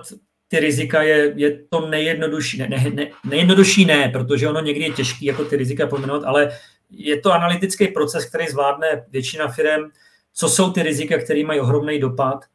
ty 0.48 0.60
rizika 0.60 1.02
je, 1.02 1.34
je 1.36 1.60
to 1.70 1.88
nejjednodušší. 1.88 2.58
Ne, 2.58 2.68
ne, 2.68 2.90
ne, 2.94 3.08
nejjednodušší 3.26 3.86
ne, 3.86 4.10
protože 4.10 4.50
ono 4.50 4.62
někdy 4.62 4.84
je 4.84 4.92
těžké 4.92 5.26
jako 5.26 5.46
ty 5.46 5.56
rizika 5.56 5.88
pojmenovat, 5.88 6.24
ale 6.24 6.58
je 6.92 7.22
to 7.22 7.32
analytický 7.32 7.88
proces, 7.88 8.26
který 8.26 8.48
zvládne 8.48 9.06
většina 9.10 9.48
firm 9.48 9.92
co 10.34 10.50
jsou 10.50 10.72
ty 10.72 10.84
rizika, 10.84 11.18
které 11.18 11.44
mají 11.46 11.60
ohromný 11.60 12.00
dopad 12.00 12.46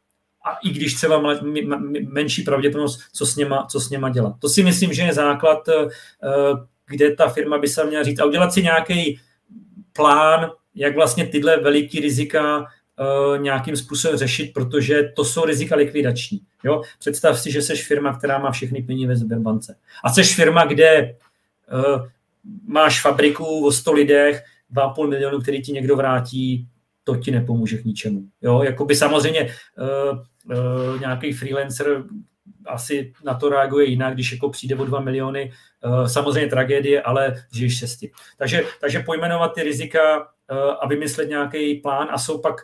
a 0.45 0.57
i 0.63 0.69
když 0.69 0.93
třeba 0.93 1.37
menší 2.07 2.43
pravděpodobnost, 2.43 3.01
co 3.13 3.25
s, 3.25 3.35
něma, 3.35 3.67
co 3.71 3.79
s 3.79 3.89
něma 3.89 4.09
dělat. 4.09 4.35
To 4.39 4.49
si 4.49 4.63
myslím, 4.63 4.93
že 4.93 5.01
je 5.01 5.13
základ, 5.13 5.69
eh, 5.69 5.87
kde 6.87 7.15
ta 7.15 7.29
firma 7.29 7.57
by 7.57 7.67
se 7.67 7.85
měla 7.85 8.03
říct 8.03 8.19
a 8.19 8.25
udělat 8.25 8.53
si 8.53 8.63
nějaký 8.63 9.19
plán, 9.93 10.51
jak 10.75 10.95
vlastně 10.95 11.27
tyhle 11.27 11.59
veliký 11.59 11.99
rizika 11.99 12.65
eh, 12.65 13.37
nějakým 13.37 13.75
způsobem 13.75 14.17
řešit, 14.17 14.53
protože 14.53 15.03
to 15.15 15.25
jsou 15.25 15.45
rizika 15.45 15.75
likvidační. 15.75 16.41
Jo? 16.63 16.81
Představ 16.99 17.39
si, 17.39 17.51
že 17.51 17.61
jsi 17.61 17.75
firma, 17.75 18.17
která 18.17 18.37
má 18.37 18.51
všechny 18.51 18.81
peníze 18.81 19.07
ve 19.07 19.15
Sberbance. 19.15 19.75
A 20.03 20.13
jsi 20.13 20.23
firma, 20.23 20.65
kde 20.65 21.15
uh, 21.73 22.07
máš 22.67 23.01
fabriku 23.01 23.65
o 23.65 23.71
100 23.71 23.93
lidech, 23.93 24.43
2,5 24.73 25.09
milionu, 25.09 25.39
který 25.39 25.61
ti 25.61 25.71
někdo 25.71 25.95
vrátí 25.95 26.67
to 27.09 27.15
ti 27.15 27.31
nepomůže 27.31 27.77
k 27.77 27.85
ničemu. 27.85 28.23
Jo, 28.41 28.63
jakoby 28.63 28.95
samozřejmě 28.95 29.55
uh, 29.77 30.19
uh, 30.57 30.99
nějaký 30.99 31.33
freelancer 31.33 32.03
asi 32.65 33.13
na 33.25 33.33
to 33.33 33.49
reaguje 33.49 33.85
jinak, 33.85 34.13
když 34.13 34.31
jako 34.31 34.49
přijde 34.49 34.75
o 34.75 34.85
2 34.85 34.99
miliony, 34.99 35.51
uh, 35.85 36.05
samozřejmě 36.05 36.49
tragédie, 36.49 37.01
ale 37.01 37.43
žiješ 37.53 37.77
šesti. 37.77 38.11
Takže, 38.37 38.63
takže 38.81 38.99
pojmenovat 38.99 39.53
ty 39.53 39.63
rizika 39.63 40.19
uh, 40.19 40.25
a 40.79 40.87
vymyslet 40.87 41.29
nějaký 41.29 41.75
plán 41.75 42.07
a 42.11 42.17
jsou 42.17 42.37
pak, 42.37 42.55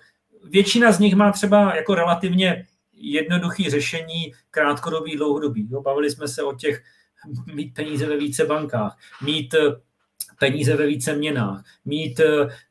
většina 0.44 0.92
z 0.92 1.00
nich 1.00 1.16
má 1.16 1.32
třeba 1.32 1.76
jako 1.76 1.96
relativně 1.96 2.66
jednoduché 2.94 3.70
řešení 3.70 4.34
krátkodobý, 4.52 5.16
dlouhodobý. 5.16 5.68
Jo, 5.72 5.82
bavili 5.82 6.12
jsme 6.12 6.28
se 6.28 6.44
o 6.44 6.54
těch 6.54 6.84
mít 7.54 7.74
peníze 7.74 8.06
ve 8.06 8.18
více 8.18 8.46
bankách, 8.46 8.98
mít 9.22 9.56
peníze 10.40 10.76
ve 10.76 10.88
více 10.88 11.16
měnách, 11.16 11.64
mít 11.86 12.22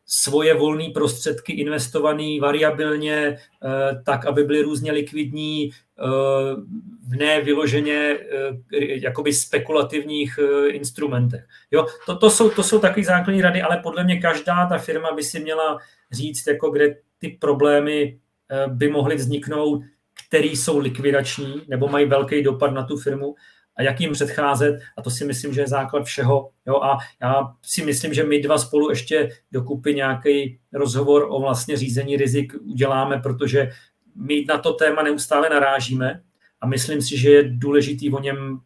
svoje 0.06 0.54
volné 0.54 0.84
prostředky 0.94 1.52
investované 1.52 2.40
variabilně, 2.40 3.16
eh, 3.16 4.02
tak, 4.04 4.26
aby 4.26 4.44
byly 4.44 4.62
různě 4.62 4.92
likvidní, 4.92 5.70
eh, 5.70 7.16
ne 7.16 7.40
vyloženě 7.40 7.94
eh, 7.94 8.56
jakoby 8.78 9.32
spekulativních 9.32 10.38
instrumentech. 10.68 11.44
Jo, 11.70 11.86
to, 12.06 12.16
to, 12.16 12.30
jsou, 12.30 12.50
to 12.50 12.62
jsou 12.62 12.78
takové 12.78 13.04
základní 13.04 13.42
rady, 13.42 13.62
ale 13.62 13.80
podle 13.82 14.04
mě 14.04 14.20
každá 14.20 14.66
ta 14.66 14.78
firma 14.78 15.12
by 15.12 15.22
si 15.22 15.40
měla 15.40 15.78
říct, 16.12 16.46
jako 16.46 16.70
kde 16.70 16.96
ty 17.18 17.28
problémy 17.28 18.18
by 18.66 18.88
mohly 18.88 19.16
vzniknout, 19.16 19.82
které 20.28 20.46
jsou 20.46 20.78
likvidační 20.78 21.62
nebo 21.68 21.88
mají 21.88 22.06
velký 22.06 22.42
dopad 22.42 22.70
na 22.70 22.82
tu 22.82 22.96
firmu 22.96 23.34
a 23.76 23.82
jak 23.82 24.00
jim 24.00 24.12
předcházet 24.12 24.80
a 24.98 25.02
to 25.02 25.10
si 25.10 25.24
myslím, 25.24 25.54
že 25.54 25.60
je 25.60 25.66
základ 25.66 26.04
všeho. 26.04 26.50
Jo? 26.66 26.76
A 26.82 26.98
já 27.22 27.52
si 27.62 27.84
myslím, 27.84 28.14
že 28.14 28.24
my 28.24 28.38
dva 28.38 28.58
spolu 28.58 28.90
ještě 28.90 29.30
dokupy 29.52 29.94
nějaký 29.94 30.58
rozhovor 30.72 31.26
o 31.30 31.40
vlastně 31.40 31.76
řízení 31.76 32.16
rizik 32.16 32.52
uděláme, 32.60 33.18
protože 33.18 33.70
my 34.14 34.44
na 34.48 34.58
to 34.58 34.72
téma 34.72 35.02
neustále 35.02 35.48
narážíme 35.48 36.22
a 36.60 36.66
myslím 36.66 37.02
si, 37.02 37.18
že 37.18 37.30
je 37.30 37.50
důležitý 37.50 38.10
o 38.10 38.20
něm 38.20 38.60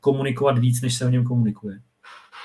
komunikovat 0.00 0.58
víc, 0.58 0.82
než 0.82 0.94
se 0.94 1.06
o 1.06 1.08
něm 1.08 1.24
komunikuje. 1.24 1.78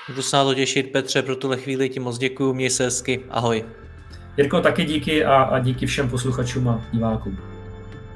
Budu 0.08 0.22
se 0.22 0.36
na 0.36 0.44
to 0.44 0.54
těšit, 0.54 0.92
Petře, 0.92 1.22
pro 1.22 1.36
tuhle 1.36 1.56
chvíli 1.56 1.88
ti 1.88 2.00
moc 2.00 2.18
děkuji, 2.18 2.54
měj 2.54 2.70
se 2.70 2.84
hezky, 2.84 3.20
ahoj. 3.30 3.64
Jirko, 4.36 4.60
taky 4.60 4.84
díky 4.84 5.24
a, 5.24 5.42
a 5.42 5.58
díky 5.58 5.86
všem 5.86 6.10
posluchačům 6.10 6.68
a 6.68 6.86
divákům. 6.92 7.53